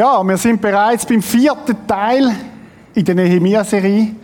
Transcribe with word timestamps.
Ja, 0.00 0.24
wir 0.24 0.38
sind 0.38 0.62
bereits 0.62 1.04
beim 1.04 1.20
vierten 1.20 1.86
Teil 1.86 2.34
in 2.94 3.04
der 3.04 3.14
Nehemia-Serie. 3.14 4.14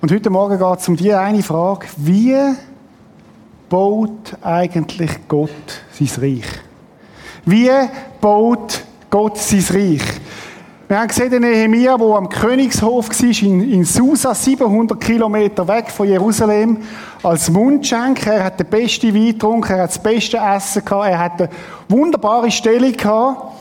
Und 0.00 0.10
heute 0.10 0.28
Morgen 0.28 0.58
geht 0.58 0.80
es 0.80 0.88
um 0.88 0.96
die 0.96 1.14
eine 1.14 1.40
Frage. 1.40 1.86
Wie 1.98 2.36
baut 3.68 4.36
eigentlich 4.42 5.28
Gott 5.28 5.50
sein 5.92 6.10
Reich? 6.20 6.46
Wie 7.44 7.70
baut 8.20 8.82
Gott 9.08 9.38
sein 9.38 9.64
Reich? 9.70 10.02
Wir 10.88 10.98
haben 10.98 11.08
gesehen, 11.08 11.40
Nehemia, 11.40 11.96
der 11.96 12.06
am 12.08 12.28
Königshof 12.28 13.08
war, 13.08 13.42
in, 13.48 13.72
in 13.72 13.84
Susa, 13.84 14.34
700 14.34 15.00
Kilometer 15.00 15.68
weg 15.68 15.92
von 15.92 16.08
Jerusalem, 16.08 16.78
als 17.22 17.48
Mundschenk. 17.50 18.26
Er 18.26 18.42
hat 18.42 18.58
den 18.58 18.66
besten 18.66 19.14
Wein 19.14 19.26
getrunken, 19.26 19.74
er 19.74 19.82
hat 19.82 19.90
das 19.90 20.02
beste 20.02 20.38
Essen 20.38 20.84
gehabt, 20.84 21.08
er 21.08 21.18
hat 21.20 21.40
eine 21.40 21.50
wunderbare 21.88 22.50
Stellung 22.50 22.92
gehabt. 22.92 23.55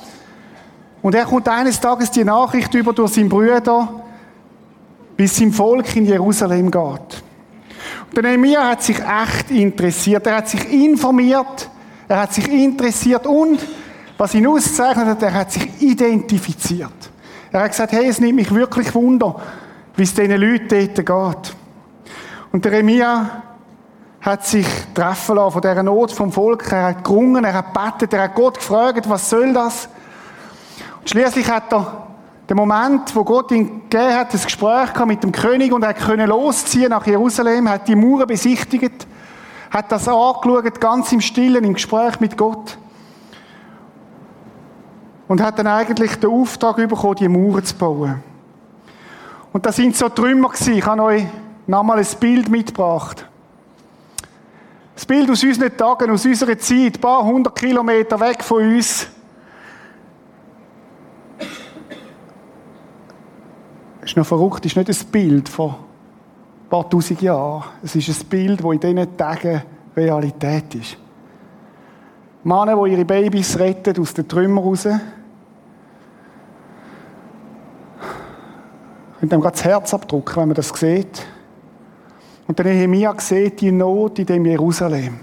Und 1.05 1.13
er 1.13 1.25
kommt 1.25 1.47
eines 1.47 1.79
Tages 1.79 2.09
die 2.09 2.23
Nachricht 2.23 2.73
über 2.73 2.91
durch 2.91 3.13
seinen 3.13 3.29
Bruder, 3.29 3.89
bis 5.15 5.37
sein 5.37 5.51
Volk 5.51 5.95
in 5.95 6.07
Jerusalem 6.07 6.71
geht. 6.71 7.23
Und 8.07 8.15
der 8.15 8.23
Nehemia 8.23 8.69
hat 8.71 8.81
sich 8.81 8.97
echt 8.97 9.51
interessiert. 9.51 10.25
Er 10.25 10.37
hat 10.37 10.49
sich 10.49 10.67
informiert, 10.73 11.69
er 12.07 12.21
hat 12.21 12.33
sich 12.33 12.51
interessiert 12.51 13.27
und, 13.27 13.59
was 14.17 14.33
ihn 14.33 14.47
auszeichnet 14.47 15.05
hat, 15.05 15.21
er 15.21 15.33
hat 15.35 15.51
sich 15.51 15.79
identifiziert. 15.79 17.11
Er 17.51 17.59
hat 17.61 17.69
gesagt, 17.69 17.91
hey, 17.91 18.07
es 18.07 18.19
nimmt 18.19 18.37
mich 18.37 18.51
wirklich 18.51 18.95
Wunder, 18.95 19.39
wie 19.95 20.01
es 20.01 20.13
diesen 20.15 20.41
Leuten 20.41 20.89
dort 20.95 20.95
geht. 21.45 21.55
Und 22.51 22.65
der 22.65 22.71
Remia 22.71 23.43
hat 24.21 24.43
sich 24.43 24.65
treffen 24.95 25.35
lassen 25.35 25.51
von 25.51 25.61
dieser 25.61 25.83
Not 25.83 26.11
vom 26.13 26.31
Volk. 26.31 26.71
Er 26.71 26.85
hat 26.85 27.03
gerungen, 27.03 27.45
er 27.45 27.53
hat 27.53 27.73
betet, 27.73 28.11
er 28.11 28.23
hat 28.23 28.33
Gott 28.33 28.55
gefragt, 28.55 29.07
was 29.07 29.29
soll 29.29 29.53
das? 29.53 29.87
Schließlich 31.05 31.49
hat 31.49 31.71
er 31.71 32.07
den 32.49 32.57
Moment, 32.57 33.15
wo 33.15 33.23
Gott 33.23 33.51
ihn 33.51 33.83
gegeben 33.89 34.15
hat, 34.15 34.33
das 34.33 34.45
Gespräch 34.45 34.93
mit 35.05 35.23
dem 35.23 35.31
König 35.31 35.71
und 35.71 35.83
er 35.83 35.93
konnte 35.93 36.25
losziehen 36.25 36.89
nach 36.89 37.05
Jerusalem, 37.05 37.69
hat 37.69 37.87
die 37.87 37.95
Mauern 37.95 38.27
besichtigt, 38.27 39.07
hat 39.71 39.91
das 39.91 40.07
angeschaut, 40.07 40.81
ganz 40.81 41.11
im 41.11 41.21
Stillen, 41.21 41.63
im 41.63 41.73
Gespräch 41.73 42.19
mit 42.19 42.37
Gott 42.37 42.77
und 45.27 45.41
hat 45.41 45.59
dann 45.59 45.67
eigentlich 45.67 46.15
den 46.15 46.29
Auftrag 46.29 46.75
bekommen, 46.75 47.15
die 47.15 47.27
Mauern 47.27 47.63
zu 47.63 47.75
bauen. 47.75 48.23
Und 49.53 49.65
das 49.65 49.77
sind 49.77 49.95
so 49.95 50.09
Trümmer 50.09 50.49
gewesen. 50.49 50.73
Ich 50.73 50.85
habe 50.85 51.01
euch 51.03 51.25
nochmal 51.65 51.99
ein 51.99 52.07
Bild 52.19 52.49
mitgebracht. 52.49 53.27
Das 54.93 55.05
Bild 55.05 55.29
aus 55.29 55.43
unseren 55.43 55.75
Tagen, 55.75 56.11
aus 56.11 56.25
unserer 56.25 56.57
Zeit, 56.57 56.95
ein 56.95 57.01
paar 57.01 57.23
hundert 57.23 57.55
Kilometer 57.55 58.19
weg 58.19 58.43
von 58.43 58.75
uns. 58.75 59.07
Ist 64.05 64.15
noch 64.15 64.25
verrückt, 64.25 64.65
ist 64.65 64.77
nicht 64.77 64.87
ein 64.87 65.11
Bild 65.11 65.49
von 65.49 65.71
ein 65.71 66.69
paar 66.69 66.87
tausend 66.87 67.21
Jahren. 67.21 67.63
Es 67.83 67.95
ist 67.95 68.07
ein 68.07 68.27
Bild, 68.27 68.63
das 68.63 68.71
in 68.71 68.79
diesen 68.79 69.17
Tagen 69.17 69.63
Realität 69.97 70.75
ist. 70.75 70.97
Männer, 72.43 72.83
die 72.83 72.91
ihre 72.91 73.05
Babys 73.05 73.57
retten 73.57 73.99
aus 73.99 74.13
den 74.13 74.27
Trümmern 74.27 74.63
raus. 74.63 74.87
Und 79.21 79.31
dann 79.31 79.41
gerade 79.41 79.55
das 79.55 79.65
Herz 79.65 79.91
abdrucken, 79.93 80.35
wenn 80.35 80.49
man 80.49 80.55
das 80.55 80.69
sieht. 80.69 81.25
Und 82.47 82.59
dann 82.59 82.67
Nehemiah 82.67 83.19
sieht 83.19 83.59
die 83.61 83.71
Not 83.71 84.19
in 84.19 84.27
dem 84.27 84.45
Jerusalem. 84.45 85.17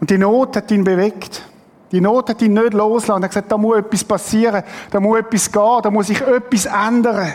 Und 0.00 0.08
die 0.08 0.18
Not 0.18 0.56
hat 0.56 0.70
ihn 0.70 0.84
bewegt. 0.84 1.42
Die 1.90 2.00
Not 2.00 2.28
hat 2.28 2.42
ihn 2.42 2.52
nicht 2.52 2.74
losgelassen. 2.74 3.22
Er 3.22 3.24
hat 3.24 3.30
gesagt, 3.30 3.52
da 3.52 3.56
muss 3.56 3.78
etwas 3.78 4.04
passieren, 4.04 4.62
da 4.90 5.00
muss 5.00 5.18
etwas 5.18 5.50
gehen, 5.50 5.80
da 5.82 5.90
muss 5.90 6.06
sich 6.08 6.20
etwas 6.20 6.66
ändern. 6.66 7.32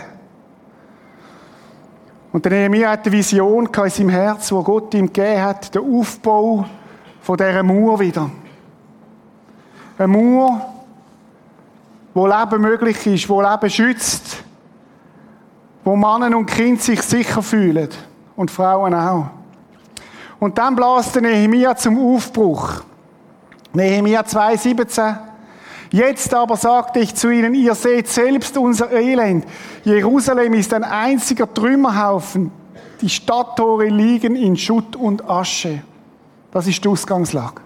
Und 2.32 2.44
der 2.44 2.52
Nehemiah 2.52 2.90
hat 2.90 3.06
eine 3.06 3.12
Vision 3.12 3.66
in 3.66 3.90
seinem 3.90 4.08
Herz, 4.08 4.50
wo 4.50 4.62
Gott 4.62 4.92
ihm 4.94 5.06
gegeben 5.06 5.42
hat, 5.42 5.74
den 5.74 6.00
Aufbau 6.00 6.64
von 7.20 7.36
dieser 7.36 7.62
Mauer 7.62 8.00
wieder. 8.00 8.30
Eine 9.96 10.08
Mauer, 10.08 10.74
wo 12.12 12.26
Leben 12.26 12.60
möglich 12.60 13.06
ist, 13.06 13.28
wo 13.28 13.40
Leben 13.40 13.70
schützt, 13.70 14.42
wo 15.84 15.94
Männer 15.94 16.36
und 16.36 16.46
Kinder 16.46 16.80
sich 16.80 17.02
sicher 17.02 17.42
fühlen 17.42 17.90
und 18.34 18.50
Frauen 18.50 18.94
auch. 18.94 19.26
Und 20.40 20.58
dann 20.58 20.74
bläst 20.74 21.14
der 21.14 21.22
Nehemiah 21.22 21.76
zum 21.76 21.98
Aufbruch. 21.98 22.82
Nehemiah 23.74 24.22
2,17 24.22 25.16
Jetzt 25.90 26.34
aber 26.34 26.56
sagte 26.56 26.98
ich 26.98 27.14
zu 27.14 27.30
ihnen, 27.30 27.54
ihr 27.54 27.74
seht 27.76 28.08
selbst 28.08 28.56
unser 28.56 28.90
Elend. 28.90 29.44
Jerusalem 29.84 30.54
ist 30.54 30.74
ein 30.74 30.82
einziger 30.82 31.52
Trümmerhaufen. 31.52 32.50
Die 33.00 33.08
Stadttore 33.08 33.86
liegen 33.86 34.34
in 34.34 34.56
Schutt 34.56 34.96
und 34.96 35.28
Asche. 35.30 35.82
Das 36.50 36.66
ist 36.66 36.82
die 36.82 36.88
Ausgangslage. 36.88 37.62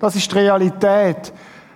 Das 0.00 0.16
ist 0.16 0.30
die 0.30 0.36
Realität, 0.36 1.34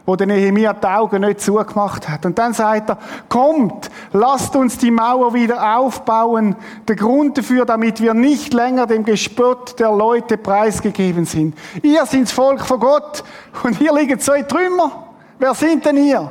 wo 0.08 0.16
der 0.16 0.26
Nehemiah 0.26 0.72
die 0.72 0.86
Augen 0.86 1.20
nicht 1.20 1.42
zugemacht 1.42 2.08
hat. 2.08 2.24
Und 2.24 2.38
dann 2.38 2.54
sagt 2.54 2.88
er, 2.88 2.98
kommt, 3.28 3.90
lasst 4.14 4.56
uns 4.56 4.78
die 4.78 4.90
Mauer 4.90 5.34
wieder 5.34 5.76
aufbauen. 5.76 6.56
Der 6.88 6.96
Grund 6.96 7.36
dafür, 7.36 7.66
damit 7.66 8.00
wir 8.00 8.14
nicht 8.14 8.54
länger 8.54 8.86
dem 8.86 9.04
Gespött 9.04 9.78
der 9.78 9.92
Leute 9.92 10.38
preisgegeben 10.38 11.26
sind. 11.26 11.58
Ihr 11.82 12.06
seid 12.06 12.22
das 12.22 12.32
Volk 12.32 12.62
von 12.62 12.80
Gott 12.80 13.22
und 13.64 13.76
hier 13.76 13.92
liegen 13.92 14.18
zwei 14.18 14.40
Trümmer. 14.44 15.08
Wer 15.38 15.52
sind 15.52 15.84
denn 15.84 15.98
ihr? 15.98 16.30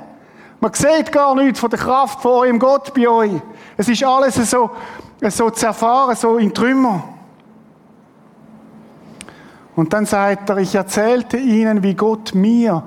Man 0.59 0.73
sieht 0.73 1.11
gar 1.11 1.35
nichts 1.35 1.59
von 1.59 1.69
der 1.69 1.77
Kraft 1.77 2.19
von 2.19 2.31
eurem 2.31 2.57
Gott 2.57 2.91
bei 2.95 3.07
euch. 3.07 3.33
Es 3.77 3.87
ist 3.87 4.03
alles 4.03 4.37
so, 4.49 4.71
so 5.21 5.51
zerfahren, 5.51 6.15
so 6.15 6.37
in 6.37 6.51
Trümmer. 6.51 7.03
Und 9.75 9.93
dann 9.93 10.07
sagt 10.07 10.49
er, 10.49 10.57
ich 10.57 10.73
erzählte 10.73 11.37
ihnen, 11.37 11.83
wie 11.83 11.93
Gott 11.93 12.33
mir 12.33 12.81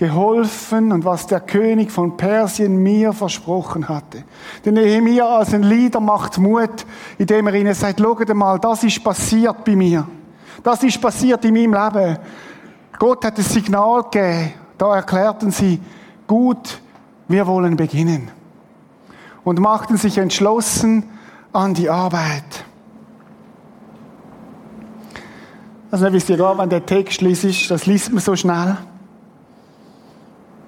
geholfen 0.00 0.90
und 0.90 1.04
was 1.04 1.28
der 1.28 1.40
König 1.40 1.92
von 1.92 2.16
Persien 2.16 2.82
mir 2.82 3.12
versprochen 3.12 3.88
hatte. 3.88 4.24
Der 4.64 4.72
Nehemiah 4.72 5.36
als 5.38 5.54
ein 5.54 5.62
Lieder 5.62 6.00
macht 6.00 6.38
Mut, 6.38 6.84
indem 7.18 7.46
er 7.46 7.54
ihnen 7.54 7.74
sagt, 7.74 8.00
schaut 8.00 8.34
mal, 8.34 8.58
das 8.58 8.82
ist 8.82 9.04
passiert 9.04 9.64
bei 9.64 9.76
mir. 9.76 10.06
Das 10.64 10.82
ist 10.82 11.00
passiert 11.00 11.44
in 11.44 11.54
meinem 11.54 11.74
Leben. 11.74 12.18
Gott 12.98 13.24
hat 13.24 13.38
ein 13.38 13.44
Signal 13.44 14.02
gegeben 14.02 14.54
da 14.80 14.96
erklärten 14.96 15.50
sie, 15.50 15.78
gut, 16.26 16.80
wir 17.28 17.46
wollen 17.46 17.76
beginnen. 17.76 18.30
Und 19.44 19.60
machten 19.60 19.98
sich 19.98 20.16
entschlossen 20.16 21.04
an 21.52 21.74
die 21.74 21.90
Arbeit. 21.90 22.64
Also 25.90 26.10
wisst 26.10 26.30
ihr 26.30 26.38
gar, 26.38 26.56
wenn 26.56 26.70
der 26.70 26.86
Text 26.86 27.20
liest, 27.20 27.70
das 27.70 27.84
liest 27.84 28.10
man 28.10 28.22
so 28.22 28.34
schnell. 28.36 28.78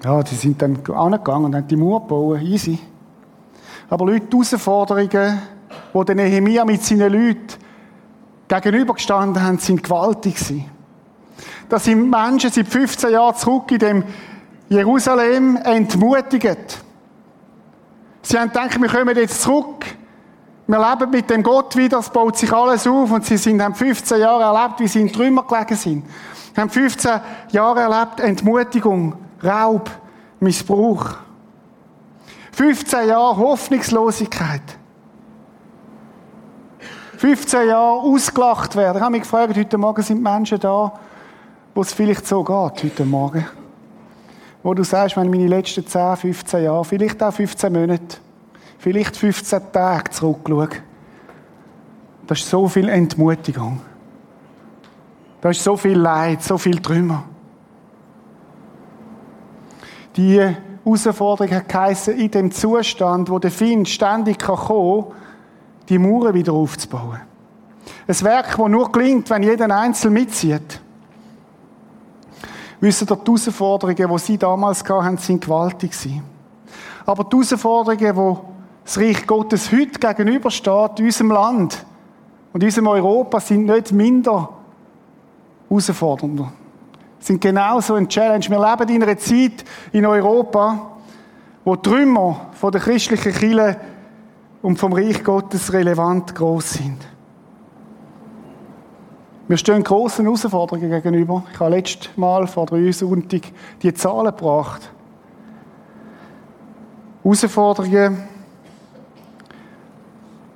Ja, 0.03 0.21
die 0.21 0.35
sind 0.35 0.61
dann 0.61 0.79
angegangen 0.93 1.45
und 1.45 1.55
haben 1.55 1.67
die 1.67 1.77
Mauer 1.77 2.01
gebaut, 2.01 2.41
easy. 2.41 2.77
Aber 3.89 4.05
Leute, 4.05 4.25
die 4.25 4.35
Herausforderungen, 4.35 5.41
die 5.93 6.05
der 6.05 6.15
Nehemiah 6.15 6.65
mit 6.65 6.83
seinen 6.83 7.13
Leuten 7.13 7.47
gegenübergestanden 8.49 9.41
haben, 9.41 9.59
sind 9.59 9.81
gewaltig 9.81 10.35
gewesen. 10.35 10.65
Da 11.69 11.79
sind 11.79 12.09
Menschen 12.09 12.51
seit 12.51 12.67
15 12.67 13.11
Jahren 13.11 13.35
zurück 13.35 13.71
in 13.71 13.79
dem 13.79 14.03
Jerusalem 14.67 15.55
entmutigt. 15.63 16.83
Sie 18.21 18.37
haben 18.37 18.49
gedacht, 18.49 18.81
wir 18.81 18.89
kommen 18.89 19.15
jetzt 19.15 19.41
zurück. 19.41 19.85
Wir 20.67 20.79
leben 20.79 21.11
mit 21.11 21.29
dem 21.29 21.43
Gott 21.43 21.75
wieder, 21.75 21.99
es 21.99 22.09
baut 22.09 22.37
sich 22.37 22.51
alles 22.51 22.87
auf 22.87 23.11
und 23.11 23.25
sie 23.25 23.37
sind, 23.37 23.61
haben 23.61 23.75
15 23.75 24.19
Jahre 24.19 24.43
erlebt, 24.43 24.79
wie 24.79 24.87
sie 24.87 25.01
in 25.01 25.11
Trümmer 25.11 25.43
gelegen 25.43 25.75
sind. 25.75 26.05
Sie 26.53 26.61
haben 26.61 26.69
15 26.69 27.19
Jahre 27.51 27.81
erlebt 27.81 28.19
Entmutigung, 28.19 29.15
Raub, 29.43 29.89
Missbrauch. 30.39 31.15
15 32.51 33.07
Jahre 33.07 33.37
Hoffnungslosigkeit. 33.37 34.61
15 37.17 37.67
Jahre 37.67 38.01
ausgelacht 38.01 38.75
werden. 38.75 38.97
Ich 38.97 39.01
habe 39.01 39.11
mich 39.11 39.21
gefragt, 39.21 39.57
heute 39.57 39.77
Morgen 39.77 40.01
sind 40.01 40.21
Menschen 40.21 40.59
da, 40.59 40.93
wo 41.73 41.81
es 41.81 41.93
vielleicht 41.93 42.27
so 42.27 42.43
geht 42.43 42.83
heute 42.83 43.05
Morgen. 43.05 43.45
Wo 44.61 44.73
du 44.73 44.83
sagst, 44.83 45.17
wenn 45.17 45.29
meine 45.29 45.47
letzten 45.47 45.85
10, 45.85 46.17
15 46.17 46.63
Jahre, 46.63 46.85
vielleicht 46.85 47.23
auch 47.23 47.33
15 47.33 47.73
Monate, 47.73 48.17
vielleicht 48.77 49.17
15 49.17 49.71
Tage 49.71 50.11
zurückschaue, 50.11 50.69
da 52.27 52.35
ist 52.35 52.49
so 52.49 52.67
viel 52.67 52.87
Entmutigung. 52.89 53.81
Da 55.41 55.49
ist 55.49 55.63
so 55.63 55.75
viel 55.75 55.97
Leid, 55.97 56.41
so 56.43 56.57
viel 56.57 56.79
Trümmer. 56.79 57.23
Die 60.15 60.39
Herausforderung 60.39 61.53
hat 61.53 62.07
in 62.07 62.29
dem 62.29 62.51
Zustand, 62.51 63.29
wo 63.29 63.39
der 63.39 63.51
Feind 63.51 63.89
ständig 63.89 64.39
kommen 64.39 65.05
kann, 65.05 65.13
die 65.89 65.97
Mauern 65.97 66.33
wieder 66.33 66.53
aufzubauen. 66.53 67.21
Ein 68.07 68.21
Werk, 68.21 68.57
das 68.57 68.67
nur 68.69 68.91
gelingt, 68.91 69.29
wenn 69.29 69.43
jeder 69.43 69.75
Einzelne 69.75 70.19
mitzieht. 70.19 70.81
wissen 72.79 73.07
ihr, 73.09 73.15
die 73.15 73.25
Herausforderungen, 73.25 74.11
die 74.11 74.19
sie 74.19 74.37
damals 74.37 74.83
hatten, 74.87 75.17
sind 75.17 75.43
gewaltig. 75.43 75.91
Aber 77.05 77.23
die 77.23 77.35
Herausforderungen, 77.35 78.15
die 78.15 78.53
das 78.83 78.97
Reich 78.97 79.25
Gottes 79.25 79.71
heute 79.71 79.99
gegenübersteht, 79.99 80.99
unserem 80.99 81.31
Land 81.31 81.85
und 82.51 82.63
unserem 82.63 82.87
Europa, 82.87 83.39
sind 83.39 83.65
nicht 83.65 83.91
minder 83.93 84.49
herausfordernder. 85.69 86.51
Sind 87.23 87.39
genauso 87.39 87.95
ein 87.95 88.09
Challenge. 88.09 88.43
Wir 88.49 88.59
leben 88.59 88.95
in 88.95 89.01
einer 89.01 89.17
Zeit 89.17 89.63
in 89.93 90.05
Europa, 90.05 90.91
wo 91.63 91.77
die 91.77 91.89
Trümmer 91.89 92.47
von 92.51 92.69
der 92.69 92.81
christlichen 92.81 93.31
Kirche 93.31 93.77
und 94.61 94.77
vom 94.77 94.91
Reich 94.91 95.23
Gottes 95.23 95.71
relevant 95.71 96.35
groß 96.35 96.71
sind. 96.73 96.97
Wir 99.47 99.55
stehen 99.55 99.85
großen 99.85 100.25
Herausforderungen 100.25 100.91
gegenüber. 100.91 101.45
Ich 101.53 101.59
habe 101.61 101.69
letztes 101.69 102.09
Mal 102.17 102.45
vor 102.45 102.65
drei 102.65 102.91
Sonntag 102.91 103.43
die 103.81 103.93
Zahlen 103.93 104.35
gebracht. 104.35 104.91
Herausforderungen, 107.23 108.21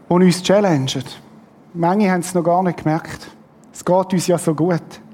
die 0.09 0.13
uns 0.13 0.43
challengen. 0.43 1.05
Manche 1.73 2.11
haben 2.11 2.19
es 2.19 2.33
noch 2.33 2.43
gar 2.43 2.61
nicht 2.61 2.83
gemerkt. 2.83 3.29
Es 3.71 3.85
geht 3.85 4.11
uns 4.11 4.27
ja 4.27 4.37
so 4.37 4.53
gut. 4.53 5.06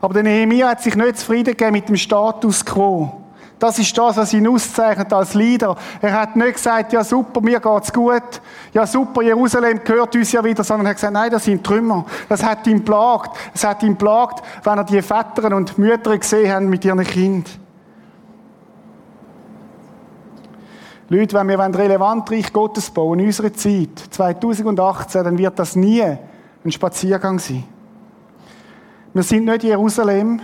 Aber 0.00 0.14
der 0.14 0.22
Nehemiah 0.22 0.70
hat 0.70 0.82
sich 0.82 0.94
nicht 0.94 1.18
zufrieden 1.18 1.52
gegeben 1.56 1.72
mit 1.72 1.88
dem 1.88 1.96
Status 1.96 2.64
quo. 2.64 3.22
Das 3.58 3.78
ist 3.78 3.96
das, 3.98 4.16
was 4.16 4.32
ihn 4.32 4.46
auszeichnet 4.46 5.12
als 5.12 5.34
Leader. 5.34 5.76
Er 6.00 6.12
hat 6.12 6.36
nicht 6.36 6.54
gesagt, 6.54 6.92
ja 6.92 7.02
super, 7.02 7.40
mir 7.40 7.58
geht's 7.58 7.92
gut. 7.92 8.40
Ja 8.72 8.86
super, 8.86 9.22
Jerusalem 9.22 9.80
gehört 9.82 10.14
uns 10.14 10.30
ja 10.30 10.44
wieder, 10.44 10.62
sondern 10.62 10.86
er 10.86 10.90
hat 10.90 10.96
gesagt, 10.96 11.12
nein, 11.12 11.30
das 11.30 11.44
sind 11.44 11.64
Trümmer. 11.64 12.04
Das 12.28 12.44
hat 12.44 12.66
ihn 12.68 12.84
plagt. 12.84 13.36
Es 13.52 13.64
hat 13.64 13.82
ihn 13.82 13.96
plagt, 13.96 14.44
wenn 14.62 14.78
er 14.78 14.84
die 14.84 15.02
Väter 15.02 15.54
und 15.56 15.76
Mütter 15.76 16.16
gesehen 16.16 16.52
hat 16.52 16.62
mit 16.62 16.84
ihren 16.84 17.02
Kindern. 17.02 17.52
Leute, 21.10 21.34
wenn 21.36 21.48
wir 21.48 21.58
relevant 21.58 22.30
Reich 22.30 22.52
Gottes 22.52 22.90
bauen 22.90 23.18
in 23.18 23.26
unserer 23.26 23.52
Zeit, 23.54 23.98
2018, 24.10 25.24
dann 25.24 25.38
wird 25.38 25.58
das 25.58 25.74
nie 25.74 26.02
ein 26.02 26.70
Spaziergang 26.70 27.38
sein. 27.38 27.64
Wir 29.18 29.24
sind 29.24 29.46
nicht 29.46 29.64
Jerusalem, 29.64 30.40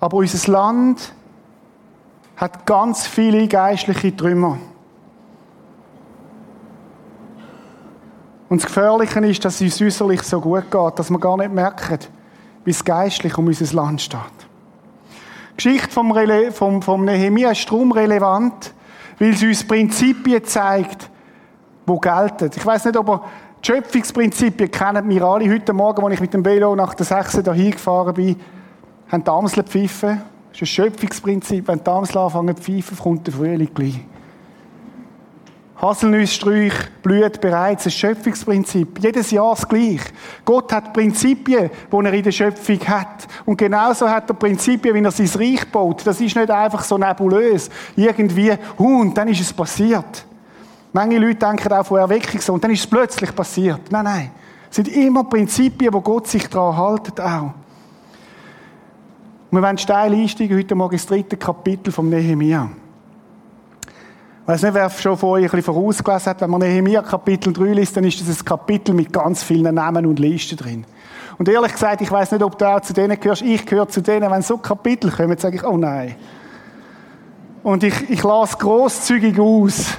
aber 0.00 0.16
unser 0.16 0.50
Land 0.50 1.14
hat 2.36 2.66
ganz 2.66 3.06
viele 3.06 3.46
geistliche 3.46 4.16
Trümmer. 4.16 4.58
Und 8.48 8.60
das 8.60 8.66
Gefährliche 8.66 9.20
ist, 9.20 9.44
dass 9.44 9.60
es 9.60 9.80
uns 9.80 9.80
äußerlich 9.80 10.22
so 10.22 10.40
gut 10.40 10.68
geht, 10.68 10.98
dass 10.98 11.08
wir 11.08 11.20
gar 11.20 11.36
nicht 11.36 11.52
merken, 11.52 12.00
wie 12.64 12.72
es 12.72 12.84
geistlich 12.84 13.38
um 13.38 13.46
unser 13.46 13.72
Land 13.76 14.02
steht. 14.02 14.20
Die 15.52 15.56
Geschichte 15.58 15.88
vom, 15.88 16.12
vom, 16.50 16.82
vom 16.82 17.04
Nehemiah 17.04 17.52
ist 17.52 17.70
darum 17.70 17.92
relevant, 17.92 18.74
weil 19.20 19.34
sie 19.34 19.46
uns 19.46 19.62
Prinzipien 19.62 20.44
zeigt, 20.44 21.08
die 21.88 22.00
gelten. 22.00 22.50
Ich 22.56 22.66
weiß 22.66 22.86
nicht, 22.86 22.96
ob 22.96 23.08
ihr 23.08 23.22
die 23.62 23.66
Schöpfungsprinzipien 23.66 24.70
kennen 24.70 25.08
wir 25.08 25.22
alle. 25.22 25.50
Heute 25.50 25.72
Morgen, 25.72 26.04
als 26.04 26.14
ich 26.14 26.20
mit 26.20 26.32
dem 26.32 26.44
Velo 26.44 26.76
nach 26.76 26.94
der 26.94 27.06
6. 27.06 27.42
hier 27.54 27.70
gefahren 27.70 28.14
bin, 28.14 28.36
haben 29.10 29.24
die 29.24 29.30
Amsel 29.30 29.64
gepfiffen. 29.64 30.22
Das 30.50 30.56
ist 30.56 30.62
ein 30.62 30.66
Schöpfungsprinzip. 30.66 31.66
Wenn 31.66 31.82
die 31.82 31.90
Amsel 31.90 32.18
anfangen 32.18 32.56
zu 32.56 32.62
pfeifen, 32.62 32.98
kommt 32.98 33.26
der 33.26 33.34
Frühling 33.34 33.70
gleich. 33.74 34.00
Haselnusssträuch 35.80 36.72
blüht 37.02 37.40
bereits. 37.40 37.86
Ein 37.86 37.90
Schöpfungsprinzip. 37.90 38.98
Jedes 39.00 39.30
Jahr 39.30 39.54
das 39.54 39.68
Gleiche. 39.68 40.10
Gott 40.44 40.72
hat 40.72 40.92
Prinzipien, 40.92 41.70
die 41.92 41.96
er 41.96 42.12
in 42.12 42.22
der 42.22 42.32
Schöpfung 42.32 42.80
hat. 42.86 43.28
Und 43.44 43.56
genauso 43.56 44.08
hat 44.08 44.28
er 44.30 44.34
Prinzipien, 44.34 44.94
wie 44.94 45.02
er 45.02 45.10
sein 45.10 45.30
Reich 45.34 45.70
baut. 45.70 46.06
Das 46.06 46.20
ist 46.20 46.34
nicht 46.34 46.50
einfach 46.50 46.82
so 46.82 46.98
nebulös. 46.98 47.70
Irgendwie, 47.96 48.52
huh, 48.78 49.00
und 49.00 49.16
dann 49.16 49.28
ist 49.28 49.40
es 49.40 49.52
passiert. 49.52 50.26
Manche 50.92 51.18
Leute 51.18 51.36
denken 51.36 51.72
auch 51.72 51.84
von 51.84 51.98
Erweckung 51.98 52.40
so, 52.40 52.54
und 52.54 52.64
dann 52.64 52.70
ist 52.70 52.80
es 52.80 52.86
plötzlich 52.86 53.34
passiert. 53.34 53.80
Nein, 53.90 54.04
nein. 54.04 54.30
Es 54.70 54.76
sind 54.76 54.88
immer 54.88 55.24
Prinzipien, 55.24 55.92
wo 55.92 56.00
Gott 56.00 56.26
sich 56.26 56.48
daran 56.48 56.76
hält 56.76 57.20
auch. 57.20 57.54
Wir 59.50 59.62
wollen 59.62 59.78
steil 59.78 60.12
einsteigen, 60.12 60.58
heute 60.58 60.74
Morgen 60.74 60.92
ins 60.92 61.06
dritte 61.06 61.36
Kapitel 61.36 61.90
vom 61.90 62.10
Nehemiah. 62.10 62.68
Ich 64.42 64.48
weiß 64.48 64.62
nicht, 64.62 64.74
wer 64.74 64.90
schon 64.90 65.16
von 65.16 65.30
euch 65.30 65.44
ein 65.44 65.50
bisschen 65.50 65.62
vorausgelesen 65.62 66.26
hat, 66.26 66.40
wenn 66.40 66.50
man 66.50 66.60
Nehemiah 66.60 67.02
Kapitel 67.02 67.52
3 67.52 67.72
liest, 67.72 67.96
dann 67.96 68.04
ist 68.04 68.20
das 68.20 68.40
ein 68.40 68.44
Kapitel 68.44 68.94
mit 68.94 69.12
ganz 69.12 69.42
vielen 69.42 69.74
Namen 69.74 70.06
und 70.06 70.18
Listen 70.18 70.56
drin. 70.56 70.84
Und 71.38 71.48
ehrlich 71.48 71.72
gesagt, 71.72 72.00
ich 72.00 72.10
weiß 72.10 72.32
nicht, 72.32 72.42
ob 72.42 72.58
du 72.58 72.66
auch 72.66 72.80
zu 72.80 72.92
denen 72.92 73.18
gehörst. 73.18 73.42
Ich 73.42 73.64
gehöre 73.64 73.88
zu 73.88 74.02
denen, 74.02 74.30
wenn 74.30 74.42
so 74.42 74.58
Kapitel 74.58 75.10
kommen, 75.10 75.38
sage 75.38 75.56
ich, 75.56 75.64
oh 75.64 75.76
nein. 75.76 76.16
Und 77.62 77.84
ich, 77.84 78.10
ich 78.10 78.22
lasse 78.22 78.56
großzügig 78.56 79.38
aus. 79.38 79.98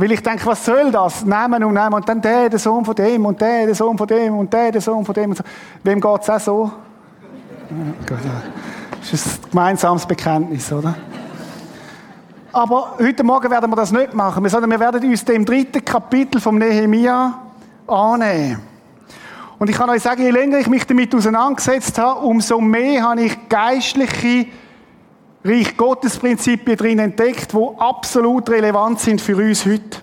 Weil 0.00 0.12
ich 0.12 0.22
denke, 0.22 0.46
was 0.46 0.64
soll 0.64 0.90
das? 0.90 1.26
Nehmen 1.26 1.62
und 1.62 1.74
nehmen 1.74 1.92
und 1.92 2.08
dann 2.08 2.22
der, 2.22 2.48
der 2.48 2.58
Sohn 2.58 2.82
von 2.86 2.94
dem 2.94 3.26
und 3.26 3.38
der, 3.38 3.66
der 3.66 3.74
Sohn 3.74 3.98
von 3.98 4.06
dem 4.06 4.34
und 4.34 4.50
der, 4.50 4.72
der 4.72 4.80
Sohn 4.80 5.04
von 5.04 5.14
dem. 5.14 5.28
Und 5.28 5.36
so. 5.36 5.44
Wem 5.82 6.00
geht 6.00 6.22
es 6.22 6.30
auch 6.30 6.40
so? 6.40 6.72
Das 8.98 9.12
ist 9.12 9.26
ein 9.26 9.50
gemeinsames 9.50 10.06
Bekenntnis, 10.06 10.72
oder? 10.72 10.94
Aber 12.50 12.94
heute 12.98 13.22
Morgen 13.22 13.50
werden 13.50 13.70
wir 13.70 13.76
das 13.76 13.92
nicht 13.92 14.14
machen, 14.14 14.48
sondern 14.48 14.70
wir 14.70 14.80
werden 14.80 15.04
uns 15.04 15.22
dem 15.22 15.44
dritten 15.44 15.84
Kapitel 15.84 16.40
vom 16.40 16.56
Nehemia 16.56 17.34
annehmen. 17.86 18.58
Und 19.58 19.68
ich 19.68 19.76
kann 19.76 19.90
euch 19.90 20.00
sagen, 20.00 20.22
je 20.22 20.30
länger 20.30 20.60
ich 20.60 20.68
mich 20.68 20.86
damit 20.86 21.14
auseinandergesetzt 21.14 21.98
habe, 21.98 22.20
umso 22.20 22.58
mehr 22.58 23.02
habe 23.02 23.20
ich 23.20 23.50
geistliche 23.50 24.46
Reich 25.42 25.76
Gottes 25.76 26.18
Prinzipien 26.18 26.76
drin 26.76 26.98
entdeckt, 26.98 27.52
die 27.52 27.68
absolut 27.78 28.50
relevant 28.50 29.00
sind 29.00 29.20
für 29.20 29.36
uns 29.36 29.64
heute. 29.64 30.02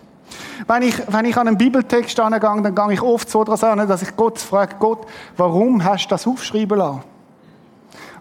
Wenn 0.66 0.82
ich, 0.82 0.96
wenn 1.08 1.26
ich 1.26 1.38
an 1.38 1.48
einen 1.48 1.58
Bibeltext 1.58 2.20
angehe, 2.20 2.40
dann 2.40 2.74
gehe 2.74 2.94
ich 2.94 3.02
oft 3.02 3.30
so 3.30 3.44
daran, 3.44 3.88
dass 3.88 4.02
ich 4.02 4.16
Gott 4.16 4.40
frage, 4.40 4.76
Gott, 4.80 5.06
warum 5.38 5.84
hast 5.84 6.06
du 6.06 6.10
das 6.10 6.26
aufschreiben 6.26 6.78
lassen? 6.78 7.04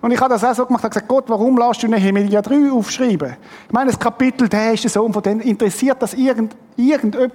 Und 0.03 0.13
ich 0.13 0.21
habe 0.21 0.35
das 0.35 0.45
auch 0.45 0.55
so 0.55 0.67
gemacht, 0.67 0.85
habe 0.85 0.91
gesagt, 0.91 1.09
Gott, 1.09 1.25
warum 1.29 1.59
lässt 1.59 1.83
du 1.83 1.89
Nehemiah 1.89 2.43
3 2.43 2.71
aufschreiben? 2.71 3.37
Ich 3.67 3.73
meine, 3.73 3.91
das 3.91 3.99
Kapitel, 3.99 4.49
der 4.49 4.75
ist 4.75 4.85
der 4.85 4.91
Sohn 4.91 5.13
von 5.13 5.23
denen, 5.23 5.41
interessiert 5.41 6.01
das 6.01 6.13
irgend, 6.13 6.55
irgendjemand? 6.77 7.33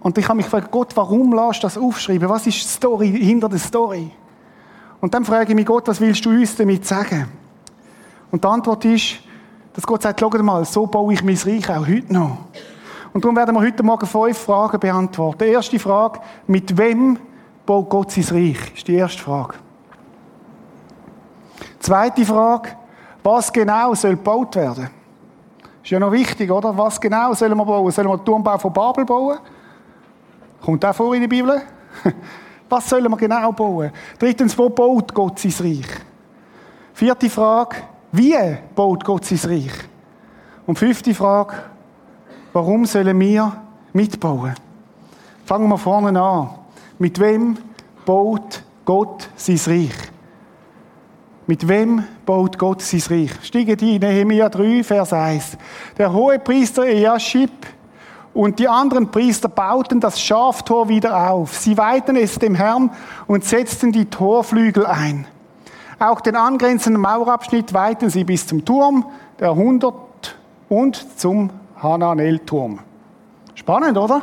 Und 0.00 0.16
ich 0.16 0.26
habe 0.26 0.36
mich 0.36 0.46
gefragt, 0.46 0.70
Gott, 0.70 0.96
warum 0.96 1.32
lässt 1.34 1.62
du 1.62 1.66
das 1.66 1.76
aufschreiben? 1.76 2.28
Was 2.28 2.46
ist 2.46 2.62
die 2.62 2.68
Story 2.68 3.10
hinter 3.10 3.48
der 3.48 3.58
Story? 3.58 4.10
Und 5.00 5.12
dann 5.12 5.24
frage 5.24 5.50
ich 5.50 5.54
mich, 5.56 5.66
Gott, 5.66 5.88
was 5.88 6.00
willst 6.00 6.24
du 6.24 6.30
uns 6.30 6.54
damit 6.56 6.86
sagen? 6.86 7.28
Und 8.30 8.44
die 8.44 8.48
Antwort 8.48 8.84
ist, 8.84 9.16
dass 9.72 9.86
Gott 9.86 10.02
sagt, 10.02 10.20
schau 10.20 10.28
mal, 10.42 10.64
so 10.64 10.86
baue 10.86 11.14
ich 11.14 11.22
mein 11.22 11.36
Reich 11.36 11.70
auch 11.70 11.86
heute 11.86 12.12
noch. 12.12 12.38
Und 13.12 13.24
darum 13.24 13.36
werden 13.36 13.54
wir 13.54 13.60
heute 13.60 13.82
Morgen 13.82 14.06
fünf 14.06 14.38
Fragen 14.38 14.78
beantworten. 14.78 15.44
Die 15.44 15.50
erste 15.50 15.78
Frage, 15.78 16.20
mit 16.46 16.76
wem 16.76 17.18
baut 17.64 17.88
Gott 17.88 18.10
sein 18.10 18.24
Reich? 18.24 18.58
Das 18.58 18.78
ist 18.78 18.88
die 18.88 18.94
erste 18.94 19.22
Frage. 19.22 19.54
Zweite 21.78 22.24
Frage, 22.24 22.70
was 23.22 23.52
genau 23.52 23.94
soll 23.94 24.16
gebaut 24.16 24.56
werden? 24.56 24.90
Ist 25.82 25.90
ja 25.90 25.98
noch 25.98 26.12
wichtig, 26.12 26.50
oder? 26.50 26.76
Was 26.76 27.00
genau 27.00 27.32
sollen 27.32 27.56
wir 27.56 27.64
bauen? 27.64 27.90
Sollen 27.90 28.08
wir 28.08 28.16
den 28.18 28.24
Turmbau 28.24 28.58
von 28.58 28.72
Babel 28.72 29.04
bauen? 29.04 29.38
Kommt 30.60 30.84
das 30.84 30.96
vor 30.96 31.14
in 31.14 31.22
der 31.22 31.28
Bibel? 31.28 31.62
Was 32.68 32.90
sollen 32.90 33.10
wir 33.10 33.16
genau 33.16 33.52
bauen? 33.52 33.90
Drittens, 34.18 34.58
wo 34.58 34.68
baut 34.68 35.14
Gott 35.14 35.38
sein 35.38 35.54
Reich? 35.60 35.86
Vierte 36.92 37.30
Frage, 37.30 37.76
wie 38.12 38.36
baut 38.74 39.04
Gott 39.04 39.24
sein 39.24 39.50
Reich? 39.50 39.72
Und 40.66 40.78
fünfte 40.78 41.14
Frage, 41.14 41.54
warum 42.52 42.86
sollen 42.86 43.18
wir 43.20 43.52
mitbauen? 43.92 44.54
Fangen 45.44 45.68
wir 45.68 45.78
vorne 45.78 46.20
an. 46.20 46.50
Mit 46.98 47.18
wem 47.20 47.56
baut 48.04 48.62
Gott 48.84 49.28
sein 49.36 49.60
Reich? 49.66 49.94
Mit 51.46 51.66
wem 51.66 52.04
baut 52.26 52.58
Gott 52.58 52.82
sein 52.82 53.02
Reich? 53.08 53.30
Steigen 53.42 53.76
die 53.76 53.96
in 53.96 54.00
Nehemiah 54.02 54.50
3, 54.50 54.84
Vers 54.84 55.12
1. 55.12 55.56
Der 55.96 56.12
hohe 56.12 56.38
Priester 56.38 56.84
Eliashib 56.84 57.50
und 58.34 58.58
die 58.58 58.68
anderen 58.68 59.10
Priester 59.10 59.48
bauten 59.48 60.00
das 60.00 60.20
Schaftor 60.20 60.88
wieder 60.88 61.30
auf. 61.30 61.56
Sie 61.56 61.76
weihten 61.78 62.16
es 62.16 62.38
dem 62.38 62.54
Herrn 62.54 62.90
und 63.26 63.44
setzten 63.44 63.92
die 63.92 64.04
Torflügel 64.04 64.86
ein. 64.86 65.26
Auch 65.98 66.20
den 66.20 66.36
angrenzenden 66.36 67.02
Mauerabschnitt 67.02 67.74
weiten 67.74 68.08
sie 68.08 68.24
bis 68.24 68.46
zum 68.46 68.64
Turm 68.64 69.06
der 69.40 69.50
100 69.50 69.94
und 70.68 71.18
zum 71.18 71.50
Hananel-Turm. 71.76 72.80
Spannend, 73.54 73.98
oder? 73.98 74.22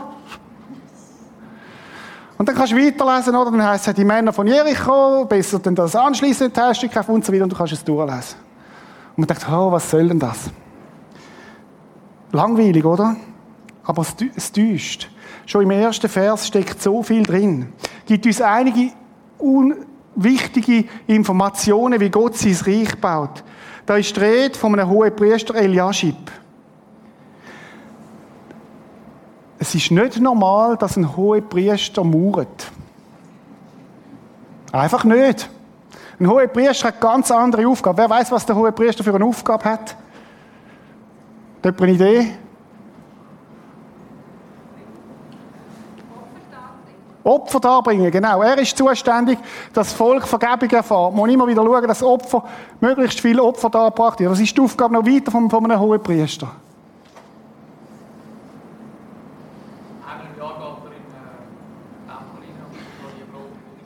Und 2.38 2.48
dann 2.48 2.56
kannst 2.56 2.74
du 2.74 2.78
weiterlesen, 2.78 3.36
oder? 3.36 3.52
Dann 3.52 3.64
heißt 3.64 3.88
es, 3.88 3.94
die 3.94 4.06
Männer 4.06 4.32
von 4.32 4.48
Jericho, 4.48 5.26
besser 5.26 5.60
denn 5.60 5.76
das 5.76 5.96
anschließende 5.96 6.54
Teilstück 6.54 6.92
und 7.08 7.26
so 7.26 7.34
weiter, 7.34 7.44
und 7.44 7.52
du 7.52 7.56
kannst 7.56 7.74
es 7.74 7.84
durchlesen. 7.84 8.40
Und 9.16 9.20
man 9.20 9.28
denkt, 9.28 9.48
oh, 9.50 9.72
was 9.72 9.90
soll 9.90 10.08
denn 10.08 10.20
das? 10.20 10.50
Langweilig, 12.32 12.84
oder? 12.84 13.16
Aber 13.84 14.02
es 14.02 14.52
täuscht. 14.52 15.10
Schon 15.46 15.64
im 15.64 15.72
ersten 15.72 16.10
Vers 16.10 16.48
steckt 16.48 16.82
so 16.82 17.04
viel 17.04 17.24
drin. 17.24 17.74
Gibt 18.06 18.26
uns 18.26 18.42
einige 18.42 18.92
un 19.40 19.86
wichtige 20.16 20.86
Informationen, 21.08 22.00
wie 22.00 22.10
Gott 22.10 22.38
sein 22.38 22.58
Reich 22.66 23.00
baut. 23.00 23.44
Da 23.86 23.98
ist 23.98 24.16
die 24.16 24.20
Rede 24.20 24.58
von 24.58 24.78
einem 24.78 24.90
hohen 24.90 25.16
Priester 25.16 25.56
Eliashib. 25.56 26.32
Es 29.60 29.74
ist 29.74 29.92
nicht 29.92 30.20
normal, 30.20 30.78
dass 30.78 30.98
ein 30.98 31.16
hoher 31.16 31.42
Priester 31.42 32.04
mauert. 32.04 32.72
Einfach 34.72 35.04
nicht. 35.04 35.50
Ein 36.20 36.30
hoher 36.30 36.48
Priester 36.48 36.90
hat 36.90 37.02
ganz 37.02 37.32
andere 37.32 37.68
Aufgaben. 37.68 37.98
Wer 37.98 38.10
weiß, 38.10 38.32
was 38.32 38.46
der 38.46 38.56
hohe 38.56 38.72
Priester 38.72 39.04
für 39.04 39.14
eine 39.14 39.26
Aufgabe 39.26 39.64
hat? 39.66 39.96
Hat 41.64 41.82
eine 41.82 41.92
Idee? 41.92 42.32
Opfer 47.26 47.60
darbringen, 47.60 48.12
genau. 48.12 48.44
Er 48.44 48.58
ist 48.60 48.78
zuständig, 48.78 49.40
dass 49.74 49.90
das 49.90 49.94
Volk 49.98 50.28
Vergebung 50.28 50.70
erfährt. 50.70 51.12
Man 51.12 51.16
muss 51.16 51.30
immer 51.32 51.48
wieder 51.48 51.64
schauen, 51.64 51.88
dass 51.88 52.04
Opfer, 52.04 52.44
möglichst 52.80 53.20
viele 53.20 53.44
Opfer 53.44 53.70
dargebracht 53.70 54.20
werden. 54.20 54.32
Das 54.32 54.40
ist 54.40 54.56
die 54.56 54.62
Aufgabe 54.62 54.94
noch 54.94 55.06
weiter 55.06 55.32
von, 55.32 55.50
von 55.50 55.66
einem 55.66 55.80
hohen 55.80 56.02
Priester. 56.02 56.52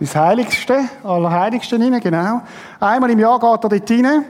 Das 0.01 0.15
Heiligste, 0.15 0.79
Allerheiligste 1.03 1.77
rein, 1.79 1.99
genau. 1.99 2.41
Einmal 2.79 3.09
im 3.09 3.19
Jahr 3.19 3.39
geht 3.39 3.49
er 3.49 3.69
dort 3.69 3.91
rein. 3.91 4.25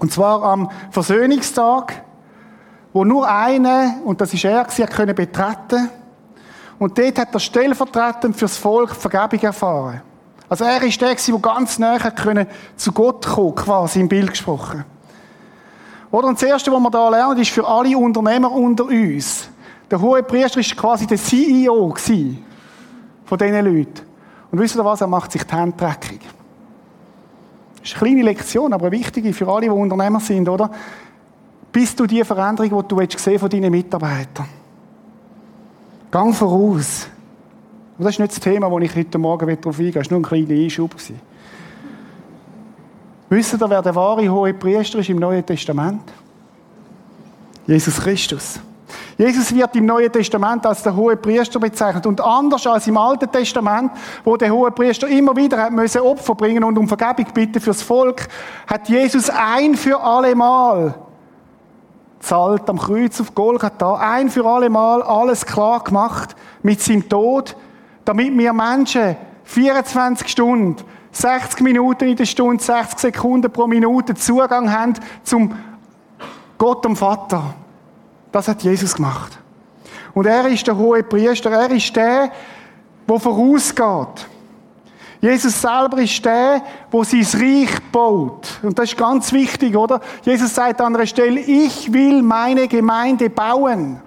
Und 0.00 0.12
zwar 0.12 0.42
am 0.44 0.70
Versöhnungstag, 0.90 2.02
wo 2.92 3.04
nur 3.04 3.28
einer, 3.28 3.94
und 4.04 4.20
das 4.20 4.32
ist 4.32 4.44
er, 4.44 4.66
sie 4.68 4.84
können 4.84 5.14
betreten. 5.14 5.90
Und 6.78 6.96
dort 6.96 7.18
hat 7.18 7.34
er 7.34 7.40
stellvertretend 7.40 8.36
fürs 8.36 8.56
Volk 8.56 8.94
Vergebung 8.94 9.40
erfahren. 9.40 10.02
Also 10.48 10.64
er 10.64 10.82
ist 10.82 11.00
der, 11.00 11.14
der 11.14 11.38
ganz 11.40 11.78
näher 11.78 12.10
können 12.12 12.46
zu 12.76 12.92
Gott 12.92 13.26
kommen, 13.26 13.54
quasi 13.54 14.00
im 14.00 14.08
Bild 14.08 14.30
gesprochen. 14.30 14.84
Oder? 16.10 16.28
Und 16.28 16.40
das 16.40 16.48
Erste, 16.48 16.72
was 16.72 16.80
wir 16.80 16.90
da 16.90 17.08
lernen, 17.08 17.38
ist 17.38 17.50
für 17.50 17.66
alle 17.66 17.96
Unternehmer 17.98 18.50
unter 18.50 18.84
uns. 18.84 19.48
Der 19.90 20.00
hohe 20.00 20.22
Priester 20.22 20.60
ist 20.60 20.76
quasi 20.76 21.06
der 21.06 21.18
CEO 21.18 21.94
von 21.96 23.38
diesen 23.38 23.64
Leuten. 23.64 24.00
Und 24.50 24.58
wisst 24.58 24.76
ihr 24.76 24.84
was? 24.84 25.00
Er 25.00 25.06
macht 25.06 25.32
sich 25.32 25.44
die 25.44 25.54
Hände 25.54 25.76
dreckig. 25.76 26.20
Das 27.80 27.90
ist 27.90 28.02
eine 28.02 28.10
kleine 28.10 28.22
Lektion, 28.22 28.72
aber 28.72 28.86
eine 28.86 28.98
wichtige 28.98 29.32
für 29.32 29.48
alle, 29.48 29.62
die 29.62 29.70
Unternehmer 29.70 30.20
sind, 30.20 30.48
oder? 30.48 30.70
Bist 31.70 32.00
du 32.00 32.06
die 32.06 32.24
Veränderung, 32.24 32.88
die 32.88 32.96
du 32.96 33.38
von 33.38 33.50
deinen 33.50 33.70
Mitarbeitern? 33.70 34.57
Gang 36.10 36.34
voraus. 36.34 37.06
Und 37.98 38.04
das 38.04 38.14
ist 38.14 38.20
nicht 38.20 38.32
das 38.32 38.40
Thema, 38.40 38.70
wo 38.70 38.78
ich 38.78 38.94
heute 38.94 39.18
Morgen 39.18 39.46
darauf 39.60 39.78
eingehe. 39.78 39.92
Das 39.92 40.10
war 40.10 40.18
nur 40.18 40.26
ein 40.26 40.46
kleiner 40.46 40.62
Einschub. 40.62 40.94
Wisst 43.28 43.52
ihr, 43.52 43.70
wer 43.70 43.82
der 43.82 43.94
wahre 43.94 44.28
hohe 44.28 44.54
Priester 44.54 45.00
ist 45.00 45.10
im 45.10 45.18
Neuen 45.18 45.44
Testament? 45.44 46.02
Jesus 47.66 48.00
Christus. 48.00 48.60
Jesus 49.18 49.52
wird 49.54 49.76
im 49.76 49.84
Neuen 49.84 50.10
Testament 50.10 50.64
als 50.64 50.82
der 50.82 50.94
hohe 50.96 51.16
Priester 51.16 51.58
bezeichnet. 51.58 52.06
Und 52.06 52.20
anders 52.20 52.66
als 52.66 52.86
im 52.86 52.96
Alten 52.96 53.30
Testament, 53.30 53.90
wo 54.24 54.36
der 54.36 54.50
hohe 54.50 54.70
Priester 54.70 55.08
immer 55.08 55.36
wieder 55.36 55.58
hat 55.58 55.72
müssen 55.72 56.00
Opfer 56.00 56.34
bringen 56.34 56.64
und 56.64 56.78
um 56.78 56.88
Vergebung 56.88 57.26
bitten 57.34 57.60
fürs 57.60 57.82
Volk, 57.82 58.28
hat 58.66 58.88
Jesus 58.88 59.28
ein 59.28 59.74
für 59.74 60.00
alle 60.00 60.34
Mal 60.34 60.94
zahlt 62.20 62.68
am 62.68 62.78
Kreuz 62.78 63.20
auf 63.20 63.34
Golgatha 63.34 63.94
ein 63.94 64.30
für 64.30 64.44
alle 64.44 64.70
Mal 64.70 65.02
alles 65.02 65.46
klar 65.46 65.82
gemacht 65.82 66.34
mit 66.62 66.80
seinem 66.80 67.08
Tod, 67.08 67.56
damit 68.04 68.36
wir 68.36 68.52
Menschen 68.52 69.16
24 69.44 70.28
Stunden, 70.28 70.76
60 71.12 71.60
Minuten 71.60 72.08
in 72.08 72.16
der 72.16 72.26
Stunde, 72.26 72.62
60 72.62 72.98
Sekunden 72.98 73.50
pro 73.50 73.66
Minute 73.66 74.14
Zugang 74.14 74.70
haben 74.72 74.94
zum 75.22 75.54
Gott 76.58 76.84
dem 76.84 76.96
Vater. 76.96 77.54
Das 78.32 78.48
hat 78.48 78.62
Jesus 78.62 78.94
gemacht. 78.94 79.38
Und 80.14 80.26
er 80.26 80.46
ist 80.48 80.66
der 80.66 80.76
hohe 80.76 81.02
Priester, 81.02 81.50
er 81.50 81.70
ist 81.70 81.94
der, 81.94 82.30
der 83.08 83.20
vorausgeht. 83.20 84.26
Jesus 85.20 85.60
selber 85.60 85.98
ist 85.98 86.24
der, 86.24 86.62
der 86.92 87.04
sein 87.04 87.40
Reich 87.40 87.70
baut. 87.90 88.46
Und 88.62 88.78
das 88.78 88.90
ist 88.90 88.96
ganz 88.96 89.32
wichtig, 89.32 89.76
oder? 89.76 90.00
Jesus 90.22 90.54
sagt 90.54 90.80
an 90.80 90.94
einer 90.94 91.06
Stelle, 91.06 91.40
ich 91.40 91.92
will 91.92 92.22
meine 92.22 92.68
Gemeinde 92.68 93.28
bauen. 93.28 94.00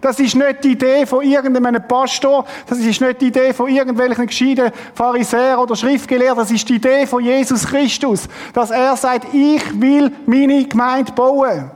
Das 0.00 0.20
ist 0.20 0.34
nicht 0.34 0.64
die 0.64 0.72
Idee 0.72 1.06
von 1.06 1.22
irgendeinem 1.22 1.82
Pastor, 1.86 2.44
das 2.66 2.78
ist 2.78 3.00
nicht 3.00 3.20
die 3.20 3.28
Idee 3.28 3.52
von 3.52 3.68
irgendwelchen 3.68 4.26
gescheiten 4.26 4.70
Pharisäern 4.94 5.58
oder 5.58 5.74
Schriftgelehrten, 5.74 6.36
das 6.36 6.50
ist 6.50 6.68
die 6.68 6.74
Idee 6.74 7.06
von 7.06 7.24
Jesus 7.24 7.66
Christus, 7.66 8.28
dass 8.52 8.70
er 8.70 8.96
sagt, 8.96 9.32
ich 9.32 9.80
will 9.80 10.12
meine 10.26 10.64
Gemeinde 10.66 11.12
bauen. 11.12 11.70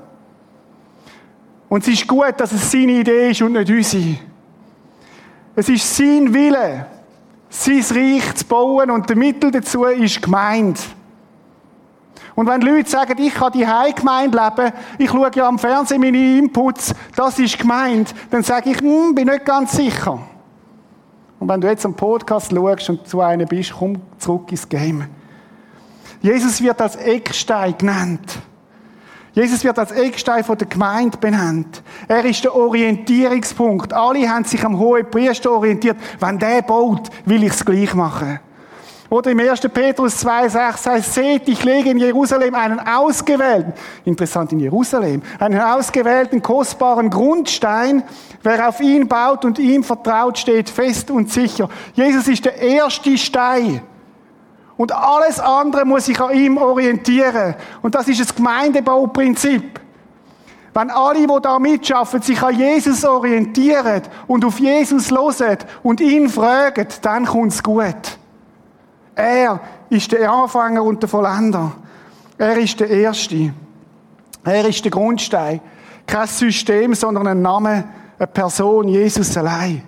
Und 1.71 1.83
es 1.83 1.89
ist 1.89 2.07
gut, 2.07 2.35
dass 2.37 2.53
es 2.53 2.71
seine 2.71 2.93
Idee 2.93 3.31
ist 3.31 3.43
und 3.43 3.53
nicht 3.53 3.71
unsere. 3.71 4.17
Es 5.57 5.69
ist 5.69 5.97
sein 5.97 6.33
Wille, 6.33 6.87
sein 7.49 7.85
Reich 7.91 8.35
zu 8.35 8.45
bauen 8.47 8.91
und 8.91 9.09
der 9.09 9.17
Mittel 9.17 9.51
dazu 9.51 9.85
ist 9.85 10.23
Gemeinde. 10.23 10.81
Und 12.35 12.47
wenn 12.47 12.61
Leute 12.61 12.89
sagen, 12.89 13.21
ich 13.21 13.35
kann 13.35 13.51
die 13.53 13.67
Heimgemeinde 13.67 14.39
leben, 14.39 14.73
ich 14.99 15.11
schaue 15.11 15.31
ja 15.35 15.49
am 15.49 15.59
Fernsehen 15.59 16.01
meine 16.01 16.39
Inputs, 16.39 16.95
das 17.17 17.39
ist 17.39 17.59
Gemeinde, 17.59 18.11
dann 18.31 18.45
sage 18.45 18.71
ich, 18.71 18.79
hm, 18.79 19.13
bin 19.15 19.27
nicht 19.27 19.45
ganz 19.45 19.73
sicher. 19.73 20.21
Und 21.41 21.49
wenn 21.49 21.61
du 21.61 21.69
jetzt 21.69 21.85
am 21.85 21.95
Podcast 21.95 22.53
schaust 22.53 22.91
und 22.91 23.09
zu 23.09 23.21
einem 23.21 23.47
bist, 23.49 23.73
komm 23.77 24.01
zurück 24.19 24.51
ins 24.51 24.69
Game. 24.69 25.07
Jesus 26.21 26.63
wird 26.63 26.81
als 26.81 26.97
Eckstein 26.97 27.77
genannt. 27.77 28.39
Jesus 29.39 29.63
wird 29.63 29.79
als 29.79 29.93
Eckstein 29.93 30.43
von 30.43 30.59
der 30.59 30.67
Gemeinde 30.67 31.17
benannt. 31.17 31.81
Er 32.09 32.25
ist 32.25 32.43
der 32.43 32.57
Orientierungspunkt. 32.57 33.93
Alle 33.93 34.29
haben 34.29 34.43
sich 34.43 34.65
am 34.65 34.77
hohen 34.77 35.09
Priester 35.09 35.53
orientiert. 35.53 35.97
Wenn 36.19 36.41
der 36.41 36.63
baut, 36.63 37.09
will 37.25 37.45
ich 37.45 37.53
es 37.53 37.65
gleich 37.65 37.95
machen. 37.95 38.41
Oder 39.09 39.31
im 39.31 39.39
1. 39.39 39.61
Petrus 39.73 40.27
2,6 40.27 40.87
heißt, 40.87 41.15
seht, 41.15 41.49
ich 41.49 41.63
lege 41.63 41.91
in 41.91 41.99
Jerusalem 41.99 42.53
einen 42.57 42.81
ausgewählten, 42.81 43.75
interessant 44.05 44.51
in 44.51 44.59
Jerusalem, 44.59 45.23
einen 45.39 45.61
ausgewählten, 45.61 46.43
kostbaren 46.43 47.09
Grundstein. 47.09 48.03
Wer 48.43 48.69
auf 48.69 48.81
ihn 48.81 49.07
baut 49.07 49.45
und 49.45 49.61
ihm 49.61 49.85
vertraut, 49.85 50.37
steht 50.37 50.69
fest 50.69 51.13
und 51.13 51.31
sicher. 51.31 51.69
Jesus 51.95 52.27
ist 52.27 52.45
der 52.45 52.57
erste 52.57 53.17
Stein. 53.17 53.83
Und 54.79 54.93
alles 54.93 55.41
andere 55.41 55.85
muss 55.85 56.07
sich 56.07 56.19
an 56.21 56.33
ihm 56.35 56.57
orientieren. 56.57 57.57
Und 57.83 57.97
das 57.97 58.07
ist 58.09 58.21
das 58.21 58.35
Gemeindebauprinzip. 58.35 59.81
Wenn 60.73 60.91
alle, 60.91 61.27
die 61.27 61.43
da 61.43 61.59
mitschaffen, 61.59 62.23
sich 62.23 62.41
an 62.41 62.57
Jesus 62.57 63.05
orientieren 63.05 64.03
und 64.29 64.45
auf 64.45 64.61
Jesus 64.61 65.11
hören 65.11 65.59
und 65.83 66.01
ihn 66.01 66.29
fragen, 66.29 66.87
dann 67.03 67.27
kommt 67.27 67.53
es 67.53 67.63
gut. 67.63 68.19
Er 69.17 69.61
ist 69.91 70.13
der 70.13 70.31
Anfänger 70.31 70.85
und 70.85 71.03
der 71.03 71.09
Vollender. 71.09 71.73
Er 72.39 72.57
ist 72.57 72.79
der 72.79 72.89
Erste. 72.89 73.53
Er 74.45 74.69
ist 74.69 74.85
der 74.85 74.93
Grundstein. 74.93 75.61
Kein 76.07 76.29
System, 76.29 76.95
sondern 76.95 77.27
ein 77.27 77.43
Name, 77.43 77.83
eine 78.17 78.27
Person, 78.29 78.87
Jesus 78.87 79.37
allein. 79.37 79.83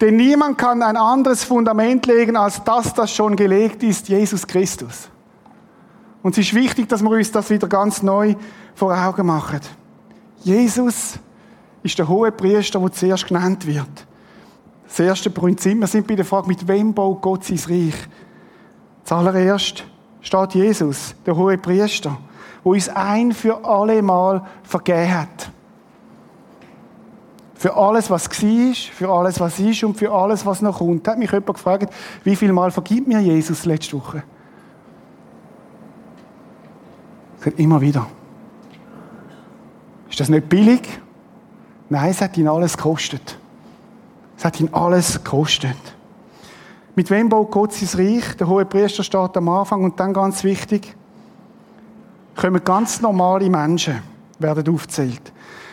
Denn 0.00 0.16
niemand 0.16 0.56
kann 0.56 0.82
ein 0.82 0.96
anderes 0.96 1.44
Fundament 1.44 2.06
legen, 2.06 2.36
als 2.36 2.62
das, 2.64 2.94
das 2.94 3.14
schon 3.14 3.36
gelegt 3.36 3.82
ist, 3.82 4.08
Jesus 4.08 4.46
Christus. 4.46 5.10
Und 6.22 6.38
es 6.38 6.46
ist 6.46 6.54
wichtig, 6.54 6.88
dass 6.88 7.02
wir 7.02 7.10
uns 7.10 7.30
das 7.30 7.50
wieder 7.50 7.68
ganz 7.68 8.02
neu 8.02 8.34
vor 8.74 8.96
Augen 8.96 9.26
machen. 9.26 9.60
Jesus 10.42 11.18
ist 11.82 11.98
der 11.98 12.08
hohe 12.08 12.32
Priester, 12.32 12.78
der 12.78 12.92
zuerst 12.92 13.26
genannt 13.26 13.66
wird. 13.66 14.06
Das 14.86 15.00
erste 15.00 15.30
Prinzip, 15.30 15.78
wir 15.78 15.86
sind 15.86 16.06
bei 16.06 16.16
der 16.16 16.24
Frage, 16.24 16.48
mit 16.48 16.66
wem 16.66 16.92
baut 16.92 17.20
Gott 17.20 17.44
sein 17.44 17.60
Reich? 17.68 17.94
Zuallererst 19.04 19.84
steht 20.20 20.54
Jesus, 20.54 21.14
der 21.24 21.36
hohe 21.36 21.56
Priester, 21.58 22.18
wo 22.64 22.72
uns 22.72 22.88
ein 22.88 23.32
für 23.32 23.64
alle 23.64 24.02
Mal 24.02 24.44
vergeben 24.62 25.14
hat. 25.14 25.50
Für 27.60 27.76
alles, 27.76 28.08
was 28.08 28.26
war, 28.26 28.74
für 28.74 29.10
alles, 29.10 29.38
was 29.38 29.60
ist 29.60 29.84
und 29.84 29.94
für 29.94 30.10
alles, 30.10 30.46
was 30.46 30.62
noch 30.62 30.78
kommt. 30.78 31.06
Hat 31.06 31.18
mich 31.18 31.30
jemand 31.30 31.56
gefragt, 31.56 31.92
wie 32.24 32.34
viel 32.34 32.54
Mal 32.54 32.70
vergibt 32.70 33.06
mir 33.06 33.20
Jesus 33.20 33.66
letzte 33.66 33.98
Woche? 33.98 34.22
Immer 37.58 37.82
wieder. 37.82 38.06
Ist 40.08 40.18
das 40.18 40.30
nicht 40.30 40.48
billig? 40.48 40.88
Nein, 41.90 42.08
es 42.08 42.22
hat 42.22 42.38
ihn 42.38 42.48
alles 42.48 42.78
gekostet. 42.78 43.36
Es 44.38 44.44
hat 44.46 44.58
ihn 44.58 44.70
alles 44.72 45.22
gekostet. 45.22 45.76
Mit 46.96 47.10
wem 47.10 47.28
baut 47.28 47.50
Gott 47.50 47.74
sein 47.74 48.06
Reich? 48.06 48.38
Der 48.38 48.48
hohe 48.48 48.64
Priester 48.64 49.04
steht 49.04 49.36
am 49.36 49.48
Anfang 49.50 49.84
und 49.84 50.00
dann 50.00 50.14
ganz 50.14 50.44
wichtig, 50.44 50.96
kommen 52.36 52.64
ganz 52.64 53.02
normale 53.02 53.50
Menschen, 53.50 54.00
werden 54.38 54.66
aufgezählt. 54.74 55.30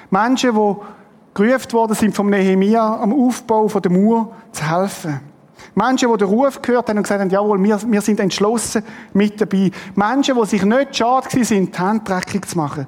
Menschen, 0.09 0.53
die 0.53 0.96
gerufen 1.37 1.73
worden 1.73 1.95
sind 1.95 2.15
vom 2.15 2.29
Nehemia 2.29 2.99
am 2.99 3.13
Aufbau 3.13 3.67
der 3.67 3.91
Mauer 3.91 4.31
zu 4.51 4.63
helfen. 4.67 5.19
Menschen, 5.75 6.11
die 6.11 6.17
den 6.17 6.27
Ruf 6.27 6.59
gehört 6.61 6.89
haben 6.89 6.97
und 6.97 7.03
gesagt 7.03 7.21
haben, 7.21 7.29
jawohl, 7.29 7.61
wir, 7.63 7.79
wir 7.91 8.01
sind 8.01 8.19
entschlossen 8.19 8.83
mit 9.13 9.39
dabei. 9.39 9.69
Menschen, 9.95 10.35
die 10.35 10.45
sich 10.47 10.63
nicht 10.63 10.95
schade 10.95 11.27
waren, 11.27 12.01
die 12.01 12.11
Hände 12.11 12.47
zu 12.47 12.57
machen. 12.57 12.87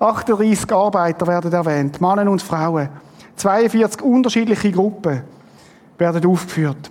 38 0.00 0.72
Arbeiter 0.72 1.26
werden 1.28 1.52
erwähnt, 1.52 2.00
Männer 2.00 2.28
und 2.28 2.42
Frauen. 2.42 2.88
42 3.36 4.02
unterschiedliche 4.02 4.72
Gruppen 4.72 5.22
werden 5.96 6.26
aufgeführt. 6.26 6.90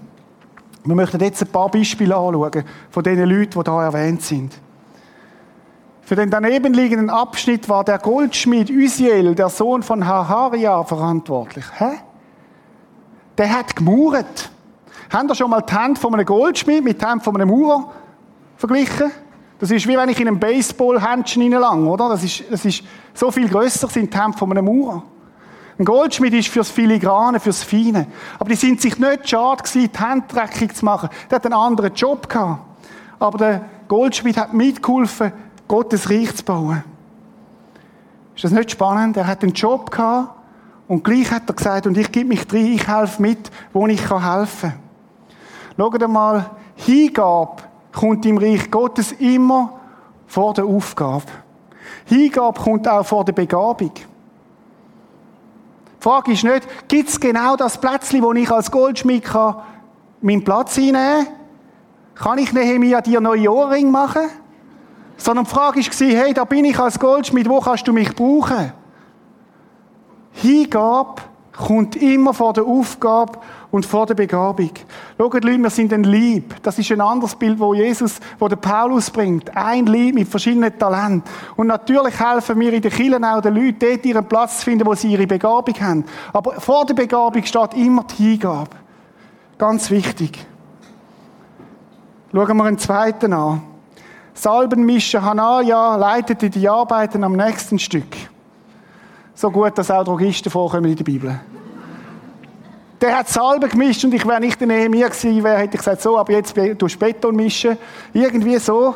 Wir 0.86 0.96
möchten 0.96 1.20
jetzt 1.20 1.42
ein 1.42 1.50
paar 1.50 1.70
Beispiele 1.70 2.16
anschauen 2.16 2.64
von 2.90 3.04
den 3.04 3.30
Leuten, 3.30 3.62
die 3.62 3.72
hier 3.72 3.82
erwähnt 3.82 4.22
sind. 4.22 4.54
Für 6.06 6.16
den 6.16 6.30
daneben 6.30 6.74
liegenden 6.74 7.10
Abschnitt 7.10 7.70
war 7.70 7.86
der 7.86 7.98
Goldschmied 7.98 8.70
Usiel, 8.70 9.36
der 9.36 9.48
Sohn 9.48 9.84
von 9.84 10.06
Haharia, 10.06 10.84
verantwortlich. 10.84 11.66
Hä? 11.78 11.92
Der 13.38 13.50
hat 13.50 13.76
gemauert. 13.76 14.52
Haben 15.12 15.30
ihr 15.30 15.36
schon 15.36 15.50
mal 15.50 15.62
die 15.62 15.74
Hand 15.74 16.00
von 16.00 16.14
einem 16.14 16.26
Goldschmied 16.26 16.84
mit 16.84 17.02
der 17.02 17.10
Hand 17.10 17.24
von 17.24 17.36
einem 17.36 17.50
Maurer 17.50 17.92
verglichen? 18.58 19.12
Das 19.60 19.72
ist 19.72 19.88
wie 19.88 19.96
wenn 19.96 20.10
ich 20.10 20.20
in 20.20 20.28
einem 20.28 20.40
Baseball-Händchen 20.40 21.42
hineinlange, 21.42 21.90
oder? 21.90 22.10
Das 22.10 22.22
ist, 22.22 22.44
das 22.52 22.66
ist 22.66 22.84
so 23.14 23.32
viel 23.32 23.48
grösser 23.48 23.88
sind 23.88 24.14
die 24.14 24.20
Hände 24.20 24.38
von 24.38 24.52
einem 24.52 24.66
Maurer. 24.66 25.04
Ein 25.80 25.86
Goldschmied 25.86 26.34
ist 26.34 26.50
fürs 26.50 26.70
Filigrane, 26.70 27.40
fürs 27.40 27.64
Feine. 27.64 28.08
Aber 28.40 28.50
die 28.50 28.56
sind 28.56 28.82
sich 28.82 29.00
nicht 29.00 29.30
schade 29.30 29.64
gewesen, 29.64 29.90
die 29.90 30.00
Hände 30.04 30.26
dreckig 30.28 30.76
zu 30.76 30.84
machen. 30.84 31.10
Der 31.30 31.38
hat 31.38 31.46
einen 31.46 31.54
anderen 31.54 31.94
Job 31.94 32.28
gehabt. 32.28 32.62
Aber 33.20 33.38
der 33.38 33.66
Goldschmied 33.88 34.36
hat 34.38 34.54
mitgeholfen, 34.54 35.32
Gottes 35.68 36.10
Reich 36.10 36.36
zu 36.36 36.44
bauen. 36.44 36.84
Ist 38.36 38.44
das 38.44 38.52
nicht 38.52 38.72
spannend? 38.72 39.18
Er 39.18 39.28
hat 39.28 39.44
einen 39.44 39.54
Job 39.54 39.92
gehabt 39.92 40.36
und 40.88 41.04
gleich 41.04 41.32
hat 41.32 41.44
er 41.48 41.56
gesagt, 41.56 41.88
und 41.88 41.98
ich 41.98 42.12
gebe 42.12 42.30
mich 42.30 42.48
drin, 42.48 42.74
ich 42.74 42.88
helfe 42.88 43.22
mit, 43.22 43.52
wo 43.72 43.88
ich 43.88 44.02
helfen 44.10 44.72
kann. 44.72 44.80
Schaut 45.78 46.04
einmal, 46.04 46.50
Hingabe 46.76 47.64
kommt 47.92 48.26
im 48.26 48.38
Reich 48.38 48.70
Gottes 48.70 49.12
immer 49.14 49.80
vor 50.28 50.54
der 50.54 50.66
Aufgabe. 50.66 51.26
Hingabe 52.06 52.60
kommt 52.60 52.88
auch 52.88 53.06
vor 53.06 53.24
der 53.24 53.34
Begabung. 53.34 53.92
Die 53.94 54.04
Frage 56.00 56.34
ist 56.34 56.44
nicht, 56.44 56.68
gibt 56.88 57.10
es 57.10 57.20
genau 57.20 57.56
das 57.56 57.78
Plätzchen, 57.78 58.22
wo 58.22 58.34
ich 58.34 58.52
als 58.52 58.70
Goldschmied 58.70 59.24
kann, 59.24 59.56
meinen 60.22 60.44
Platz 60.44 60.78
einnehmen 60.78 61.26
kann? 61.26 61.28
Kann 62.16 62.38
ich 62.38 62.52
Nehemiah 62.54 63.02
dir 63.02 63.22
neue 63.22 63.52
Ohrring 63.52 63.90
machen? 63.90 64.30
Sondern 65.18 65.46
die 65.46 65.52
Frage 65.52 65.80
war, 65.80 66.08
hey, 66.08 66.34
da 66.34 66.44
bin 66.44 66.66
ich 66.66 66.78
als 66.78 67.00
Goldschmied, 67.00 67.48
wo 67.48 67.60
kannst 67.60 67.88
du 67.88 67.94
mich 67.94 68.14
brauchen? 68.16 68.74
Hingabe 70.32 71.22
kommt 71.56 71.96
immer 71.96 72.34
vor 72.34 72.54
der 72.54 72.66
Aufgabe 72.66 73.40
und 73.72 73.86
vor 73.86 74.06
der 74.06 74.16
Begabung. 74.16 74.72
Schaut, 75.18 75.34
Leute, 75.44 75.60
wir 75.60 75.70
sind 75.70 75.94
ein 75.94 76.04
Lieb. 76.04 76.56
Das 76.64 76.80
ist 76.80 76.92
ein 76.92 77.02
anderes 77.02 77.36
Bild, 77.36 77.60
wo 77.60 77.74
Jesus, 77.74 78.20
wo 78.40 78.48
der 78.48 78.56
Paulus 78.56 79.10
bringt. 79.10 79.56
Ein 79.56 79.86
Lieb 79.86 80.16
mit 80.16 80.28
verschiedenen 80.28 80.78
Talenten. 80.78 81.24
Und 81.56 81.68
natürlich 81.68 82.20
helfen 82.20 82.60
wir 82.60 82.74
in 82.74 82.82
den 82.82 82.92
Kirchen 82.92 83.24
auch 83.24 83.42
den 83.42 83.56
Leuten, 83.56 83.78
dort 83.80 84.06
ihren 84.06 84.28
Platz 84.28 84.60
zu 84.60 84.66
finden, 84.66 84.86
wo 84.86 84.96
sie 84.96 85.12
ihre 85.12 85.28
Begabung 85.28 85.76
haben. 85.80 86.06
Aber 86.34 86.60
vor 86.60 86.86
der 86.86 86.96
Begabung 86.96 87.44
steht 87.44 87.74
immer 87.76 88.04
die 88.04 88.32
Hingabe. 88.32 88.72
Ganz 89.58 89.90
wichtig. 89.92 90.46
Schauen 92.32 92.58
wir 92.58 92.64
einen 92.64 92.80
zweiten 92.80 93.32
an. 93.32 93.62
Salbenmischer 94.34 95.24
Hanaya 95.24 95.96
leitete 95.96 96.50
die 96.50 96.68
Arbeiten 96.68 97.24
am 97.24 97.34
nächsten 97.34 97.78
Stück. 97.80 98.16
So 99.36 99.50
gut, 99.52 99.78
dass 99.78 99.92
auch 99.92 100.04
Drogisten 100.04 100.52
vorkommen 100.52 100.86
in 100.86 100.96
der 100.96 101.04
Bibel. 101.04 101.40
Der 103.02 103.18
hat 103.18 103.28
Salbe 103.28 103.68
gemischt 103.68 104.06
und 104.06 104.14
ich 104.14 104.26
wäre 104.26 104.40
nicht 104.40 104.60
der 104.60 104.68
Nehemiah 104.68 105.10
gewesen, 105.10 105.44
wäre, 105.44 105.58
hätte 105.58 105.76
ich 105.76 105.80
gesagt, 105.80 106.02
so, 106.02 106.18
aber 106.18 106.32
jetzt 106.32 106.56
tust 106.80 106.96
du 106.96 107.00
Beton 107.00 107.36
mischen. 107.36 107.78
Irgendwie 108.14 108.58
so. 108.58 108.96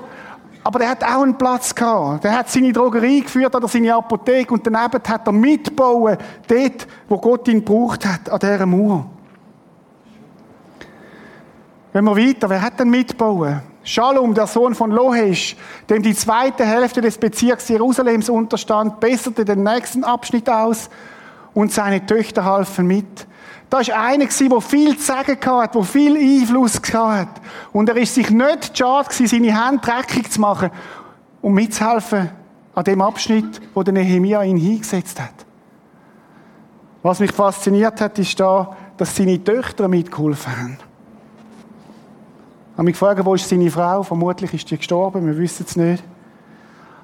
Aber 0.63 0.79
der 0.79 0.89
hat 0.89 1.03
auch 1.03 1.23
einen 1.23 1.37
Platz 1.37 1.73
gehabt. 1.73 2.23
Der 2.23 2.37
hat 2.37 2.49
seine 2.49 2.71
Drogerie 2.71 3.21
geführt 3.21 3.55
oder 3.55 3.67
seine 3.67 3.93
Apotheke 3.93 4.53
und 4.53 4.65
daneben 4.65 5.01
hat 5.07 5.27
er 5.27 5.31
mitbauen, 5.31 6.17
dort, 6.47 6.87
wo 7.07 7.17
Gott 7.17 7.47
ihn 7.47 7.65
gebraucht 7.65 8.05
hat, 8.05 8.29
an 8.29 8.39
dieser 8.39 8.65
Mauer. 8.65 9.05
Wenn 11.93 12.05
wir 12.05 12.15
weiter, 12.15 12.49
wer 12.49 12.61
hat 12.61 12.79
denn 12.79 12.89
mitbauen? 12.89 13.61
Shalom, 13.89 14.33
der 14.33 14.47
Sohn 14.47 14.75
von 14.75 14.91
Lohesh, 14.91 15.55
dem 15.89 16.03
die 16.03 16.13
zweite 16.13 16.65
Hälfte 16.65 16.99
des 16.99 17.17
Bezirks 17.17 17.69
Jerusalems 17.69 18.27
unterstand, 18.27 18.99
besserte 18.99 19.45
den 19.45 19.63
nächsten 19.63 20.03
Abschnitt 20.03 20.49
aus 20.49 20.89
und 21.53 21.71
seine 21.71 22.05
Töchter 22.05 22.43
halfen 22.43 22.85
mit. 22.85 23.25
Da 23.69 23.77
war 23.77 24.03
einer, 24.03 24.25
der 24.25 24.61
viel 24.61 24.97
zu 24.97 25.03
sagen 25.05 25.37
hatte, 25.41 25.77
der 25.77 25.83
viel 25.83 26.17
Einfluss 26.17 26.81
hatte. 26.93 27.39
Und 27.71 27.87
er 27.87 27.95
ist 27.95 28.13
sich 28.13 28.29
nicht 28.29 28.77
schade 28.77 29.07
seine 29.09 29.65
Hände 29.65 29.79
dreckig 29.81 30.31
zu 30.31 30.41
machen, 30.41 30.69
um 31.41 31.53
mitzuhelfen 31.53 32.29
an 32.75 32.83
dem 32.83 33.01
Abschnitt, 33.01 33.61
wo 33.73 33.83
der 33.83 33.93
Nehemiah 33.93 34.43
ihn 34.43 34.57
hingesetzt 34.57 35.17
hat. 35.17 35.45
Was 37.03 37.21
mich 37.21 37.31
fasziniert 37.31 38.01
hat, 38.01 38.19
ist 38.19 38.37
da, 38.37 38.75
dass 38.97 39.15
seine 39.15 39.41
Töchter 39.41 39.87
mitgeholfen 39.87 40.57
haben. 40.57 40.86
Ich 42.77 42.79
habe 42.79 42.85
mich 42.85 42.93
gefragt, 42.93 43.25
wo 43.25 43.33
ist 43.33 43.49
seine 43.49 43.71
Frau? 43.71 44.03
Vermutlich 44.03 44.53
ist 44.53 44.69
die 44.69 44.77
gestorben, 44.77 45.25
wir 45.25 45.35
wissen 45.39 45.65
es 45.67 45.75
nicht. 45.75 46.03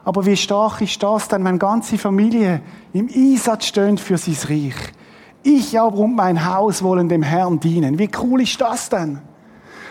Aber 0.05 0.23
wie 0.23 0.37
stark 0.37 0.81
ist 0.81 1.01
das 1.01 1.27
denn, 1.27 1.43
wenn 1.43 1.57
ganze 1.57 1.97
Familie 1.97 2.61
im 2.93 3.09
Einsatz 3.11 3.65
stehen 3.65 3.97
für 3.97 4.19
sein 4.19 4.37
Reich? 4.47 4.75
Ich 5.41 5.79
aber 5.79 5.97
und 5.97 6.15
mein 6.15 6.45
Haus 6.45 6.83
wollen 6.83 7.09
dem 7.09 7.23
Herrn 7.23 7.59
dienen. 7.59 7.97
Wie 7.97 8.07
cool 8.21 8.43
ist 8.43 8.61
das 8.61 8.87
denn? 8.87 9.19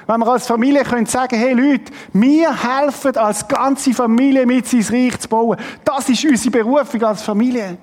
Wenn 0.06 0.20
wir 0.20 0.28
als 0.28 0.46
Familie 0.46 0.84
können 0.84 1.06
sagen, 1.06 1.36
hey 1.36 1.52
Leute, 1.52 1.92
wir 2.12 2.62
helfen 2.62 3.16
als 3.16 3.48
ganze 3.48 3.92
Familie 3.92 4.46
mit, 4.46 4.68
sein 4.68 4.84
Reich 4.88 5.18
zu 5.18 5.28
bauen. 5.28 5.58
Das 5.84 6.08
ist 6.08 6.24
unsere 6.24 6.62
Berufung 6.62 7.02
als 7.02 7.22
Familie. 7.22 7.76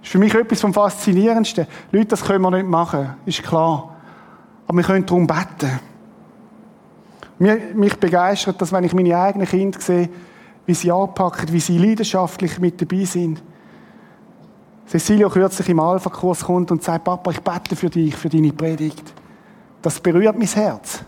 Das 0.00 0.08
ist 0.08 0.10
für 0.10 0.18
mich 0.18 0.34
etwas 0.34 0.60
vom 0.60 0.74
Faszinierendsten. 0.74 1.68
Leute, 1.92 2.06
das 2.06 2.24
können 2.24 2.42
wir 2.42 2.50
nicht 2.50 2.66
machen, 2.66 3.14
ist 3.26 3.44
klar. 3.44 3.94
Aber 4.66 4.76
wir 4.76 4.84
können 4.84 5.06
darum 5.06 5.24
beten. 5.24 5.78
Mich 7.38 7.96
begeistert 7.96 8.60
dass 8.60 8.72
wenn 8.72 8.84
ich 8.84 8.94
meine 8.94 9.18
eigenen 9.18 9.46
Kinder 9.46 9.80
sehe, 9.80 10.08
wie 10.64 10.74
sie 10.74 10.90
anpacken, 10.90 11.52
wie 11.52 11.60
sie 11.60 11.78
leidenschaftlich 11.78 12.58
mit 12.58 12.80
dabei 12.80 13.04
sind. 13.04 13.42
Cecilio 14.88 15.28
kürzlich 15.28 15.68
im 15.68 15.80
Alpha-Kurs 15.80 16.44
kommt 16.44 16.70
und 16.70 16.82
sagt, 16.82 17.04
Papa, 17.04 17.30
ich 17.30 17.40
bete 17.40 17.76
für 17.76 17.90
dich, 17.90 18.14
für 18.14 18.28
deine 18.28 18.52
Predigt. 18.52 19.12
Das 19.82 20.00
berührt 20.00 20.38
mein 20.38 20.48
Herz. 20.48 21.00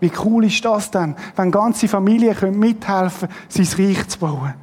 Wie 0.00 0.10
cool 0.24 0.46
ist 0.46 0.64
das 0.64 0.90
denn, 0.90 1.14
wenn 1.36 1.50
ganze 1.50 1.88
Familien 1.88 2.58
mithelfen 2.58 3.28
können, 3.28 3.66
sein 3.66 3.86
Reich 3.86 4.08
zu 4.08 4.18
bauen. 4.18 4.54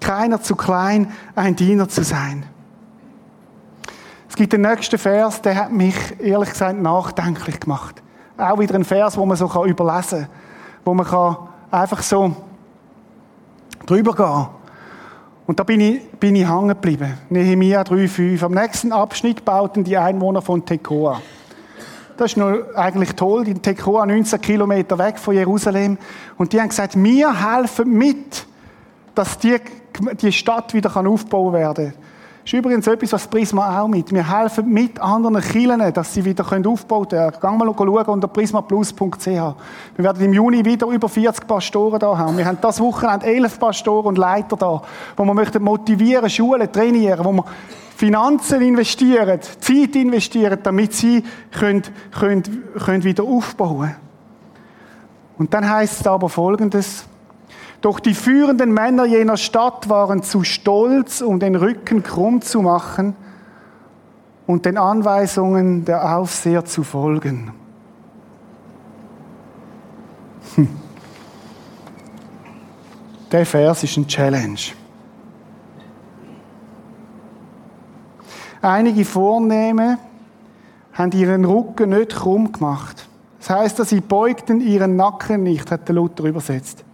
Keiner 0.00 0.42
zu 0.42 0.54
klein, 0.54 1.12
ein 1.34 1.56
Diener 1.56 1.88
zu 1.88 2.02
sein. 2.02 2.44
Es 4.28 4.36
gibt 4.36 4.52
den 4.52 4.62
nächsten 4.62 4.98
Vers, 4.98 5.40
der 5.40 5.56
hat 5.56 5.72
mich 5.72 5.94
ehrlich 6.20 6.50
gesagt 6.50 6.80
nachdenklich 6.80 7.60
gemacht. 7.60 8.02
Auch 8.36 8.58
wieder 8.58 8.74
ein 8.74 8.84
Vers, 8.84 9.16
wo 9.16 9.24
man 9.24 9.36
so 9.36 9.46
überlesen 9.64 10.22
kann 10.22 10.41
wo 10.84 10.94
man 10.94 11.06
kann 11.06 11.36
einfach 11.70 12.02
so 12.02 12.34
drüber 13.86 14.14
gehen 14.14 14.46
Und 15.46 15.58
da 15.58 15.64
bin 15.64 15.80
ich, 15.80 16.10
bin 16.12 16.36
ich 16.36 16.48
hängen 16.48 16.68
geblieben. 16.68 17.18
Nehemiah 17.28 17.82
3,5. 17.82 18.44
Am 18.44 18.52
nächsten 18.52 18.92
Abschnitt 18.92 19.44
bauten 19.44 19.84
die 19.84 19.96
Einwohner 19.96 20.42
von 20.42 20.64
Tekoa. 20.64 21.20
Das 22.16 22.32
ist 22.32 22.36
nur 22.36 22.66
eigentlich 22.76 23.14
toll. 23.14 23.44
Die 23.44 23.54
Tekoa 23.54 24.06
19 24.06 24.40
Kilometer 24.40 24.98
weg 24.98 25.18
von 25.18 25.34
Jerusalem. 25.34 25.98
Und 26.36 26.52
die 26.52 26.60
haben 26.60 26.68
gesagt, 26.68 26.94
wir 26.96 27.56
helfen 27.56 27.90
mit, 27.92 28.46
dass 29.14 29.38
die, 29.38 29.56
die 30.20 30.32
Stadt 30.32 30.74
wieder 30.74 30.94
aufgebaut 30.96 31.52
werden 31.52 31.92
kann. 31.92 32.01
Das 32.44 32.52
ist 32.52 32.58
übrigens 32.58 32.88
etwas, 32.88 33.12
was 33.12 33.28
Prisma 33.28 33.80
auch 33.80 33.86
mit. 33.86 34.12
Wir 34.12 34.28
helfen 34.28 34.68
mit 34.68 35.00
anderen 35.00 35.40
Kirchen, 35.40 35.92
dass 35.92 36.12
sie 36.12 36.24
wieder 36.24 36.44
aufgebaut 36.44 37.12
werden 37.12 37.38
können. 37.38 37.40
Gang 37.40 37.58
mal 37.58 37.72
schauen 37.72 38.06
unter 38.06 38.26
prismaplus.ch. 38.26 39.26
Wir 39.26 39.54
werden 39.98 40.24
im 40.24 40.32
Juni 40.32 40.64
wieder 40.64 40.88
über 40.88 41.08
40 41.08 41.46
Pastoren 41.46 42.00
da 42.00 42.18
haben. 42.18 42.36
Wir 42.36 42.44
haben 42.44 42.58
das 42.60 42.80
Wochenende 42.80 43.26
11 43.26 43.60
Pastoren 43.60 44.06
und 44.06 44.18
Leiter 44.18 44.56
da, 44.56 44.82
wo 45.16 45.24
wir 45.24 45.34
möchten 45.34 45.62
motivieren, 45.62 46.28
schulen, 46.28 46.70
trainieren, 46.72 47.24
wo 47.24 47.32
wir 47.32 47.44
Finanzen 47.96 48.60
investieren, 48.60 49.38
Zeit 49.60 49.94
investieren, 49.94 50.58
damit 50.64 50.94
sie 50.94 51.22
können, 51.52 51.84
können, 52.10 52.42
können 52.84 53.04
wieder 53.04 53.22
aufbauen 53.22 53.94
Und 55.38 55.54
dann 55.54 55.70
heißt 55.70 56.00
es 56.00 56.06
aber 56.08 56.28
Folgendes. 56.28 57.04
Doch 57.82 57.98
die 57.98 58.14
führenden 58.14 58.72
Männer 58.72 59.04
jener 59.04 59.36
Stadt 59.36 59.88
waren 59.88 60.22
zu 60.22 60.44
stolz, 60.44 61.20
um 61.20 61.40
den 61.40 61.56
Rücken 61.56 62.04
krumm 62.04 62.40
zu 62.40 62.62
machen 62.62 63.16
und 64.46 64.64
den 64.66 64.78
Anweisungen 64.78 65.84
der 65.84 66.16
Aufseher 66.16 66.64
zu 66.64 66.84
folgen. 66.84 67.52
Hm. 70.54 70.68
Der 73.32 73.44
Vers 73.44 73.82
ist 73.82 73.96
ein 73.96 74.06
Challenge. 74.06 74.60
Einige 78.60 79.04
Vornehme 79.04 79.98
haben 80.92 81.10
ihren 81.12 81.44
Rücken 81.44 81.90
nicht 81.90 82.14
krumm 82.14 82.52
gemacht. 82.52 83.08
Das 83.40 83.50
heißt, 83.50 83.78
dass 83.80 83.88
sie 83.88 84.00
beugten 84.00 84.60
ihren 84.60 84.94
Nacken 84.94 85.42
nicht, 85.42 85.72
hat 85.72 85.88
der 85.88 85.96
Luther 85.96 86.24
übersetzt. 86.24 86.84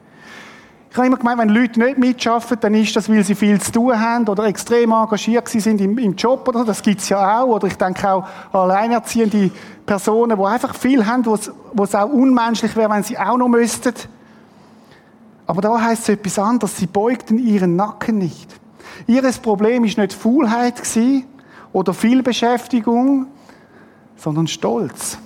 Ich 0.90 0.96
habe 0.96 1.06
immer 1.06 1.18
gemeint, 1.18 1.38
wenn 1.38 1.48
Leute 1.50 1.78
nicht 1.78 1.98
mitschaffen, 1.98 2.56
dann 2.60 2.74
ist 2.74 2.96
das, 2.96 3.10
weil 3.10 3.22
sie 3.22 3.34
viel 3.34 3.60
zu 3.60 3.72
tun 3.72 4.00
haben 4.00 4.26
oder 4.26 4.44
extrem 4.44 4.90
engagiert 4.90 5.48
sind 5.48 5.80
im, 5.80 5.98
im 5.98 6.16
Job 6.16 6.48
oder 6.48 6.60
so. 6.60 6.64
Das 6.64 6.82
gibt's 6.82 7.08
ja 7.10 7.40
auch. 7.40 7.46
Oder 7.46 7.66
ich 7.66 7.76
denke 7.76 8.10
auch 8.10 8.26
alleinerziehende 8.52 9.50
Personen, 9.84 10.38
die 10.38 10.44
einfach 10.44 10.74
viel 10.74 11.06
haben, 11.06 11.26
wo 11.26 11.34
es 11.84 11.94
auch 11.94 12.10
unmenschlich 12.10 12.74
wäre, 12.74 12.90
wenn 12.90 13.02
sie 13.02 13.18
auch 13.18 13.36
noch 13.36 13.48
müssten. 13.48 13.94
Aber 15.46 15.60
da 15.60 15.80
heißt 15.80 16.02
es 16.02 16.08
etwas 16.08 16.38
anderes. 16.38 16.76
Sie 16.76 16.86
beugten 16.86 17.38
ihren 17.38 17.76
Nacken 17.76 18.18
nicht. 18.18 18.48
Ihres 19.06 19.38
Problem 19.38 19.84
ist 19.84 19.98
nicht 19.98 20.12
Faulheit 20.12 20.82
oder 21.72 21.92
Vielbeschäftigung, 21.92 23.26
sondern 24.16 24.46
Stolz. 24.46 25.18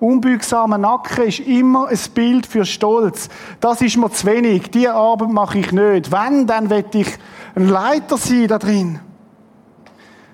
Unbeugsamer 0.00 0.78
Nacken 0.78 1.24
ist 1.24 1.40
immer 1.40 1.88
ein 1.88 1.98
Bild 2.14 2.46
für 2.46 2.64
Stolz. 2.64 3.28
Das 3.60 3.82
ist 3.82 3.98
mir 3.98 4.10
zu 4.10 4.26
wenig. 4.26 4.70
Die 4.70 4.88
Arbeit 4.88 5.28
mache 5.28 5.58
ich 5.58 5.72
nicht. 5.72 6.10
Wenn, 6.10 6.46
dann 6.46 6.70
will 6.70 6.86
ich 6.94 7.18
ein 7.54 7.68
Leiter 7.68 8.16
sein 8.16 8.48
da 8.48 8.58
drin. 8.58 8.98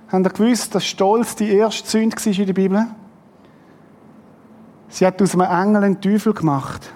Habt 0.09 0.24
ihr 0.24 0.31
gewusst, 0.31 0.72
dass 0.72 0.87
Stolz 0.87 1.35
die 1.35 1.50
erste 1.50 1.88
Sünde 1.88 2.16
war 2.16 2.26
in 2.26 2.46
der 2.46 2.52
Bibel? 2.52 2.87
Sie 4.88 5.05
hat 5.05 5.20
aus 5.20 5.35
einem 5.35 5.50
Engel 5.50 5.83
einen 5.83 6.00
Teufel 6.00 6.33
gemacht. 6.33 6.92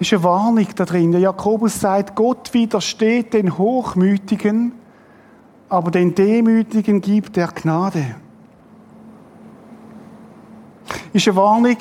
Ist 0.00 0.12
eine 0.12 0.24
Warnung 0.24 0.66
da 0.74 0.84
drin. 0.84 1.12
Der 1.12 1.20
Jakobus 1.20 1.78
sagt, 1.78 2.16
Gott 2.16 2.52
widersteht 2.52 3.34
den 3.34 3.56
Hochmütigen, 3.56 4.72
aber 5.68 5.92
den 5.92 6.12
Demütigen 6.12 7.00
gibt 7.00 7.36
er 7.36 7.52
Gnade 7.52 8.16
ist 11.12 11.28
eine 11.28 11.36
Warnung, 11.36 11.76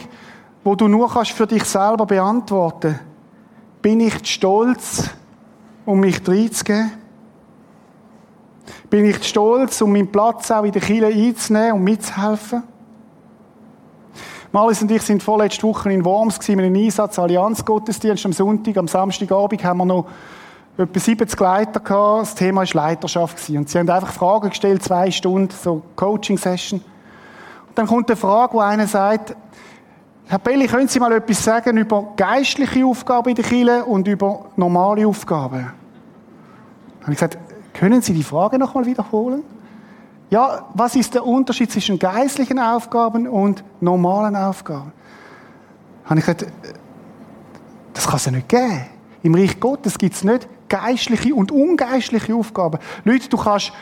wo 0.64 0.76
du 0.76 0.88
nur 0.88 1.10
kannst 1.10 1.32
für 1.32 1.48
dich 1.48 1.64
selber 1.64 2.06
beantworten. 2.06 3.00
Bin 3.82 4.00
ich 4.00 4.26
stolz, 4.28 5.10
um 5.86 6.00
mich 6.00 6.28
reinzugeben? 6.28 6.92
Bin 8.90 9.06
ich 9.06 9.24
stolz, 9.24 9.82
um 9.82 9.92
meinen 9.92 10.12
Platz 10.12 10.52
auch 10.52 10.64
in 10.64 10.72
der 10.72 10.82
Kirche 10.82 11.08
einzunehmen 11.08 11.74
und 11.74 11.84
mitzuhelfen? 11.84 12.64
Malis 14.52 14.82
und 14.82 14.92
ich 14.92 15.02
sind 15.02 15.24
vorletzte 15.24 15.64
Woche 15.64 15.94
in 15.94 16.04
Worms 16.04 16.46
mit 16.50 16.60
einem 16.60 16.76
Einsatz, 16.76 17.18
Allianzgottesdienst 17.18 18.26
am 18.26 18.34
Sonntag, 18.34 18.76
am 18.76 18.88
Samstagabend 18.88 19.64
haben 19.64 19.78
wir 19.78 19.86
noch 19.86 20.08
etwa 20.78 21.00
70 21.00 21.40
Leiter 21.40 21.80
gehabt. 21.80 22.22
Das 22.24 22.36
Thema 22.36 22.62
war 22.62 22.68
Leiterschaft. 22.74 23.50
Und 23.50 23.70
sie 23.70 23.80
haben 23.80 23.90
einfach 23.90 24.12
Fragen 24.12 24.50
gestellt, 24.50 24.84
zwei 24.84 25.10
Stunden, 25.10 25.52
so 25.52 25.82
Coaching-Session. 25.96 26.84
Dann 27.76 27.88
kommt 27.88 28.10
eine 28.10 28.18
Frage, 28.18 28.54
wo 28.54 28.60
einer 28.60 28.88
sagt, 28.88 29.36
Herr 30.28 30.40
Belli, 30.40 30.68
können 30.68 30.88
Sie 30.88 31.00
mal 31.00 31.12
etwas 31.12 31.44
sagen 31.44 31.78
über 31.78 32.14
geistliche 32.16 32.86
Aufgaben 32.86 33.30
in 33.30 33.36
der 33.36 33.44
Kirche 33.44 33.84
und 33.84 34.08
über 34.08 34.46
normale 34.56 35.06
Aufgaben? 35.06 35.60
Dann 35.60 37.02
habe 37.02 37.12
ich 37.12 37.18
gesagt, 37.18 37.38
können 37.74 38.02
Sie 38.02 38.14
die 38.14 38.24
Frage 38.24 38.58
nochmal 38.58 38.86
wiederholen? 38.86 39.44
Ja, 40.30 40.70
was 40.74 40.96
ist 40.96 41.14
der 41.14 41.26
Unterschied 41.26 41.72
zwischen 41.72 42.00
geistlichen 42.00 42.60
Aufgaben 42.60 43.28
und 43.28 43.64
normalen 43.82 44.38
Aufgaben? 44.38 44.94
Dann 46.04 46.12
habe 46.12 46.20
ich 46.20 46.26
gesagt, 46.26 46.46
das 47.94 48.06
kann 48.06 48.16
es 48.16 48.26
ja 48.26 48.32
nicht 48.32 48.48
geben. 48.48 48.86
Im 49.24 49.36
Reich 49.36 49.60
Gottes 49.60 49.98
gibt 49.98 50.16
es 50.16 50.24
nicht 50.24 50.48
geistliche 50.70 51.36
und 51.36 51.52
ungeistliche 51.52 52.34
Aufgaben. 52.34 52.80
Leute, 53.04 53.28
du 53.28 53.36
kannst 53.36 53.74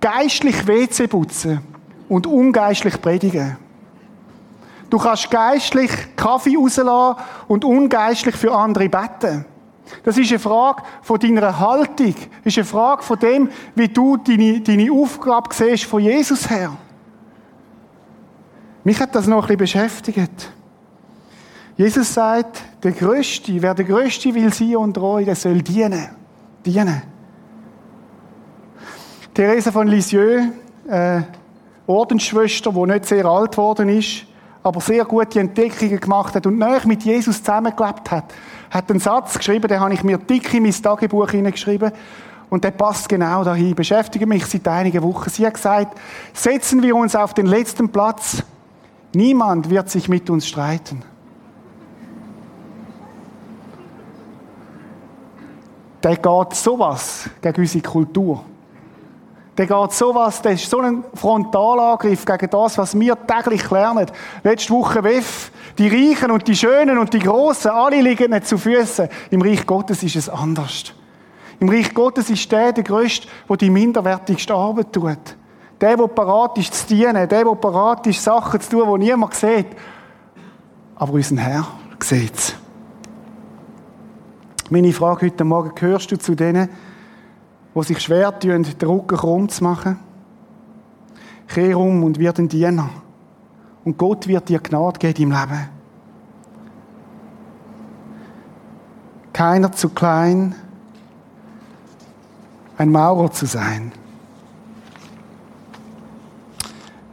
geistlich 0.00 0.66
WC 0.66 1.08
putzen 1.08 1.79
und 2.10 2.26
ungeistlich 2.26 3.00
predigen. 3.00 3.56
Du 4.90 4.98
kannst 4.98 5.30
geistlich 5.30 5.90
Kaffee 6.16 6.56
rauslassen 6.56 7.22
und 7.46 7.64
ungeistlich 7.64 8.34
für 8.34 8.52
andere 8.52 8.88
beten. 8.88 9.46
Das 10.02 10.18
ist 10.18 10.30
eine 10.30 10.40
Frage 10.40 10.82
von 11.02 11.20
deiner 11.20 11.58
Haltung. 11.58 12.14
Das 12.44 12.52
ist 12.52 12.58
eine 12.58 12.64
Frage 12.64 13.02
von 13.02 13.18
dem, 13.18 13.48
wie 13.76 13.88
du 13.88 14.16
deine, 14.16 14.60
deine 14.60 14.92
Aufgabe 14.92 15.54
siehst 15.54 15.84
von 15.84 16.02
Jesus 16.02 16.50
her. 16.50 16.76
Mich 18.82 18.98
hat 19.00 19.14
das 19.14 19.28
noch 19.28 19.48
ein 19.48 19.56
bisschen 19.56 19.88
beschäftigt. 19.88 20.52
Jesus 21.76 22.12
sagt, 22.12 22.60
der 22.82 22.92
Größte, 22.92 23.62
wer 23.62 23.74
der 23.74 23.84
Größte 23.84 24.34
will 24.34 24.52
sein 24.52 24.76
und 24.76 24.98
euch, 24.98 25.26
der 25.26 25.36
soll 25.36 25.62
dienen. 25.62 26.08
Dienen. 26.66 27.02
Theresa 29.32 29.70
von 29.70 29.86
Lisieux, 29.86 30.48
äh, 30.88 31.22
Ordensschwester, 31.90 32.72
die 32.72 32.92
nicht 32.92 33.06
sehr 33.06 33.24
alt 33.24 33.52
geworden 33.52 33.88
ist, 33.88 34.24
aber 34.62 34.80
sehr 34.80 35.04
gute 35.04 35.40
Entdeckungen 35.40 35.98
gemacht 35.98 36.34
hat 36.34 36.46
und 36.46 36.58
näher 36.58 36.86
mit 36.86 37.02
Jesus 37.02 37.38
zusammengelebt 37.38 38.10
hat, 38.10 38.32
hat 38.70 38.90
einen 38.90 39.00
Satz 39.00 39.38
geschrieben, 39.38 39.68
den 39.68 39.80
habe 39.80 39.94
ich 39.94 40.04
mir 40.04 40.18
dick 40.18 40.52
in 40.54 40.62
mein 40.62 40.72
Tagebuch 40.72 41.30
hineingeschrieben. 41.30 41.92
Und 42.50 42.64
der 42.64 42.72
passt 42.72 43.08
genau 43.08 43.44
dahin. 43.44 43.74
Beschäftige 43.76 44.26
mich 44.26 44.44
seit 44.44 44.66
einigen 44.66 45.02
Wochen. 45.02 45.30
Sie 45.30 45.46
hat 45.46 45.54
gesagt, 45.54 45.98
setzen 46.32 46.82
wir 46.82 46.96
uns 46.96 47.14
auf 47.14 47.32
den 47.32 47.46
letzten 47.46 47.90
Platz. 47.90 48.42
Niemand 49.14 49.70
wird 49.70 49.88
sich 49.88 50.08
mit 50.08 50.28
uns 50.28 50.48
streiten. 50.48 51.02
Der 56.02 56.16
geht 56.16 56.54
sowas 56.54 57.30
gegen 57.40 57.60
unsere 57.60 57.82
Kultur 57.82 58.44
der 59.60 59.66
geht 59.66 59.92
sowas, 59.92 60.40
das 60.40 60.54
ist 60.54 60.70
so 60.70 60.78
ein 60.78 61.04
Frontalangriff 61.12 62.24
gegen 62.24 62.48
das, 62.48 62.78
was 62.78 62.98
wir 62.98 63.14
täglich 63.26 63.70
lernen. 63.70 64.06
Letzte 64.42 64.72
Woche 64.72 65.04
WEF, 65.04 65.52
die 65.76 65.86
Reichen 65.86 66.30
und 66.30 66.48
die 66.48 66.56
Schönen 66.56 66.96
und 66.96 67.12
die 67.12 67.18
Großen, 67.18 67.70
alle 67.70 68.00
liegen 68.00 68.30
nicht 68.30 68.46
zu 68.46 68.56
Füßen. 68.56 69.10
Im 69.28 69.42
Reich 69.42 69.66
Gottes 69.66 70.02
ist 70.02 70.16
es 70.16 70.30
anders. 70.30 70.94
Im 71.58 71.68
Reich 71.68 71.92
Gottes 71.92 72.30
ist 72.30 72.50
der 72.50 72.72
der 72.72 72.84
Größte, 72.84 73.28
der 73.50 73.56
die 73.58 73.68
minderwertigste 73.68 74.54
Arbeit 74.54 74.94
tut. 74.94 75.36
Der, 75.78 75.94
der 75.94 76.06
parat 76.06 76.56
ist 76.56 76.74
zu 76.74 76.86
dienen, 76.86 77.28
der, 77.28 77.44
der 77.44 77.54
parat 77.54 78.06
ist, 78.06 78.24
Sachen 78.24 78.62
zu 78.62 78.70
tun, 78.70 78.98
die 78.98 79.08
niemand 79.08 79.34
sieht. 79.34 79.66
Aber 80.96 81.12
unser 81.12 81.36
Herr 81.36 81.66
sieht 82.02 82.34
es. 82.34 82.54
Meine 84.70 84.90
Frage 84.94 85.26
heute 85.26 85.44
Morgen, 85.44 85.74
gehörst 85.74 86.10
du 86.12 86.18
zu 86.18 86.34
denen, 86.34 86.70
die 87.74 87.82
sich 87.82 88.00
schwer 88.00 88.38
tun, 88.38 88.62
den 88.62 88.88
Rücken 88.88 89.16
krumm 89.16 89.48
zu 89.48 89.62
machen. 89.64 89.98
Kehr 91.48 91.78
um 91.78 92.04
und 92.04 92.18
wird 92.18 92.38
ein 92.38 92.48
Diener. 92.48 92.90
Und 93.84 93.96
Gott 93.96 94.26
wird 94.26 94.48
dir 94.48 94.60
Gnade 94.60 94.98
geben 94.98 95.22
im 95.22 95.30
Leben. 95.30 95.68
Keiner 99.32 99.72
zu 99.72 99.88
klein, 99.88 100.54
ein 102.76 102.90
Maurer 102.90 103.30
zu 103.30 103.46
sein. 103.46 103.92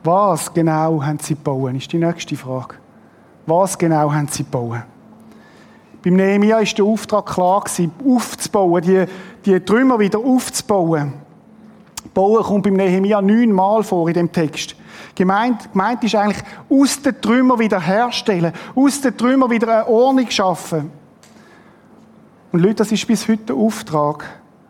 Was 0.04 0.54
genau 0.54 1.04
haben 1.04 1.20
sie 1.20 1.36
bauen, 1.36 1.76
ist 1.76 1.92
die 1.92 1.98
nächste 1.98 2.36
Frage. 2.36 2.76
Was 3.46 3.78
genau 3.78 4.12
haben 4.12 4.28
sie 4.28 4.44
bauen? 4.44 4.84
Beim 6.04 6.16
Nehemia 6.16 6.60
ist 6.60 6.78
der 6.78 6.86
Auftrag 6.86 7.26
klar 7.26 7.64
aufzubauen, 8.06 8.82
die, 8.82 9.06
die 9.48 9.60
Trümmer 9.62 9.98
wieder 10.00 10.20
aufzubauen. 10.20 11.14
Bauen 12.14 12.44
kommt 12.44 12.64
beim 12.64 12.74
Nehemia 12.74 13.22
neunmal 13.22 13.84
vor 13.84 14.08
in 14.08 14.14
dem 14.14 14.32
Text. 14.32 14.76
Gemeint, 15.16 15.72
gemeint 15.72 16.04
ist 16.04 16.16
eigentlich, 16.16 16.44
aus 16.70 17.02
den 17.02 17.20
Trümmern 17.22 17.60
wieder 17.60 17.80
herstellen, 17.80 18.54
aus 18.76 19.02
den 19.02 19.16
Trümmern 19.16 19.50
wieder 19.50 19.82
eine 19.82 19.88
Ordnung 19.88 20.30
schaffen. 20.30 20.92
Und 22.52 22.60
Leute, 22.60 22.76
das 22.76 22.92
ist 22.92 23.08
bis 23.08 23.28
heute 23.28 23.44
der 23.44 23.56
Auftrag, 23.56 24.26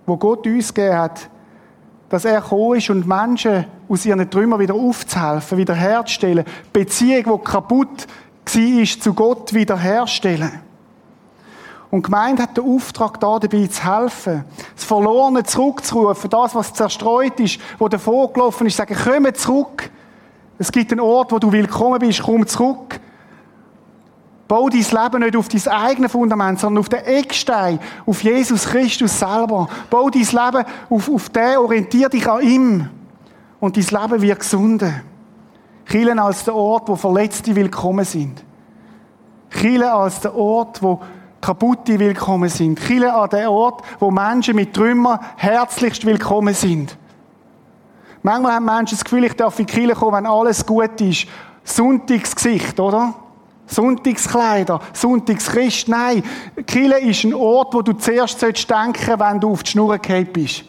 wo 0.06 0.18
Gott 0.18 0.46
uns 0.46 0.74
gegeben 0.74 0.98
hat, 0.98 1.30
dass 2.10 2.26
er 2.26 2.42
gekommen 2.42 2.78
ist 2.78 2.90
und 2.90 3.08
Menschen 3.08 3.66
aus 3.90 4.06
ihren 4.06 4.30
Trümmern 4.30 4.60
wieder 4.60 4.76
aufzuhelfen, 4.76 5.58
wieder 5.58 5.76
herzustellen, 5.76 6.46
Beziehung, 6.72 7.40
die 7.40 7.50
kaputt 7.50 8.08
war, 8.46 9.00
zu 9.00 9.14
Gott 9.14 9.54
wieder 9.54 9.78
herstellen. 9.78 10.67
Und 11.90 12.06
die 12.06 12.12
Gemeinde 12.12 12.44
hat 12.44 12.58
den 12.58 12.66
Auftrag, 12.66 13.20
da 13.20 13.40
dabei 13.40 13.68
zu 13.68 13.84
helfen. 13.84 14.44
Das 14.76 14.84
Verlorene 14.84 15.44
zurückzurufen, 15.44 16.30
das, 16.30 16.54
was 16.54 16.74
zerstreut 16.74 17.40
ist, 17.40 17.60
wo 17.80 17.88
davor 17.88 18.34
gelaufen 18.34 18.68
ist, 18.68 18.76
sagen, 18.76 18.96
komm 19.02 19.34
zurück. 19.34 19.90
Es 20.58 20.72
gibt 20.72 20.92
einen 20.92 21.02
Ort, 21.02 21.32
wo 21.32 21.40
du 21.40 21.52
willkommen 21.52 22.00
bist, 22.00 22.24
komm 22.24 22.46
zurück. 22.46 23.00
Bau 24.48 24.70
dein 24.70 24.80
Leben 24.80 25.24
nicht 25.24 25.36
auf 25.36 25.50
dein 25.50 25.68
eigenes 25.68 26.12
Fundament, 26.12 26.60
sondern 26.60 26.80
auf 26.80 26.90
den 26.90 27.04
Eckstein, 27.04 27.80
auf 28.06 28.24
Jesus 28.24 28.66
Christus 28.66 29.20
selber. 29.20 29.68
Bau 29.90 30.10
dein 30.10 30.22
Leben 30.22 30.66
auf, 30.90 31.10
auf 31.10 31.30
den, 31.30 31.58
orientier 31.58 32.10
dich 32.10 32.28
an 32.28 32.42
ihm. 32.42 32.90
Und 33.60 33.76
dein 33.76 34.02
Leben 34.02 34.22
wird 34.22 34.40
gesunden. 34.40 35.02
Kielen 35.86 36.20
als 36.20 36.44
der 36.44 36.56
Ort, 36.56 36.88
wo 36.88 36.96
Verletzte 36.96 37.56
willkommen 37.56 38.06
sind. 38.06 38.44
Kielen 39.50 39.84
als 39.84 40.22
der 40.22 40.36
Ort, 40.36 40.82
wo 40.82 41.02
Kaputte 41.42 42.00
willkommen 42.00 42.50
sind. 42.50 42.80
Chile 42.80 43.14
an 43.14 43.30
der 43.30 43.52
Ort, 43.52 43.84
wo 44.00 44.12
Menschen 44.12 44.56
mit 44.56 44.74
Trümmer 44.74 45.20
herzlichst 45.36 46.06
willkommen 46.06 46.54
sind. 46.54 46.98
Manchmal 48.24 48.54
haben 48.54 48.66
Menschen 48.66 48.98
das 48.98 49.04
Gefühl, 49.04 49.24
ich 49.26 49.34
darf 49.34 49.60
in 49.60 49.66
die 49.66 49.74
Kirche 49.74 49.96
kommen, 49.96 50.18
wenn 50.18 50.26
alles 50.26 50.66
gut 50.66 51.00
ist. 51.02 51.28
Sonntagsgesicht, 51.64 52.80
oder? 52.80 53.14
Sonntagskleider, 53.68 54.80
Sonntagschrist. 54.94 55.90
Nein, 55.90 56.24
Kille 56.66 57.00
ist 57.00 57.26
ein 57.26 57.34
Ort, 57.34 57.74
wo 57.74 57.82
du 57.82 57.94
zuerst 57.94 58.42
denken 58.42 58.56
solltest 58.66 59.20
wenn 59.20 59.40
du 59.40 59.52
auf 59.52 59.64
die 59.64 59.72
Schnur 59.72 59.98
gefallen 59.98 60.30
bist. 60.32 60.64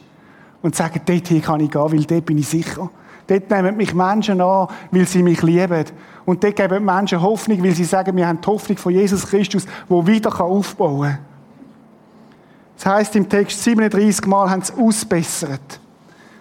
Und 0.60 0.74
sagen, 0.74 1.00
dort 1.06 1.28
hier 1.28 1.40
kann 1.40 1.60
ich 1.60 1.70
gehen, 1.70 1.92
weil 1.92 2.04
dort 2.04 2.26
bin 2.26 2.38
ich 2.38 2.48
sicher. 2.48 2.90
Dort 3.28 3.50
nehmen 3.50 3.76
mich 3.76 3.94
Menschen 3.94 4.40
an, 4.40 4.66
weil 4.90 5.06
sie 5.06 5.22
mich 5.22 5.42
lieben. 5.42 5.84
Und 6.28 6.44
dort 6.44 6.56
geben 6.56 6.84
Menschen 6.84 7.22
Hoffnung, 7.22 7.64
weil 7.64 7.74
sie 7.74 7.84
sagen, 7.84 8.14
wir 8.14 8.28
haben 8.28 8.38
die 8.38 8.46
Hoffnung 8.46 8.76
von 8.76 8.92
Jesus 8.92 9.26
Christus, 9.26 9.64
wo 9.88 10.06
wieder 10.06 10.38
aufbauen 10.38 11.12
kann. 11.12 11.18
Das 12.76 12.84
heisst 12.84 13.16
im 13.16 13.26
Text 13.26 13.64
37 13.64 14.26
Mal 14.26 14.50
haben 14.50 14.60
sie 14.60 14.74
ausbessert. 14.74 15.80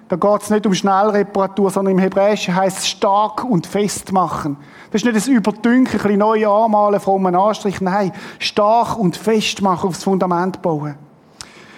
Da 0.10 0.18
geht 0.18 0.42
es 0.42 0.50
nicht 0.50 0.66
um 0.66 0.74
Schnellreparatur, 0.74 1.70
sondern 1.70 1.94
im 1.94 2.00
Hebräischen 2.00 2.54
heißt 2.54 2.80
es 2.80 2.88
stark 2.90 3.46
und 3.46 3.66
fest 3.66 4.12
machen. 4.12 4.58
Das 4.92 5.00
ist 5.00 5.06
nicht 5.06 5.16
das 5.16 5.28
Überdünken, 5.28 5.94
ein 5.94 6.04
bisschen 6.04 6.20
neu 6.20 6.46
anmalen 6.46 7.00
einem 7.02 7.36
Anstrich. 7.38 7.80
Nein, 7.80 8.12
stark 8.40 9.00
und 9.00 9.16
fest 9.16 9.62
machen, 9.62 9.88
aufs 9.88 10.04
Fundament 10.04 10.62
bauen. 10.62 10.96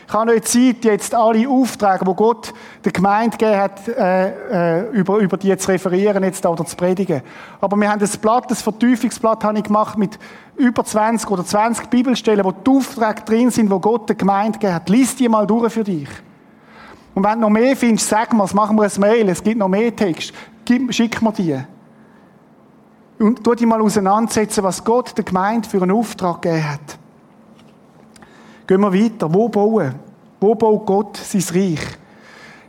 Ich 0.09 0.15
habe 0.15 0.33
nicht 0.33 0.47
Zeit, 0.47 0.85
jetzt 0.85 1.13
alle 1.13 1.47
Aufträge, 1.47 2.03
die 2.03 2.15
Gott 2.15 2.51
der 2.83 2.91
Gemeinde 2.91 3.37
gegeben 3.37 3.61
hat, 3.61 3.87
äh, 3.87 4.79
äh, 4.79 4.89
über, 4.89 5.17
über 5.17 5.37
die 5.37 5.55
zu 5.55 5.69
referieren 5.69 6.23
jetzt 6.23 6.43
oder 6.47 6.65
zu 6.65 6.75
predigen. 6.75 7.21
Aber 7.61 7.77
wir 7.77 7.91
haben 7.91 8.01
ein 8.01 8.09
Blatt, 8.19 8.49
ein 8.49 8.55
Vertiefungsblatt 8.55 9.43
habe 9.43 9.59
ich 9.59 9.65
gemacht 9.65 9.99
mit 9.99 10.17
über 10.55 10.83
20 10.83 11.29
oder 11.29 11.45
20 11.45 11.91
Bibelstellen, 11.91 12.43
wo 12.43 12.51
die 12.51 12.71
Aufträge 12.71 13.21
drin 13.23 13.51
sind, 13.51 13.69
wo 13.69 13.79
Gott 13.79 14.09
der 14.09 14.15
Gemeinde 14.15 14.57
gegeben 14.57 14.73
hat. 14.73 14.89
Lies 14.89 15.15
die 15.15 15.29
mal 15.29 15.45
durch 15.45 15.71
für 15.71 15.83
dich. 15.83 16.09
Und 17.13 17.23
wenn 17.23 17.33
du 17.33 17.41
noch 17.41 17.51
mehr 17.51 17.75
findest, 17.75 18.09
sag 18.09 18.33
mal, 18.33 18.49
machen 18.53 18.77
wir 18.77 18.85
ein 18.85 18.99
Mail, 18.99 19.29
es 19.29 19.43
gibt 19.43 19.59
noch 19.59 19.67
mehr 19.67 19.95
Text. 19.95 20.33
Gib, 20.65 20.91
schick 20.91 21.21
mir 21.21 21.33
die. 21.33 21.55
Und 23.19 23.43
tu 23.43 23.53
dich 23.53 23.67
mal 23.67 23.79
auseinandersetzen, 23.79 24.63
was 24.63 24.83
Gott 24.83 25.15
der 25.15 25.23
Gemeinde 25.23 25.69
für 25.69 25.83
einen 25.83 25.91
Auftrag 25.91 26.41
gegeben 26.41 26.67
hat. 26.67 26.97
Gehen 28.69 28.81
wir 28.81 28.93
weiter. 28.93 29.33
Wo 29.33 29.49
bauen? 29.49 29.95
Wo 30.39 30.53
baut 30.53 30.85
Gott 30.85 31.17
sein 31.17 31.43
Reich? 31.55 31.79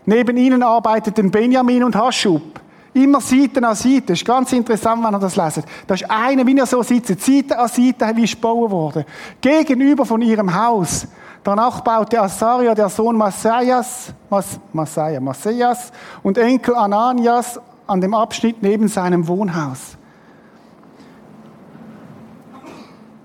Neben 0.07 0.35
ihnen 0.39 0.63
arbeiteten 0.63 1.31
Benjamin 1.31 1.85
und 1.85 1.95
Haschub. 1.95 2.59
Immer 2.95 3.21
Seite 3.21 3.63
an 3.63 3.77
Seite. 3.77 4.05
Das 4.07 4.21
ist 4.21 4.25
ganz 4.25 4.51
interessant, 4.55 5.05
wenn 5.05 5.15
ihr 5.15 5.19
das 5.19 5.37
leset. 5.37 5.67
Da 5.87 5.93
ist 5.93 6.11
einer, 6.11 6.47
wie 6.47 6.57
er 6.57 6.65
so 6.65 6.83
sitzt, 6.83 7.21
Seite 7.21 7.59
an 7.59 7.69
Seite, 7.69 8.17
wie 8.17 8.25
es 8.25 8.31
gebaut 8.31 8.71
worden. 8.71 9.05
Gegenüber 9.43 10.07
von 10.07 10.23
ihrem 10.23 10.55
Haus 10.55 11.07
Danach 11.43 11.81
baute 11.83 12.21
Asaria, 12.21 12.75
der 12.75 12.89
Sohn 12.89 13.17
Masaias, 13.17 14.13
Mas, 14.31 14.59
Masaia, 14.73 15.21
Masaias 15.21 15.91
und 16.23 16.37
Enkel 16.39 16.75
Ananias 16.75 17.61
an 17.87 18.01
dem 18.01 18.15
Abschnitt 18.15 18.63
neben 18.63 18.89
seinem 18.89 19.27
Wohnhaus. 19.27 19.99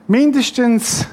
Mindestens 0.08 1.08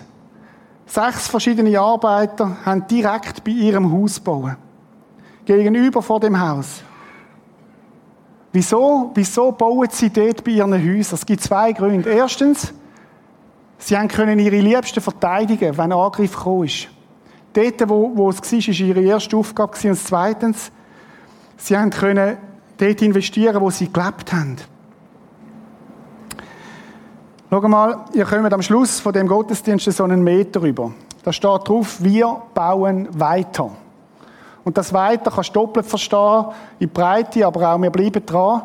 sechs 0.93 1.29
verschiedene 1.29 1.79
Arbeiter 1.79 2.57
haben 2.65 2.87
direkt 2.87 3.45
bei 3.45 3.53
ihrem 3.53 3.93
Haus 3.93 4.21
bauen. 4.21 4.57
Gegenüber 5.45 6.03
vor 6.03 6.21
dem 6.21 6.39
Haus. 6.39 6.83
Wieso, 8.53 9.11
wieso 9.15 9.53
bauen 9.53 9.89
sie 9.91 10.11
dort 10.11 10.45
bei 10.45 10.53
ihren 10.53 10.73
Häusern? 10.73 11.15
Es 11.15 11.27
gibt 11.27 11.43
zwei 11.43 11.73
Gründe. 11.73 12.11
Erstens, 12.11 12.75
Sie 13.83 13.99
haben 13.99 14.07
können 14.07 14.39
ihre 14.39 14.61
Liebsten 14.61 15.01
verteidigen, 15.01 15.77
wenn 15.77 15.91
ein 15.91 15.99
Angriff 15.99 16.37
gekommen 16.37 16.67
ist. 16.67 16.89
Dort, 17.53 17.89
wo, 17.89 18.13
wo 18.15 18.31
es 18.31 18.41
war, 18.41 18.59
war 18.59 18.87
ihre 18.87 19.01
erste 19.03 19.37
Aufgabe. 19.37 19.89
Und 19.89 19.97
zweitens, 19.97 20.71
sie 21.57 21.77
haben 21.77 21.91
können 21.91 22.37
dort 22.79 23.03
investieren, 23.03 23.61
wo 23.61 23.71
sie 23.71 23.93
gelebt 23.93 24.33
haben. 24.33 24.57
Schau 27.55 27.69
mal, 27.69 28.07
ihr 28.15 28.25
kommt 28.25 28.51
am 28.51 28.63
Schluss 28.63 28.99
von 28.99 29.13
dem 29.13 29.29
Gottesdienst 29.29 29.93
so 29.93 30.05
einen 30.05 30.25
Meter 30.25 30.63
rüber. 30.63 30.91
Da 31.23 31.35
steht 31.35 31.69
drauf, 31.69 31.97
wir 31.99 32.41
bauen 32.55 33.07
weiter. 33.11 33.71
Und 34.65 34.79
das 34.79 34.91
weiter 34.91 35.31
kannst 35.31 35.51
du 35.51 35.61
doppelt 35.61 35.85
verstehen, 35.85 36.47
in 36.79 36.89
Breite, 36.89 37.47
aber 37.47 37.75
auch 37.75 37.79
wir 37.79 37.91
bleiben 37.91 38.25
dran. 38.25 38.63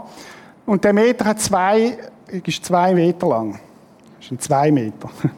Und 0.66 0.86
der 0.86 0.94
Meter 0.94 1.26
hat 1.26 1.42
zwei, 1.42 1.98
ist 2.28 2.64
zwei 2.64 2.94
Meter 2.94 3.28
lang. 3.28 3.60
Das 4.20 4.30
sind 4.30 4.42
zwei 4.42 4.72
Meter. 4.72 5.10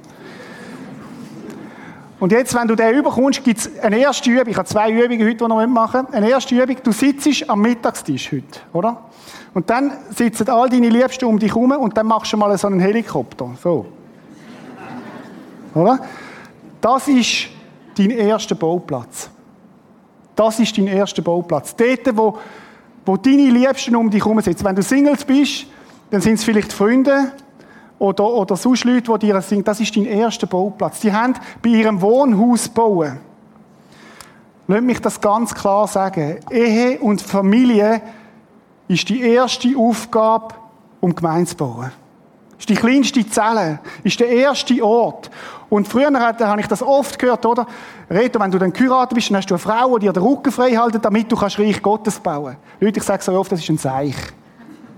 Und 2.19 2.31
jetzt, 2.31 2.53
wenn 2.53 2.67
du 2.67 2.75
den 2.75 2.99
überkommst, 2.99 3.43
gibt 3.43 3.61
es 3.61 3.79
eine 3.79 3.97
erste 3.97 4.29
Übung. 4.29 4.47
Ich 4.47 4.57
habe 4.57 4.67
zwei 4.67 4.91
Übungen 4.91 5.27
heute, 5.27 5.37
die 5.37 5.49
wir 5.49 5.67
machen 5.67 6.05
Eine 6.11 6.29
erste 6.29 6.53
Übung, 6.53 6.77
du 6.83 6.91
sitzt 6.91 7.49
am 7.49 7.61
Mittagstisch 7.61 8.31
heute, 8.31 8.59
oder? 8.73 9.08
Und 9.59 9.69
dann 9.69 9.91
sitzen 10.15 10.47
all 10.47 10.69
deine 10.69 10.87
Liebsten 10.87 11.25
um 11.25 11.37
dich 11.37 11.53
herum 11.53 11.71
und 11.71 11.97
dann 11.97 12.07
machst 12.07 12.31
du 12.31 12.37
mal 12.37 12.57
so 12.57 12.67
einen 12.67 12.79
Helikopter. 12.79 13.49
So. 13.61 13.87
Oder? 15.75 15.99
Das 16.79 17.09
ist 17.09 17.49
dein 17.97 18.11
erster 18.11 18.55
Bauplatz. 18.55 19.29
Das 20.33 20.61
ist 20.61 20.77
dein 20.77 20.87
erster 20.87 21.21
Bauplatz. 21.21 21.75
Dort, 21.75 22.17
wo, 22.17 22.37
wo 23.05 23.17
deine 23.17 23.49
Liebsten 23.49 23.97
um 23.97 24.09
dich 24.09 24.23
herum 24.23 24.39
sitzen. 24.39 24.63
Wenn 24.63 24.77
du 24.77 24.81
Singles 24.81 25.25
bist, 25.25 25.65
dann 26.09 26.21
sind 26.21 26.35
es 26.35 26.45
vielleicht 26.45 26.71
Freunde, 26.71 27.33
oder, 27.97 28.27
oder 28.27 28.55
sonst 28.55 28.85
Leute, 28.85 29.11
die 29.11 29.25
dir 29.25 29.41
sagen, 29.41 29.65
das 29.65 29.81
ist 29.81 29.93
dein 29.93 30.05
erster 30.05 30.47
Bauplatz. 30.47 31.01
Die 31.01 31.11
haben 31.11 31.33
bei 31.61 31.71
ihrem 31.71 31.99
Wohnhaus 31.99 32.69
bauen. 32.69 33.19
Lass 34.67 34.81
mich 34.81 35.01
das 35.01 35.19
ganz 35.19 35.53
klar 35.53 35.85
sagen. 35.85 36.37
Ehe 36.49 36.97
und 36.99 37.21
Familie 37.21 38.01
ist 38.89 39.07
die 39.07 39.21
erste 39.21 39.77
Aufgabe, 39.77 40.55
um 40.99 41.15
Gemeinde 41.15 41.49
zu 41.49 41.55
bauen. 41.55 41.91
Ist 42.57 42.67
die 42.67 42.75
kleinste 42.75 43.25
Zelle, 43.29 43.79
ist 44.03 44.19
der 44.19 44.27
erste 44.27 44.83
Ort. 44.83 45.31
Und 45.69 45.87
früher 45.87 46.11
habe 46.11 46.59
ich 46.59 46.67
das 46.67 46.81
oft 46.81 47.17
gehört, 47.17 47.45
oder? 47.45 47.67
Reto, 48.09 48.39
wenn 48.39 48.51
du 48.51 48.57
dann 48.57 48.73
geheiratet 48.73 49.15
bist, 49.15 49.29
dann 49.29 49.37
hast 49.37 49.49
du 49.49 49.53
eine 49.53 49.59
Frau, 49.59 49.97
die 49.97 50.07
dir 50.07 50.13
den 50.13 50.23
Rücken 50.23 50.51
frei 50.51 50.71
hält, 50.71 51.05
damit 51.05 51.31
du 51.31 51.35
Reich 51.35 51.81
Gottes 51.81 52.19
bauen 52.19 52.57
kannst. 52.57 52.81
Leute, 52.81 52.99
ich 52.99 53.05
sage 53.05 53.23
so 53.23 53.31
oft, 53.33 53.51
das 53.51 53.61
ist 53.61 53.69
ein 53.69 53.77
Zeichen. 53.77 54.33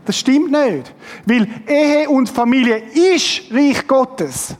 Das 0.05 0.17
stimmt 0.17 0.51
nicht. 0.51 0.93
Weil 1.25 1.47
Ehe 1.67 2.09
und 2.09 2.29
Familie 2.29 2.77
ist 2.77 3.43
Reich 3.51 3.85
Gottes. 3.85 4.55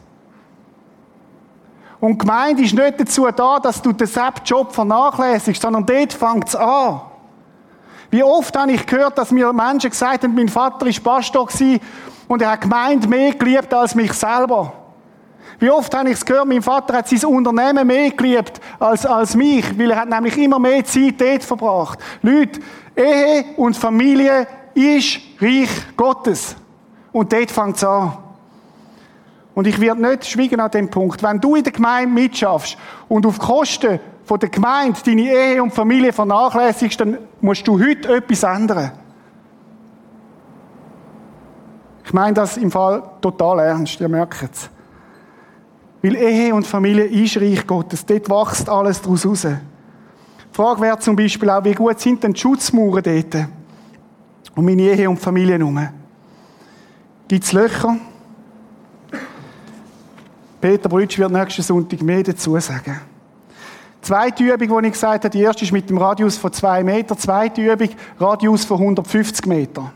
Und 2.02 2.20
Gemeinde 2.20 2.64
ist 2.64 2.74
nicht 2.74 3.00
dazu 3.00 3.28
da, 3.36 3.60
dass 3.60 3.82
du 3.82 3.94
den 3.94 4.08
Sepp-Job 4.08 4.74
vernachlässigst, 4.74 5.62
sondern 5.62 5.86
dort 5.86 6.14
fängt 6.14 6.50
es 6.50 6.56
an. 6.56 7.02
Wie 8.12 8.24
oft 8.24 8.56
habe 8.58 8.74
ich 8.74 8.86
gehört, 8.86 9.18
dass 9.18 9.32
mir 9.32 9.52
Menschen 9.54 9.90
gesagt 9.90 10.24
haben, 10.24 10.36
mein 10.36 10.50
Vater 10.50 10.86
war 10.86 11.16
Pastor 11.16 11.48
und 12.28 12.42
er 12.42 12.52
hat 12.52 12.62
Gemeinde 12.62 13.08
mehr 13.08 13.34
geliebt 13.34 13.74
als 13.74 13.96
mich 13.96 14.14
selber. 14.14 14.74
Wie 15.60 15.70
oft 15.70 15.94
habe 15.96 16.10
ich 16.10 16.16
es 16.16 16.26
gehört, 16.26 16.48
mein 16.48 16.62
Vater 16.62 16.98
hat 16.98 17.08
sein 17.08 17.24
Unternehmen 17.24 17.88
mehr 17.88 18.12
geliebt 18.12 18.60
als, 18.80 19.06
als 19.06 19.36
mich, 19.36 19.78
weil 19.78 19.92
er 19.92 20.02
hat 20.02 20.10
nämlich 20.10 20.38
immer 20.38 20.60
mehr 20.60 20.84
Zeit 20.84 21.22
dort 21.22 21.44
verbracht. 21.44 22.00
Leute, 22.22 22.60
Ehe 22.96 23.46
und 23.58 23.78
Familie 23.78 24.48
ist 24.74 25.20
Reich 25.40 25.70
Gottes. 25.96 26.56
Und 27.12 27.32
dort 27.32 27.52
fängt 27.52 27.78
es 27.78 27.84
an. 27.84 28.18
Und 29.54 29.68
ich 29.68 29.80
werde 29.80 30.02
nicht 30.02 30.26
schweigen 30.26 30.60
an 30.60 30.72
dem 30.72 30.90
Punkt. 30.90 31.22
Wenn 31.22 31.40
du 31.40 31.56
in 31.56 31.64
der 31.64 31.74
Gemeinde 31.74 32.14
mitschaffst 32.14 32.78
und 33.08 33.26
auf 33.26 33.38
Kosten 33.38 34.00
von 34.26 34.40
der 34.40 34.50
Gemeinde 34.50 35.00
deine 35.06 35.22
Ehe 35.22 35.64
und 35.64 35.74
Familie 35.74 36.14
vernachlässigst, 36.14 37.00
dann 37.00 37.18
musst 37.42 37.68
du 37.68 37.80
heute 37.80 38.16
etwas 38.16 38.44
ändern. 38.44 38.92
Ich 42.04 42.14
meine 42.14 42.34
das 42.34 42.58
im 42.58 42.72
Fall 42.72 43.04
total 43.22 43.60
ernst, 43.60 44.00
ihr 44.00 44.10
merkt 44.10 44.44
es. 44.44 44.70
Weil 46.02 46.16
Ehe 46.16 46.54
und 46.54 46.68
Familie 46.68 47.06
ist 47.06 47.38
Reich 47.38 47.66
Gottes. 47.66 48.06
Dort 48.06 48.30
wächst 48.30 48.70
alles 48.70 49.02
daraus 49.02 49.26
raus. 49.26 49.42
Die 49.42 50.56
Frage 50.56 50.82
wäre 50.82 51.00
zum 51.00 51.16
Beispiel 51.16 51.50
auch, 51.50 51.64
wie 51.64 51.74
gut 51.74 52.00
sind 52.00 52.24
denn 52.24 52.34
die 52.34 52.40
Schutzmauern 52.40 53.04
dort? 53.04 53.48
um 54.56 54.66
meine 54.66 54.82
Ehe 54.82 55.10
und 55.10 55.18
Familie 55.18 55.58
herum. 55.58 55.88
Gibt 57.28 57.44
es 57.44 57.54
Löcher? 57.54 57.98
Peter 60.60 60.90
Brütsch 60.90 61.18
wird 61.18 61.32
nächsten 61.32 61.62
Sonntag 61.62 62.02
mehr 62.02 62.24
dazu 62.24 62.60
sagen. 62.60 63.00
Zweite 64.02 64.44
Übung, 64.44 64.82
die 64.82 64.88
ich 64.88 64.94
gesagt 64.94 65.26
habe, 65.26 65.30
die 65.30 65.42
erste 65.42 65.64
ist 65.64 65.72
mit 65.72 65.88
dem 65.88 66.00
Radius 66.00 66.36
von 66.36 66.52
2 66.52 66.84
Meter. 66.84 67.16
Zweite 67.16 67.62
Übung, 67.62 67.90
Radius 68.20 68.66
von 68.66 68.80
150 68.80 69.46
Meter. 69.46 69.92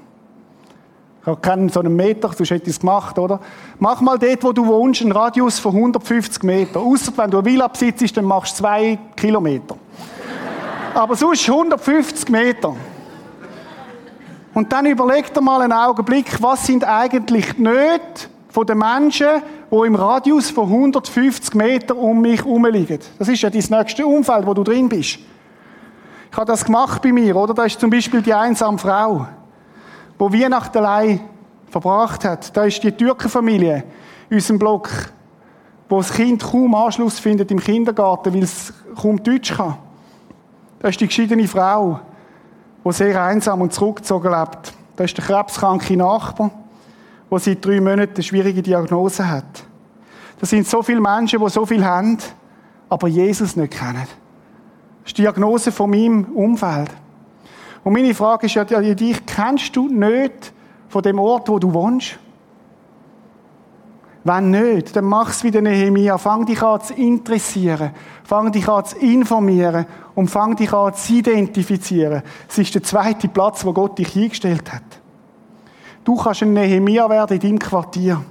Ich 1.22 1.28
habe 1.28 1.42
keinen 1.42 1.70
so 1.70 1.80
einen 1.80 1.96
Meter, 1.96 2.32
sonst 2.32 2.52
hätte 2.52 2.70
ich 2.70 2.76
es 2.76 2.80
gemacht, 2.80 3.18
oder? 3.18 3.40
Mach 3.80 4.00
mal 4.02 4.20
dort, 4.20 4.44
wo 4.44 4.52
du 4.52 4.68
wohnst, 4.68 5.02
einen 5.02 5.12
Radius 5.12 5.58
von 5.58 5.74
150 5.74 6.44
Meter. 6.44 6.80
Außer 6.82 7.12
wenn 7.18 7.32
du 7.32 7.40
eine 7.40 7.46
Villa 7.48 7.68
besitzt, 7.68 8.16
dann 8.16 8.26
machst 8.26 8.60
du 8.60 8.64
zwei 8.64 9.00
Kilometer. 9.16 9.76
Aber 10.94 11.16
sonst 11.16 11.50
150 11.50 12.30
Meter. 12.30 12.76
Und 14.54 14.72
dann 14.72 14.86
überlegt 14.86 15.36
er 15.36 15.42
mal 15.42 15.64
einen 15.64 15.74
Augenblick, 15.74 16.44
was 16.44 16.68
sind 16.68 16.84
eigentlich 16.84 17.56
die 17.56 17.64
Nöte 17.64 18.30
von 18.56 18.66
den 18.66 18.78
Menschen, 18.78 19.28
die 19.70 19.86
im 19.86 19.96
Radius 19.96 20.50
von 20.50 20.70
150 20.70 21.56
Meter 21.56 21.94
um 21.98 22.22
mich 22.22 22.40
herum 22.40 22.66
liegen. 22.68 23.00
Das 23.20 23.28
ist 23.28 23.42
ja 23.42 23.50
dein 23.50 23.66
nächste 23.70 24.08
Umfeld, 24.08 24.46
wo 24.46 24.54
du 24.54 24.64
drin 24.64 24.88
bist. 24.88 25.20
Ich 26.32 26.38
habe 26.38 26.46
das 26.46 26.64
gemacht 26.64 27.02
bei 27.02 27.12
mir, 27.12 27.36
oder? 27.36 27.54
Da 27.54 27.66
ist 27.66 27.78
zum 27.78 27.90
Beispiel 27.90 28.22
die 28.22 28.34
einsame 28.34 28.78
Frau, 28.78 29.28
wo 30.18 30.32
Weihnachten 30.32 30.78
allein 30.78 31.20
verbracht 31.70 32.24
hat. 32.24 32.56
Da 32.56 32.64
ist 32.64 32.82
die 32.82 32.94
Türkenfamilie 32.94 33.84
in 34.30 34.38
unserem 34.38 34.58
Block, 34.58 34.90
wo 35.90 35.98
das 35.98 36.14
Kind 36.14 36.42
kaum 36.42 36.76
Anschluss 36.76 37.20
findet 37.20 37.52
im 37.52 37.60
Kindergarten, 37.60 38.34
weil 38.34 38.44
es 38.44 38.72
kaum 38.96 39.22
Deutsch 39.22 39.54
kann. 39.54 39.76
Da 40.80 40.88
ist 40.88 41.02
die 41.02 41.08
geschiedene 41.08 41.46
Frau, 41.46 42.00
die 42.86 42.92
sehr 42.94 43.22
einsam 43.22 43.60
und 43.60 43.74
zurückgezogen 43.74 44.32
lebt. 44.32 44.74
Da 44.96 45.04
ist 45.04 45.18
der 45.18 45.26
krebskranke 45.26 45.98
Nachbar, 45.98 46.52
der 47.32 47.40
seit 47.40 47.66
drei 47.66 47.82
Monaten 47.82 48.14
eine 48.16 48.24
schwierige 48.24 48.62
Diagnose 48.62 49.30
hat. 49.30 49.64
Das 50.40 50.50
sind 50.50 50.68
so 50.68 50.84
viele 50.84 51.02
Menschen, 51.02 51.40
die 51.40 51.50
so 51.50 51.66
viel 51.66 51.84
haben, 51.84 52.18
aber 52.90 53.08
Jesus 53.08 53.56
nicht 53.56 53.74
kennen. 53.74 54.08
Das 55.04 55.12
ist 55.12 55.18
die 55.18 55.22
Diagnose 55.22 55.72
von 55.72 55.90
meinem 55.90 56.26
Umfeld. 56.26 56.92
Und 57.84 57.94
meine 57.94 58.14
Frage 58.14 58.48
ist 58.48 58.56
ja 58.56 58.64
dich, 58.64 59.26
kennst 59.26 59.76
du 59.76 59.88
nicht 59.88 60.54
von 60.90 61.04
dem 61.04 61.20
Ort, 61.20 61.48
wo 61.50 61.60
du 61.60 61.74
wohnst? 61.74 62.18
Wenn 64.24 64.50
nicht, 64.50 64.96
dann 64.96 65.06
mach 65.06 65.30
es 65.30 65.44
wie 65.44 65.52
der 65.52 65.62
Nehemia. 65.62 66.18
Fang 66.18 66.48
dich 66.48 66.64
an 66.64 66.82
zu 66.82 66.96
interessieren. 66.96 67.92
Fang 68.24 68.52
dich 68.52 68.68
an 68.68 68.84
zu 68.84 68.98
informieren. 68.98 69.86
Und 70.16 70.32
fang 70.32 70.56
dich 70.56 70.74
an 70.74 70.96
zu 70.96 71.14
identifizieren. 71.14 72.24
Es 72.50 72.58
ist 72.58 72.74
der 72.74 72.82
zweite 72.82 73.28
Platz, 73.28 73.64
wo 73.64 73.72
Gott 73.72 74.00
dich 74.00 74.16
eingestellt 74.16 74.74
hat. 74.74 74.82
Du 76.06 76.16
kannst 76.16 76.44
ein 76.44 76.54
Nehemia 76.54 77.10
werden 77.10 77.34
in 77.34 77.40
deinem 77.42 77.60
Quartier. 77.60 78.22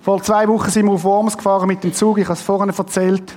Vor 0.00 0.22
zwei 0.22 0.46
Wochen 0.46 0.70
sind 0.70 0.86
wir 0.86 0.92
auf 0.92 1.02
Worms 1.02 1.36
gefahren 1.36 1.66
mit 1.66 1.82
dem 1.82 1.92
Zug. 1.92 2.18
Ich 2.18 2.26
habe 2.26 2.34
es 2.34 2.42
vorhin 2.42 2.72
erzählt. 2.72 3.36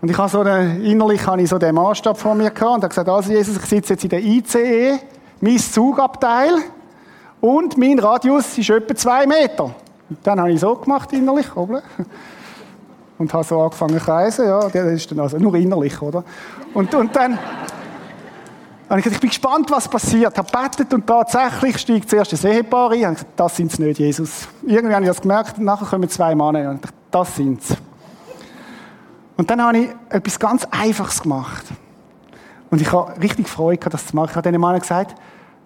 Und 0.00 0.10
ich 0.10 0.16
habe 0.16 0.30
so 0.30 0.40
eine, 0.40 0.82
innerlich 0.82 1.26
habe 1.26 1.42
ich 1.42 1.50
so 1.50 1.58
den 1.58 1.74
Maßstab 1.74 2.16
vor 2.16 2.34
mir 2.34 2.50
gehabt 2.50 2.76
und 2.76 2.82
habe 2.82 2.88
gesagt, 2.88 3.06
also 3.06 3.30
Jesus, 3.30 3.58
ich 3.58 3.64
sitze 3.66 3.92
jetzt 3.92 4.02
in 4.02 4.08
der 4.08 4.20
ICE, 4.20 4.98
mein 5.42 5.58
Zugabteil. 5.58 6.54
Und 7.42 7.76
mein 7.76 7.98
Radius 7.98 8.56
ist 8.56 8.70
etwa 8.70 8.94
zwei 8.94 9.26
Meter. 9.26 9.74
Und 10.08 10.18
dann 10.22 10.40
habe 10.40 10.52
ich 10.52 10.60
so 10.60 10.74
gemacht 10.74 11.12
innerlich, 11.12 11.54
oder? 11.54 11.82
Und 13.18 13.30
habe 13.34 13.44
so 13.44 13.60
angefangen 13.60 13.98
zu 13.98 14.04
kreisen, 14.04 14.46
ja, 14.46 14.68
das 14.70 14.92
ist 14.92 15.10
dann 15.10 15.20
also 15.20 15.36
nur 15.36 15.54
innerlich, 15.54 16.00
oder? 16.00 16.24
Und, 16.72 16.94
und 16.94 17.14
dann 17.14 17.38
habe 18.92 19.00
ich 19.00 19.04
gesagt, 19.04 19.14
ich 19.14 19.20
bin 19.22 19.30
gespannt, 19.30 19.70
was 19.70 19.88
passiert. 19.88 20.34
Ich 20.34 20.38
habe 20.38 20.50
gebetet 20.50 20.92
und 20.92 21.06
tatsächlich 21.06 21.78
steigt 21.78 22.10
zuerst 22.10 22.44
ein 22.44 22.52
Ehepaar 22.52 22.90
ein. 22.90 23.00
Gesagt, 23.00 23.26
das 23.36 23.56
sind 23.56 23.72
es 23.72 23.78
nicht, 23.78 23.98
Jesus. 23.98 24.46
Irgendwie 24.66 24.94
habe 24.94 25.02
ich 25.02 25.08
das 25.08 25.22
gemerkt, 25.22 25.56
und 25.56 25.64
nachher 25.64 25.86
kommen 25.86 26.08
zwei 26.10 26.34
Männer. 26.34 26.68
Und 26.68 26.76
ich 26.76 26.80
dachte, 26.82 26.94
das 27.10 27.36
sind 27.36 27.62
es. 27.62 27.76
Und 29.38 29.48
dann 29.48 29.62
habe 29.62 29.78
ich 29.78 29.88
etwas 30.10 30.38
ganz 30.38 30.66
Einfaches 30.70 31.22
gemacht. 31.22 31.64
Und 32.70 32.82
ich 32.82 32.92
habe 32.92 33.18
richtig 33.22 33.48
Freude 33.48 33.78
gehabt, 33.78 33.94
das 33.94 34.08
zu 34.08 34.14
machen. 34.14 34.28
Ich 34.30 34.36
habe 34.36 34.46
diesen 34.50 34.60
Mann 34.60 34.78
gesagt, 34.78 35.14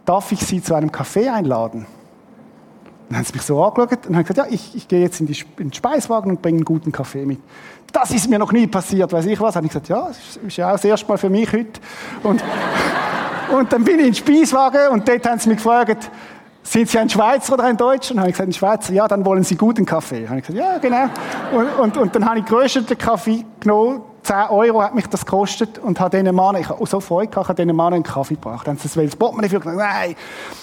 darf 0.04 0.30
ich 0.30 0.40
Sie 0.40 0.62
zu 0.62 0.76
einem 0.76 0.92
Kaffee 0.92 1.28
einladen? 1.28 1.84
Dann 3.08 3.18
haben 3.18 3.24
sie 3.24 3.34
mich 3.34 3.42
so 3.42 3.62
angeschaut 3.62 4.06
und 4.06 4.16
haben 4.16 4.24
gesagt, 4.24 4.38
ja, 4.38 4.54
ich, 4.54 4.74
ich 4.74 4.88
gehe 4.88 5.00
jetzt 5.00 5.20
in, 5.20 5.26
die, 5.26 5.38
in 5.58 5.68
den 5.68 5.72
Speiswagen 5.72 6.30
und 6.30 6.42
bringe 6.42 6.58
einen 6.58 6.64
guten 6.64 6.90
Kaffee 6.90 7.24
mit. 7.24 7.40
Das 7.92 8.10
ist 8.10 8.28
mir 8.28 8.38
noch 8.38 8.52
nie 8.52 8.66
passiert, 8.66 9.12
weiß 9.12 9.26
ich 9.26 9.40
was. 9.40 9.54
Dann 9.54 9.64
habe 9.64 9.66
ich 9.66 9.72
gesagt, 9.72 9.88
ja, 9.88 10.08
das 10.08 10.36
ist 10.44 10.56
ja 10.56 10.68
auch 10.68 10.72
das 10.72 10.84
erste 10.84 11.08
Mal 11.08 11.18
für 11.18 11.30
mich 11.30 11.52
heute. 11.52 11.80
Und, 12.22 12.42
und 13.52 13.72
dann 13.72 13.84
bin 13.84 13.98
ich 14.00 14.06
in 14.06 14.12
den 14.12 14.14
Speiswagen 14.14 14.88
und 14.92 15.08
dort 15.08 15.26
haben 15.26 15.38
sie 15.38 15.48
mich 15.48 15.58
gefragt, 15.58 16.10
sind 16.62 16.88
Sie 16.88 16.98
ein 16.98 17.08
Schweizer 17.08 17.54
oder 17.54 17.62
ein 17.62 17.76
Deutscher? 17.76 18.14
Und 18.14 18.20
habe 18.20 18.30
ich 18.30 18.34
gesagt, 18.34 18.48
ein 18.48 18.52
Schweizer, 18.52 18.92
ja, 18.92 19.06
dann 19.06 19.24
wollen 19.24 19.44
Sie 19.44 19.54
guten 19.54 19.86
Kaffee. 19.86 20.28
Habe 20.28 20.40
ich 20.40 20.46
gesagt, 20.48 20.58
ja, 20.58 20.78
genau. 20.78 21.08
Und, 21.52 21.68
und, 21.78 21.96
und 21.96 22.14
dann 22.16 22.28
habe 22.28 22.40
ich 22.40 22.44
gerösteten 22.44 22.98
Kaffee 22.98 23.44
genommen 23.60 24.02
10 24.26 24.36
Euro 24.50 24.82
hat 24.82 24.92
mich 24.92 25.06
das 25.06 25.24
gekostet 25.24 25.78
und 25.78 26.00
habe 26.00 26.18
diesen 26.18 26.34
Mann, 26.34 26.56
ich 26.56 26.68
habe 26.68 26.84
so 26.84 26.98
Freude 26.98 27.28
gehabt, 27.28 27.48
habe 27.48 27.62
diesen 27.62 27.76
Mann 27.76 27.94
einen 27.94 28.02
Kaffee 28.02 28.34
gebracht. 28.34 28.66
Dann 28.66 28.76
haben 28.76 28.88
sie 28.88 29.06
das 29.06 29.14
Portemonnaie 29.14 29.48
für 29.48 29.60
gesagt, 29.60 29.76
nein, 29.76 30.16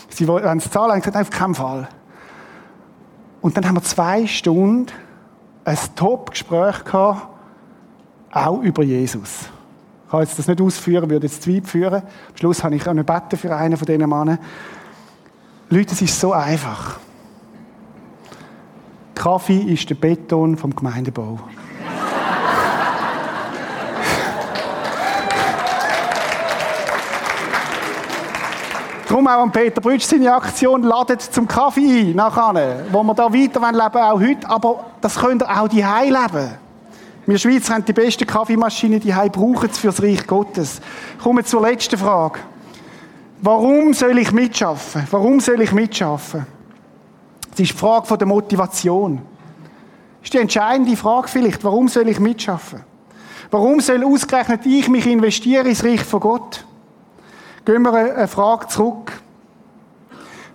sie 0.09 0.27
wollen 0.27 0.57
es 0.57 0.69
zahlen, 0.69 0.97
ich 0.97 1.05
gesagt, 1.05 1.15
auf 1.15 1.29
keinen 1.29 1.55
Fall. 1.55 1.87
Und 3.41 3.55
dann 3.55 3.65
haben 3.65 3.75
wir 3.75 3.83
zwei 3.83 4.27
Stunden 4.27 4.87
ein 5.63 5.77
Top-Gespräch 5.95 6.83
gehabt, 6.83 7.27
auch 8.33 8.61
über 8.61 8.83
Jesus. 8.83 9.45
Kann 10.13 10.21
jetzt 10.21 10.37
das 10.37 10.47
nicht 10.47 10.61
ausführen, 10.61 11.09
würde 11.09 11.25
jetzt 11.25 11.41
zwei 11.41 11.59
führen. 11.65 12.03
Am 12.03 12.37
Schluss 12.37 12.63
habe 12.63 12.75
ich 12.75 12.87
auch 12.87 12.93
beten 12.93 13.35
für 13.35 13.55
einen 13.55 13.75
von 13.75 13.87
diesen 13.87 14.07
Männern. 14.07 14.37
Leute, 15.71 15.93
es 15.93 16.03
ist 16.03 16.19
so 16.19 16.33
einfach. 16.33 16.99
Kaffee 19.15 19.57
ist 19.57 19.89
der 19.89 19.95
Beton 19.95 20.55
vom 20.55 20.75
Gemeindebau. 20.75 21.39
Darum 29.09 29.27
auch 29.27 29.41
an 29.41 29.51
Peter 29.51 29.81
Brütsch 29.81 30.05
seine 30.05 30.31
Aktion, 30.31 30.83
ladet 30.83 31.23
zum 31.23 31.47
Kaffee 31.47 32.11
ein, 32.11 32.15
nachher, 32.15 32.85
wo 32.91 33.01
wir 33.01 33.15
da 33.15 33.33
weiter 33.33 33.71
leben 33.71 33.97
auch 33.97 34.19
heute. 34.19 34.47
Aber 34.47 34.85
das 35.01 35.15
könnt 35.15 35.41
ihr 35.41 35.49
auch 35.59 35.67
die 35.67 35.81
leben. 35.81 36.62
Wir 37.25 37.37
Schweizer 37.37 37.75
haben 37.75 37.85
die 37.85 37.93
beste 37.93 38.25
Kaffeemaschine, 38.25 38.99
die 38.99 39.11
brauchen 39.11 39.69
es 39.69 39.77
fürs 39.77 40.01
Reich 40.01 40.27
Gottes. 40.27 40.81
Kommen 41.21 41.37
wir 41.37 41.45
zur 41.45 41.61
letzten 41.61 41.97
Frage. 41.97 42.39
Warum 43.41 43.93
soll 43.93 44.17
ich 44.19 44.31
mitschaffen? 44.31 45.07
Warum 45.09 45.39
soll 45.39 45.61
ich 45.61 45.71
mitschaffen? 45.71 46.45
Das 47.49 47.59
ist 47.59 47.71
die 47.71 47.77
Frage 47.77 48.17
der 48.17 48.27
Motivation. 48.27 49.17
Das 49.17 50.25
ist 50.25 50.33
die 50.33 50.37
entscheidende 50.39 50.97
Frage 50.97 51.29
vielleicht. 51.29 51.63
Warum 51.63 51.87
soll 51.87 52.09
ich 52.09 52.19
mitschaffen? 52.19 52.81
Warum 53.51 53.79
soll 53.79 54.03
ausgerechnet 54.03 54.65
ich 54.65 54.89
mich 54.89 55.05
investieren 55.07 55.67
ins 55.67 55.83
Reich 55.83 56.03
von 56.03 56.19
Gott? 56.19 56.65
Gehen 57.63 57.83
wir 57.83 57.93
eine 57.93 58.27
Frage 58.27 58.67
zurück. 58.67 59.13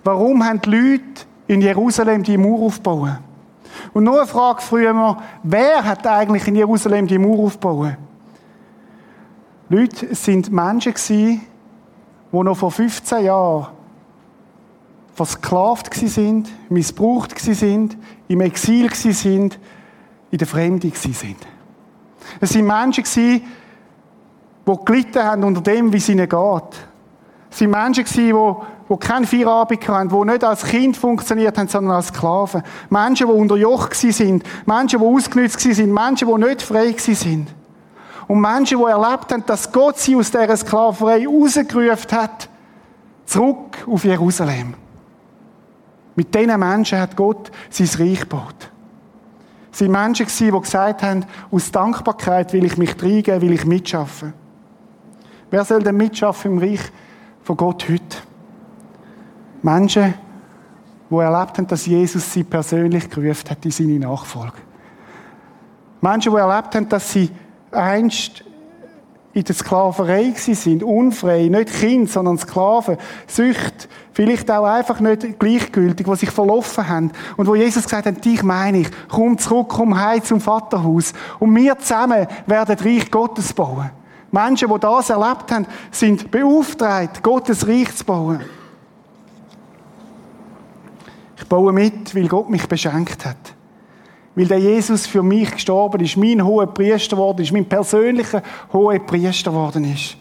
Warum 0.04 0.44
haben 0.44 0.60
die 0.60 0.70
Leute 0.70 1.26
in 1.46 1.62
Jerusalem 1.62 2.22
die 2.22 2.36
Mauer 2.36 2.66
aufgebaut? 2.66 3.20
Und 3.92 4.04
noch 4.04 4.18
eine 4.18 4.26
Frage 4.26 4.62
früher, 4.62 5.16
wer 5.42 5.84
hat 5.84 6.06
eigentlich 6.06 6.46
in 6.46 6.56
Jerusalem 6.56 7.06
die 7.06 7.18
Mauer 7.18 7.46
aufgebaut? 7.46 7.96
Leute, 9.68 10.06
es 10.06 10.24
sind 10.24 10.50
Menschen 10.50 10.94
die 11.08 11.40
noch 12.32 12.56
vor 12.56 12.70
15 12.70 13.24
Jahren 13.24 13.68
versklavt 15.14 15.92
sind, 15.94 16.48
missbraucht 16.70 17.38
sind, 17.38 17.96
im 18.28 18.40
Exil 18.40 18.92
sind, 18.94 19.58
in 20.30 20.38
der 20.38 20.46
Fremde 20.46 20.90
sind. 20.94 21.36
Es 22.40 22.50
sind 22.50 22.66
Menschen 22.66 23.04
die 23.14 23.42
gelitten 24.84 25.22
haben 25.22 25.44
unter 25.44 25.60
dem, 25.60 25.92
wie 25.92 25.96
es 25.96 26.08
ihnen 26.08 26.28
geht. 26.28 26.88
Es 27.50 27.60
waren 27.60 27.70
Menschen, 27.70 28.04
die, 28.04 28.32
die 28.88 28.96
keinen 28.96 29.26
Feierabend 29.26 29.86
hatten, 29.88 30.08
die 30.08 30.24
nicht 30.24 30.44
als 30.44 30.64
Kind 30.64 30.96
funktioniert 30.96 31.58
haben, 31.58 31.68
sondern 31.68 31.96
als 31.96 32.08
Sklaven. 32.08 32.62
Menschen, 32.88 33.26
die 33.26 33.32
unter 33.32 33.56
Joch 33.56 33.92
sind. 33.92 34.42
Menschen, 34.66 35.00
die 35.00 35.04
ausgenutzt 35.04 35.60
sind. 35.60 35.92
Menschen, 35.92 36.28
die 36.28 36.46
nicht 36.46 36.62
frei 36.62 36.94
sind. 36.96 37.48
Und 38.26 38.40
Menschen, 38.40 38.78
die 38.78 38.84
erlebt 38.84 39.32
haben, 39.32 39.44
dass 39.46 39.70
Gott 39.72 39.98
sie 39.98 40.16
aus 40.16 40.30
dieser 40.30 40.56
Sklaverei 40.56 41.26
rausgerufen 41.26 42.18
hat, 42.18 42.48
zurück 43.26 43.86
auf 43.86 44.04
Jerusalem. 44.04 44.74
Mit 46.14 46.34
diesen 46.34 46.58
Menschen 46.58 46.98
hat 46.98 47.14
Gott 47.16 47.50
sein 47.70 47.88
Reich 47.98 48.20
gebaut. 48.20 48.70
Es 49.70 49.80
waren 49.80 49.92
Menschen, 49.92 50.26
die 50.26 50.50
gesagt 50.50 51.02
haben, 51.02 51.24
aus 51.50 51.70
Dankbarkeit 51.70 52.52
will 52.52 52.64
ich 52.64 52.76
mich 52.76 53.00
reingeben, 53.00 53.40
will 53.40 53.52
ich 53.52 53.64
mitschaffen. 53.64 54.32
Wer 55.50 55.64
soll 55.64 55.82
denn 55.82 55.96
mitschaffen 55.96 56.52
im 56.52 56.58
Reich 56.58 56.80
von 57.42 57.56
Gott 57.56 57.88
heute. 57.88 58.27
Menschen, 59.62 60.14
die 61.10 61.16
erlebt 61.16 61.58
haben, 61.58 61.66
dass 61.66 61.86
Jesus 61.86 62.32
sie 62.32 62.44
persönlich 62.44 63.08
gerufen 63.08 63.50
hat 63.50 63.64
in 63.64 63.70
seine 63.70 63.98
Nachfolge. 63.98 64.58
Menschen, 66.00 66.32
die 66.32 66.38
erlebt 66.38 66.74
haben, 66.74 66.88
dass 66.88 67.12
sie 67.12 67.30
einst 67.72 68.44
in 69.32 69.44
der 69.44 69.54
Sklaverei 69.54 70.32
sind, 70.36 70.82
unfrei, 70.82 71.48
nicht 71.48 71.72
Kind, 71.72 72.10
sondern 72.10 72.38
Sklaven, 72.38 72.96
Sücht, 73.26 73.88
vielleicht 74.12 74.50
auch 74.50 74.64
einfach 74.64 75.00
nicht 75.00 75.38
gleichgültig, 75.38 76.06
die 76.06 76.16
sich 76.16 76.30
verlaufen 76.30 76.88
haben 76.88 77.12
und 77.36 77.46
wo 77.46 77.54
Jesus 77.54 77.84
gesagt 77.84 78.06
hat, 78.06 78.24
dich 78.24 78.42
meine 78.42 78.78
ich, 78.80 78.88
komm 79.08 79.38
zurück, 79.38 79.68
komm 79.68 79.98
heim 79.98 80.22
zum 80.24 80.40
Vaterhaus 80.40 81.12
und 81.38 81.54
wir 81.54 81.78
zusammen 81.78 82.26
werden 82.46 82.76
das 82.76 82.84
Reich 82.84 83.10
Gottes 83.10 83.52
bauen. 83.52 83.90
Menschen, 84.30 84.68
die 84.72 84.80
das 84.80 85.10
erlebt 85.10 85.52
haben, 85.52 85.66
sind 85.90 86.30
beauftragt, 86.30 87.22
Gottes 87.22 87.66
Reich 87.66 87.94
zu 87.94 88.04
bauen. 88.04 88.40
Ich 91.38 91.46
baue 91.46 91.72
mit, 91.72 92.14
weil 92.14 92.28
Gott 92.28 92.50
mich 92.50 92.66
beschenkt 92.66 93.24
hat. 93.24 93.54
Weil 94.34 94.46
der 94.46 94.58
Jesus 94.58 95.06
für 95.06 95.22
mich 95.22 95.50
gestorben 95.52 96.00
ist, 96.00 96.16
mein 96.16 96.44
hoher 96.44 96.66
Priester 96.66 97.16
geworden 97.16 97.42
ist, 97.42 97.52
mein 97.52 97.68
persönlicher 97.68 98.42
hoher 98.72 98.98
Priester 98.98 99.50
geworden 99.50 99.84
ist. 99.84 100.16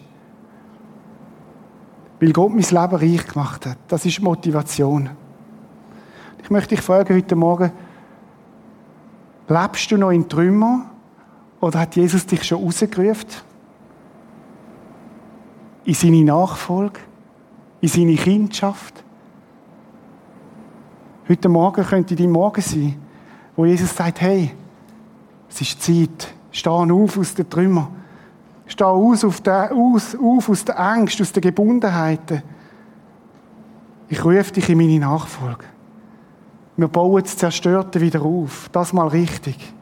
Weil 2.20 2.32
Gott 2.32 2.50
mein 2.50 2.60
Leben 2.60 3.12
reich 3.12 3.26
gemacht 3.26 3.66
hat. 3.66 3.78
Das 3.88 4.04
ist 4.04 4.20
Motivation. 4.20 5.10
Ich 6.42 6.50
möchte 6.50 6.74
dich 6.74 6.84
fragen 6.84 7.14
heute 7.14 7.36
Morgen, 7.36 7.72
lebst 9.48 9.90
du 9.90 9.96
noch 9.96 10.10
in 10.10 10.28
Trümmer 10.28 10.90
oder 11.60 11.80
hat 11.80 11.96
Jesus 11.96 12.26
dich 12.26 12.42
schon 12.44 12.62
rausgerufen? 12.62 13.48
in 15.88 15.94
seine 15.94 16.22
Nachfolge, 16.22 17.00
in 17.80 17.88
seine 17.88 18.14
Kindschaft. 18.14 19.02
Heute 21.28 21.50
Morgen 21.50 21.84
könnte 21.84 22.16
dein 22.16 22.30
Morgen 22.30 22.62
sein, 22.62 22.96
wo 23.54 23.66
Jesus 23.66 23.94
sagt, 23.94 24.22
hey, 24.22 24.50
es 25.50 25.60
ist 25.60 25.82
Zeit, 25.82 26.32
steh 26.50 26.70
auf 26.70 27.18
aus 27.18 27.34
den 27.34 27.50
Trümmern. 27.50 27.88
Steh 28.66 28.84
aus, 28.84 29.24
auf, 29.24 29.40
der, 29.42 29.70
aus, 29.72 30.14
auf 30.14 30.48
aus 30.48 30.64
der 30.64 30.80
Angst, 30.80 31.20
aus 31.20 31.32
den 31.32 31.42
Gebundenheiten. 31.42 32.42
Ich 34.08 34.24
rufe 34.24 34.52
dich 34.52 34.70
in 34.70 34.78
meine 34.78 34.98
Nachfolge. 35.00 35.64
Wir 36.78 36.88
bauen 36.88 37.22
das 37.22 37.36
Zerstörte 37.36 38.00
wieder 38.00 38.22
auf. 38.22 38.70
Das 38.72 38.94
mal 38.94 39.08
richtig. 39.08 39.74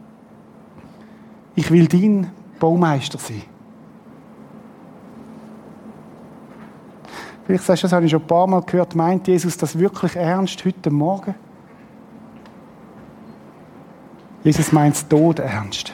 Ich 1.55 1.71
will 1.71 1.87
dein 1.87 2.31
Baumeister 2.59 3.19
sein. 3.19 3.43
Vielleicht 7.47 7.65
sagst 7.65 7.85
du, 7.85 7.87
das 7.87 7.93
habe 7.93 8.05
ich 8.05 8.11
schon 8.11 8.23
ein 8.23 8.27
paar 8.27 8.47
Mal 8.49 8.63
gehört, 8.63 8.97
meint 8.97 9.29
Jesus 9.29 9.57
das 9.57 9.79
wirklich 9.79 10.17
ernst 10.17 10.65
heute 10.65 10.91
Morgen? 10.91 11.35
Jesus 14.43 14.73
meint 14.73 14.97
es 14.97 15.07
tot 15.07 15.39
ernst. 15.39 15.93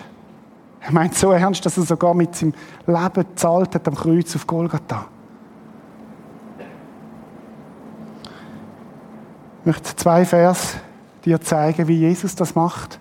Er 0.80 0.92
meint 0.92 1.14
so 1.14 1.30
ernst, 1.30 1.64
dass 1.64 1.76
er 1.76 1.84
sogar 1.84 2.14
mit 2.14 2.34
seinem 2.34 2.54
Leben 2.86 3.12
gezahlt 3.12 3.74
hat 3.74 3.86
am 3.86 3.94
Kreuz 3.94 4.34
auf 4.34 4.46
Golgatha. 4.46 5.06
Ich 9.60 9.66
möchte 9.66 9.94
zwei 9.94 10.24
Vers 10.24 10.76
dir 11.24 11.40
zeigen, 11.40 11.86
wie 11.86 11.98
Jesus 11.98 12.34
das 12.34 12.54
macht. 12.54 12.98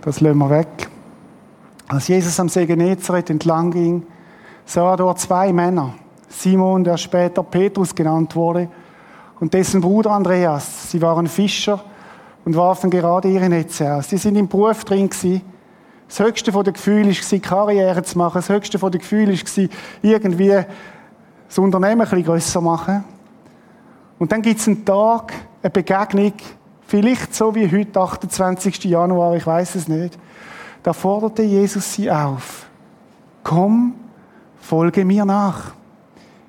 Das 0.00 0.20
lassen 0.20 0.38
wir 0.38 0.50
weg. 0.50 0.88
Als 1.88 2.08
Jesus 2.08 2.38
am 2.40 2.48
See 2.48 2.66
Genezareth 2.66 3.30
entlang 3.30 3.70
ging, 3.70 4.06
sah 4.64 4.92
er 4.92 4.96
dort 4.96 5.18
zwei 5.18 5.52
Männer. 5.52 5.94
Simon, 6.28 6.84
der 6.84 6.96
später 6.96 7.42
Petrus 7.42 7.94
genannt 7.94 8.36
wurde, 8.36 8.68
und 9.40 9.54
dessen 9.54 9.80
Bruder 9.80 10.12
Andreas. 10.12 10.90
Sie 10.90 11.00
waren 11.00 11.26
Fischer 11.26 11.82
und 12.44 12.56
warfen 12.56 12.90
gerade 12.90 13.28
ihre 13.28 13.48
Netze 13.48 13.94
aus. 13.94 14.08
Sie 14.08 14.16
sind 14.16 14.36
im 14.36 14.48
Beruf 14.48 14.84
drin 14.84 15.08
gewesen. 15.08 15.42
Das 16.08 16.20
höchste 16.20 16.52
von 16.52 16.64
den 16.64 16.72
Gefühlen 16.72 17.08
war, 17.08 17.38
Karriere 17.38 18.02
zu 18.02 18.18
machen. 18.18 18.38
Das 18.38 18.48
höchste 18.48 18.78
von 18.78 18.90
den 18.90 19.00
Gefühlen 19.00 19.30
war, 19.30 19.68
irgendwie 20.02 20.64
das 21.46 21.58
Unternehmen 21.58 22.06
ein 22.06 22.24
grösser 22.24 22.60
machen. 22.60 23.04
Und 24.18 24.32
dann 24.32 24.42
gibt 24.42 24.60
es 24.60 24.66
einen 24.66 24.84
Tag, 24.84 25.32
eine 25.62 25.70
Begegnung, 25.70 26.32
vielleicht 26.86 27.34
so 27.34 27.54
wie 27.54 27.70
heute, 27.70 28.00
28. 28.00 28.84
Januar, 28.84 29.36
ich 29.36 29.46
weiß 29.46 29.76
es 29.76 29.86
nicht. 29.86 30.18
Da 30.82 30.92
forderte 30.92 31.42
Jesus 31.42 31.92
sie 31.92 32.10
auf. 32.10 32.66
Komm, 33.44 33.94
folge 34.60 35.04
mir 35.04 35.24
nach 35.24 35.77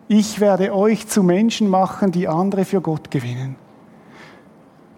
ich 0.09 0.39
werde 0.39 0.75
euch 0.75 1.07
zu 1.07 1.21
Menschen 1.21 1.69
machen, 1.69 2.11
die 2.11 2.27
andere 2.27 2.65
für 2.65 2.81
Gott 2.81 3.11
gewinnen. 3.11 3.55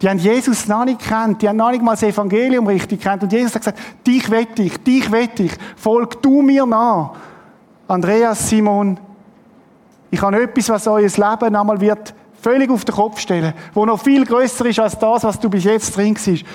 Die 0.01 0.09
haben 0.09 0.17
Jesus 0.17 0.67
noch 0.67 0.85
nicht 0.85 1.01
kennt, 1.01 1.41
die 1.41 1.49
haben 1.49 1.57
noch 1.57 1.69
nicht 1.69 1.83
mal 1.83 1.91
das 1.91 2.03
Evangelium 2.03 2.65
richtig 2.65 3.01
kennt. 3.01 3.21
Und 3.21 3.31
Jesus 3.31 3.53
hat 3.53 3.61
gesagt, 3.61 3.79
dich 4.07 4.31
wette 4.31 4.63
ich, 4.63 4.81
dich 4.81 5.11
wette 5.11 5.43
ich, 5.43 5.51
folg 5.75 6.21
du 6.21 6.41
mir 6.41 6.65
nach. 6.65 7.11
Andreas, 7.89 8.47
Simon, 8.49 8.97
ich 10.09 10.21
habe 10.21 10.41
etwas, 10.41 10.69
was 10.69 10.87
euer 10.87 11.01
Leben 11.01 11.55
einmal 11.55 11.81
wird 11.81 12.15
völlig 12.41 12.71
auf 12.71 12.85
den 12.85 12.95
Kopf 12.95 13.19
stellen, 13.19 13.53
wo 13.73 13.85
noch 13.85 14.01
viel 14.01 14.25
größer 14.25 14.65
ist 14.65 14.79
als 14.79 14.97
das, 14.97 15.25
was 15.25 15.39
du 15.39 15.49
bis 15.49 15.65
jetzt 15.65 15.95
drin 15.95 16.13
bist. 16.13 16.45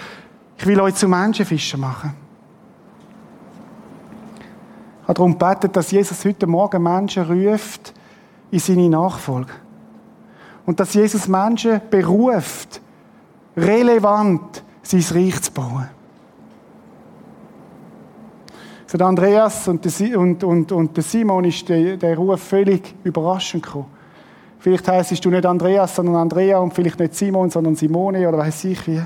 Ich 0.59 0.66
will 0.66 0.80
euch 0.80 0.94
zu 0.94 1.09
Menschenfischer 1.09 1.76
machen. 1.76 2.14
Ich 5.02 5.09
habe 5.09 5.14
darum 5.14 5.38
gebetet, 5.38 5.76
dass 5.76 5.90
Jesus 5.90 6.24
heute 6.24 6.46
Morgen 6.46 6.82
Menschen 6.82 7.22
ruft, 7.22 7.92
in 8.51 8.59
seine 8.59 8.88
Nachfolge. 8.88 9.53
Und 10.64 10.80
dass 10.80 10.94
Jesus 10.94 11.28
Menschen 11.28 11.80
beruft, 11.90 12.80
relevant 13.57 14.62
sein 14.82 15.05
Reich 15.12 15.40
zu 15.42 15.53
bauen. 15.53 15.88
Der 18.92 19.07
Andreas 19.07 19.68
und 19.68 19.84
und, 20.16 20.42
und, 20.42 20.72
und 20.72 21.03
Simon 21.03 21.44
ist 21.44 21.68
der, 21.68 21.99
der 21.99 22.16
Ruf 22.16 22.40
völlig 22.40 22.94
überraschend 23.05 23.64
gekommen. 23.64 23.86
Vielleicht 24.59 24.88
heisst 24.88 25.24
du 25.24 25.30
nicht 25.30 25.44
Andreas, 25.44 25.94
sondern 25.94 26.16
Andrea 26.16 26.59
und 26.59 26.72
vielleicht 26.72 26.99
nicht 26.99 27.14
Simon, 27.14 27.51
sondern 27.51 27.76
Simone 27.76 28.26
oder 28.26 28.38
weiß 28.38 28.64
ich 28.64 28.86
wie. 28.86 29.03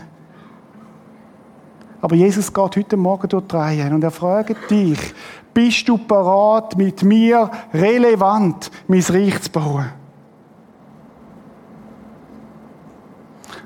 Aber 2.00 2.14
Jesus 2.14 2.52
geht 2.52 2.76
heute 2.76 2.96
Morgen 2.96 3.28
durch 3.28 3.46
die 3.46 3.56
Reihe 3.56 3.94
und 3.94 4.02
er 4.02 4.10
fragt 4.10 4.70
dich, 4.70 4.98
bist 5.52 5.88
du 5.88 5.98
parat, 5.98 6.76
mit 6.76 7.02
mir 7.02 7.50
relevant 7.74 8.70
mein 8.88 9.02
Reich 9.02 9.42
zu 9.42 9.50
bauen? 9.50 9.90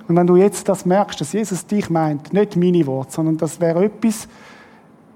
Und 0.06 0.16
wenn 0.16 0.26
du 0.26 0.36
jetzt 0.36 0.68
das 0.68 0.84
merkst, 0.84 1.20
dass 1.20 1.32
Jesus 1.32 1.66
dich 1.66 1.88
meint, 1.88 2.32
nicht 2.32 2.56
meine 2.56 2.86
Worte, 2.86 3.12
sondern 3.12 3.38
das 3.38 3.60
wäre 3.60 3.84
etwas, 3.84 4.28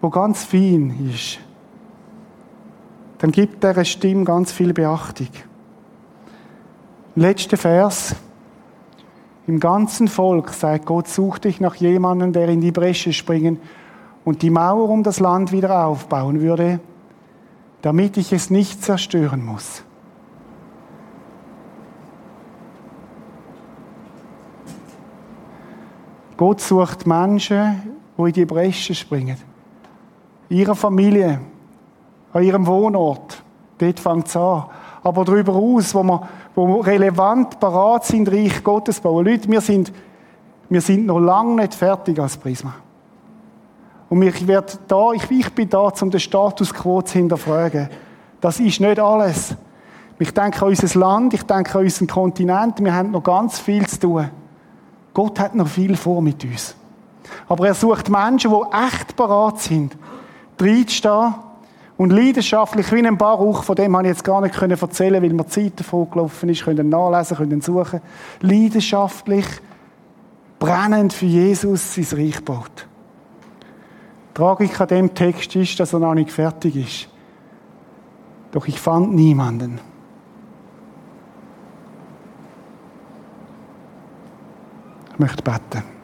wo 0.00 0.08
ganz 0.08 0.44
fein 0.44 1.10
ist, 1.12 1.40
dann 3.18 3.32
gibt 3.32 3.62
dieser 3.62 3.84
Stimme 3.84 4.24
ganz 4.24 4.52
viel 4.52 4.72
Beachtung. 4.72 5.28
Letzter 7.16 7.56
Vers. 7.56 8.14
Im 9.48 9.60
ganzen 9.60 10.08
Volk 10.08 10.50
sagt 10.50 10.84
Gott, 10.84 11.08
such 11.08 11.38
dich 11.38 11.58
nach 11.58 11.74
jemandem, 11.76 12.34
der 12.34 12.50
in 12.50 12.60
die 12.60 12.70
Bresche 12.70 13.14
springen 13.14 13.58
und 14.22 14.42
die 14.42 14.50
Mauer 14.50 14.90
um 14.90 15.02
das 15.02 15.20
Land 15.20 15.52
wieder 15.52 15.86
aufbauen 15.86 16.42
würde, 16.42 16.80
damit 17.80 18.18
ich 18.18 18.30
es 18.34 18.50
nicht 18.50 18.84
zerstören 18.84 19.42
muss. 19.42 19.82
Gott 26.36 26.60
sucht 26.60 27.06
Menschen, 27.06 27.96
die 28.18 28.22
in 28.22 28.32
die 28.32 28.44
Bresche 28.44 28.94
springen. 28.94 29.38
In 30.50 30.58
ihrer 30.58 30.74
Familie, 30.74 31.40
an 32.34 32.42
ihrem 32.42 32.66
Wohnort. 32.66 33.42
Dort 33.78 33.98
fängt 33.98 34.26
es 34.26 34.36
an. 34.36 34.66
Aber 35.02 35.24
darüber 35.24 35.54
aus, 35.54 35.94
wo 35.94 36.02
wir, 36.02 36.28
wir 36.66 36.86
relevant 36.86 37.60
parat 37.60 38.04
sind, 38.04 38.30
Reich 38.30 38.62
Gottes 38.64 38.96
zu 38.96 39.02
bauen. 39.02 39.26
Leute, 39.26 39.48
wir 39.48 39.60
sind, 39.60 39.92
wir 40.68 40.80
sind 40.80 41.06
noch 41.06 41.18
lange 41.18 41.54
nicht 41.56 41.74
fertig 41.74 42.18
als 42.18 42.36
Prisma. 42.36 42.74
Und 44.08 44.22
ich, 44.22 44.46
werde 44.46 44.72
da, 44.86 45.12
ich, 45.12 45.30
ich 45.30 45.52
bin 45.54 45.68
da, 45.68 45.92
um 46.00 46.10
den 46.10 46.20
Status 46.20 46.72
quo 46.72 47.02
zu 47.02 47.18
hinterfragen. 47.18 47.88
Das 48.40 48.58
ist 48.58 48.80
nicht 48.80 48.98
alles. 48.98 49.54
Ich 50.18 50.32
denke 50.32 50.62
an 50.62 50.68
unser 50.68 50.98
Land, 50.98 51.34
ich 51.34 51.42
denke 51.42 51.78
an 51.78 51.84
unseren 51.84 52.08
Kontinent, 52.08 52.82
wir 52.82 52.94
haben 52.94 53.10
noch 53.10 53.22
ganz 53.22 53.58
viel 53.58 53.86
zu 53.86 54.00
tun. 54.00 54.30
Gott 55.14 55.38
hat 55.38 55.54
noch 55.54 55.68
viel 55.68 55.96
vor 55.96 56.22
mit 56.22 56.42
uns. 56.44 56.74
Aber 57.48 57.66
er 57.66 57.74
sucht 57.74 58.08
Menschen, 58.08 58.50
die 58.50 58.76
echt 58.76 59.14
parat 59.14 59.60
sind, 59.60 59.96
reinzustehen 60.60 61.34
und 61.98 62.10
leidenschaftlich, 62.10 62.92
wie 62.92 63.04
ein 63.04 63.18
Baruch, 63.18 63.64
von 63.64 63.74
dem 63.74 63.96
habe 63.96 64.06
ich 64.06 64.14
jetzt 64.14 64.24
gar 64.24 64.40
nicht 64.40 64.56
erzählen 64.56 65.20
weil 65.20 65.32
mir 65.32 65.42
die 65.42 65.50
Zeit 65.50 65.80
davon 65.80 66.08
gelaufen 66.08 66.48
ist, 66.48 66.64
können 66.64 66.88
nachlesen, 66.88 67.36
können 67.36 67.60
suchen, 67.60 68.00
leidenschaftlich, 68.40 69.44
brennend 70.60 71.12
für 71.12 71.26
Jesus 71.26 71.96
sein 71.96 72.06
Reich 72.12 72.42
baut. 72.44 72.86
Tragik 74.32 74.80
an 74.80 74.86
dem 74.86 75.14
Text 75.14 75.56
ist, 75.56 75.80
dass 75.80 75.92
er 75.92 75.98
noch 75.98 76.14
nicht 76.14 76.30
fertig 76.30 76.76
ist. 76.76 77.08
Doch 78.52 78.68
ich 78.68 78.78
fand 78.78 79.12
niemanden. 79.12 79.80
Ich 85.12 85.18
möchte 85.18 85.42
beten. 85.42 85.97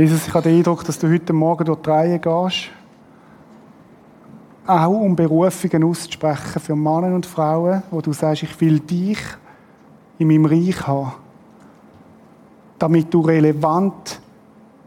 Jesus, 0.00 0.28
ich 0.28 0.32
habe 0.32 0.48
den 0.48 0.56
Eindruck, 0.56 0.82
dass 0.82 0.98
du 0.98 1.12
heute 1.12 1.34
Morgen 1.34 1.66
durch 1.66 1.82
die 1.82 1.90
Reihe 1.90 2.18
gehst, 2.18 2.70
auch 4.66 4.88
um 4.88 5.14
Berufungen 5.14 5.84
auszusprechen 5.84 6.58
für 6.58 6.74
Männer 6.74 7.14
und 7.14 7.26
Frauen, 7.26 7.82
wo 7.90 8.00
du 8.00 8.14
sagst, 8.14 8.44
ich 8.44 8.60
will 8.62 8.80
dich 8.80 9.18
in 10.18 10.28
meinem 10.28 10.46
Reich 10.46 10.86
haben, 10.86 11.12
damit 12.78 13.12
du 13.12 13.20
relevant 13.20 14.22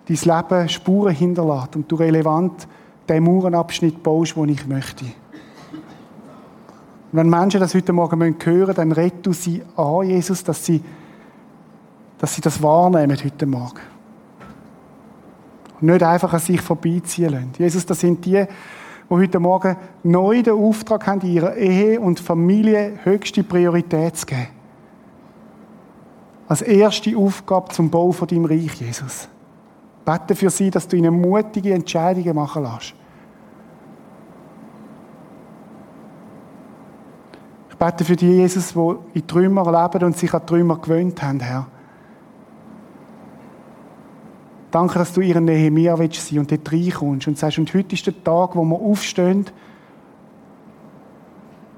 dein 0.08 0.18
Leben 0.18 0.70
Spuren 0.70 1.14
hinterlässt 1.14 1.76
und 1.76 1.92
du 1.92 1.96
relevant 1.96 2.68
den 3.08 3.24
Mauernabschnitt 3.24 4.02
baust, 4.02 4.36
den 4.36 4.50
ich 4.50 4.66
möchte. 4.66 5.06
Und 5.06 5.12
wenn 7.12 7.30
Menschen 7.30 7.60
das 7.60 7.76
heute 7.76 7.94
Morgen 7.94 8.20
hören 8.20 8.36
müssen, 8.40 8.74
dann 8.74 8.92
rett 8.92 9.24
du 9.24 9.32
sie 9.32 9.62
an, 9.76 10.10
Jesus, 10.10 10.44
dass 10.44 10.66
sie, 10.66 10.84
dass 12.18 12.34
sie 12.34 12.42
das 12.42 12.64
wahrnehmen 12.64 13.16
heute 13.24 13.46
Morgen 13.46 13.93
nicht 15.84 16.04
einfach 16.04 16.34
an 16.34 16.40
sich 16.40 16.62
vorbeiziehen 16.62 17.32
lassen. 17.32 17.52
Jesus, 17.58 17.86
das 17.86 18.00
sind 18.00 18.26
die, 18.26 18.32
die 18.32 18.48
heute 19.10 19.40
Morgen 19.40 19.76
neu 20.04 20.42
den 20.42 20.54
Auftrag 20.54 21.06
haben, 21.08 21.22
ihrer 21.22 21.56
Ehe 21.56 22.00
und 22.00 22.20
Familie 22.20 23.00
höchste 23.04 23.44
Priorität 23.44 24.16
zu 24.16 24.26
geben. 24.26 24.48
Als 26.48 26.62
erste 26.62 27.16
Aufgabe 27.18 27.72
zum 27.74 27.90
Bau 27.90 28.12
von 28.12 28.28
deinem 28.28 28.46
Reich, 28.46 28.76
Jesus. 28.76 29.28
Bete 30.06 30.36
für 30.36 30.50
sie, 30.50 30.70
dass 30.70 30.88
du 30.88 30.98
ihnen 30.98 31.20
mutige 31.20 31.74
Entscheidungen 31.74 32.36
machen 32.36 32.64
lässt. 32.64 32.94
Ich 37.70 37.78
bete 37.78 38.06
für 38.06 38.16
die, 38.16 38.28
Jesus, 38.28 38.74
die 38.74 39.20
in 39.20 39.28
Trümmer 39.28 39.66
leben 39.66 40.06
und 40.06 40.18
sich 40.18 40.34
an 40.34 40.46
Trümmer 40.46 40.78
gewöhnt 40.78 41.22
haben, 41.22 41.40
Herr. 41.40 41.68
Danke, 44.74 44.98
dass 44.98 45.14
du 45.14 45.22
ihren 45.22 45.46
Nehemiah 45.46 46.00
willst 46.00 46.28
sein 46.28 46.40
und 46.40 46.50
dort 46.50 46.72
reinkommst 46.72 47.28
und 47.28 47.38
sagst, 47.38 47.60
und 47.60 47.72
heute 47.76 47.94
ist 47.94 48.08
der 48.08 48.24
Tag, 48.24 48.56
wo 48.56 48.64
wir 48.64 48.76
aufstehen 48.76 49.46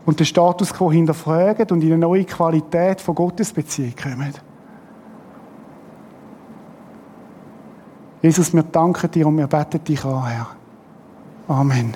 und 0.06 0.18
den 0.18 0.26
Status 0.26 0.74
quo 0.74 0.90
hinterfragen 0.90 1.68
und 1.72 1.84
in 1.84 1.92
eine 1.92 1.98
neue 1.98 2.24
Qualität 2.24 3.02
von 3.02 3.14
Gottesbeziehung 3.16 3.94
kommen. 4.02 4.34
Jesus, 8.22 8.54
wir 8.54 8.64
danken 8.64 9.12
dir 9.12 9.28
und 9.28 9.40
wir 9.40 9.48
beten 9.48 9.84
dich 9.84 10.06
an, 10.06 10.28
Herr. 10.28 10.48
Amen. 11.50 11.94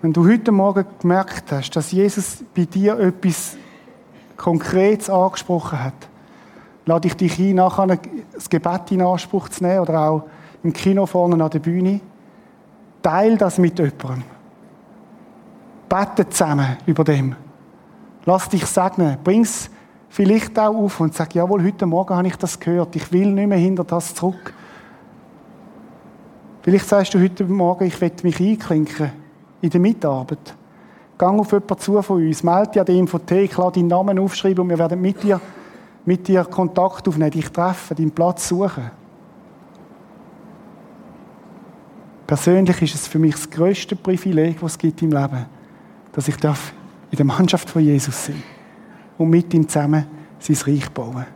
Wenn 0.00 0.14
du 0.14 0.26
heute 0.26 0.50
Morgen 0.50 0.86
gemerkt 0.98 1.52
hast, 1.52 1.72
dass 1.72 1.92
Jesus 1.92 2.42
bei 2.54 2.64
dir 2.64 2.98
etwas 2.98 3.58
Konkretes 4.38 5.10
angesprochen 5.10 5.84
hat, 5.84 6.08
lade 6.86 7.08
ich 7.08 7.16
dich 7.16 7.38
ein, 7.38 7.56
nachher 7.56 7.98
das 8.32 8.48
Gebet 8.48 8.92
in 8.92 9.02
Anspruch 9.02 9.48
zu 9.48 9.62
nehmen 9.62 9.80
oder 9.80 10.00
auch 10.00 10.22
im 10.62 10.72
Kino 10.72 11.04
vorne 11.04 11.42
an 11.42 11.50
der 11.50 11.58
Bühne. 11.58 12.00
Teil 13.02 13.36
das 13.36 13.58
mit 13.58 13.78
jemandem. 13.78 14.22
Bete 15.88 16.28
zusammen 16.28 16.78
über 16.86 17.04
dem. 17.04 17.36
Lass 18.24 18.48
dich 18.48 18.66
segnen. 18.66 19.18
Bring's 19.22 19.70
vielleicht 20.08 20.58
auch 20.58 20.74
auf 20.74 21.00
und 21.00 21.14
sag, 21.14 21.34
jawohl, 21.34 21.62
heute 21.62 21.86
Morgen 21.86 22.14
habe 22.16 22.26
ich 22.26 22.36
das 22.36 22.58
gehört. 22.58 22.96
Ich 22.96 23.12
will 23.12 23.30
nicht 23.30 23.48
mehr 23.48 23.58
hinter 23.58 23.84
das 23.84 24.14
zurück. 24.14 24.54
Vielleicht 26.62 26.88
sagst 26.88 27.14
du 27.14 27.20
heute 27.20 27.44
Morgen, 27.44 27.84
ich 27.84 28.00
will 28.00 28.12
mich 28.24 28.40
einklinken 28.40 29.12
in 29.60 29.70
der 29.70 29.80
Mitarbeit. 29.80 30.56
Gang 31.16 31.38
auf 31.38 31.52
jemanden 31.52 31.78
zu 31.78 32.02
von 32.02 32.26
uns, 32.26 32.42
melde 32.42 32.70
dich 32.72 32.80
an 32.80 32.86
die 32.86 32.98
Infothek, 32.98 33.56
lass 33.56 33.72
deinen 33.72 33.86
Namen 33.86 34.18
aufschreiben 34.18 34.62
und 34.62 34.70
wir 34.70 34.78
werden 34.78 35.00
mit 35.00 35.22
dir, 35.22 35.40
mit 36.06 36.26
dir 36.26 36.44
Kontakt 36.44 37.06
aufnehmen, 37.06 37.30
dich 37.30 37.50
treffen, 37.50 37.96
deinen 37.96 38.12
Platz 38.12 38.48
suchen. 38.48 38.90
Persönlich 42.26 42.82
ist 42.82 42.94
es 42.94 43.06
für 43.06 43.18
mich 43.18 43.34
das 43.34 43.50
größte 43.50 43.94
Privileg, 43.94 44.62
was 44.62 44.72
es 44.72 44.78
gibt 44.78 45.02
im 45.02 45.12
Leben, 45.12 45.46
dass 46.12 46.28
ich 46.28 46.36
darf 46.36 46.72
in 47.10 47.16
der 47.16 47.26
Mannschaft 47.26 47.68
von 47.68 47.82
Jesus 47.82 48.26
sein 48.26 48.42
und 49.18 49.30
mit 49.30 49.52
ihm 49.52 49.68
zusammen 49.68 50.06
sein 50.38 50.56
Reich 50.66 50.88
bauen. 50.90 51.26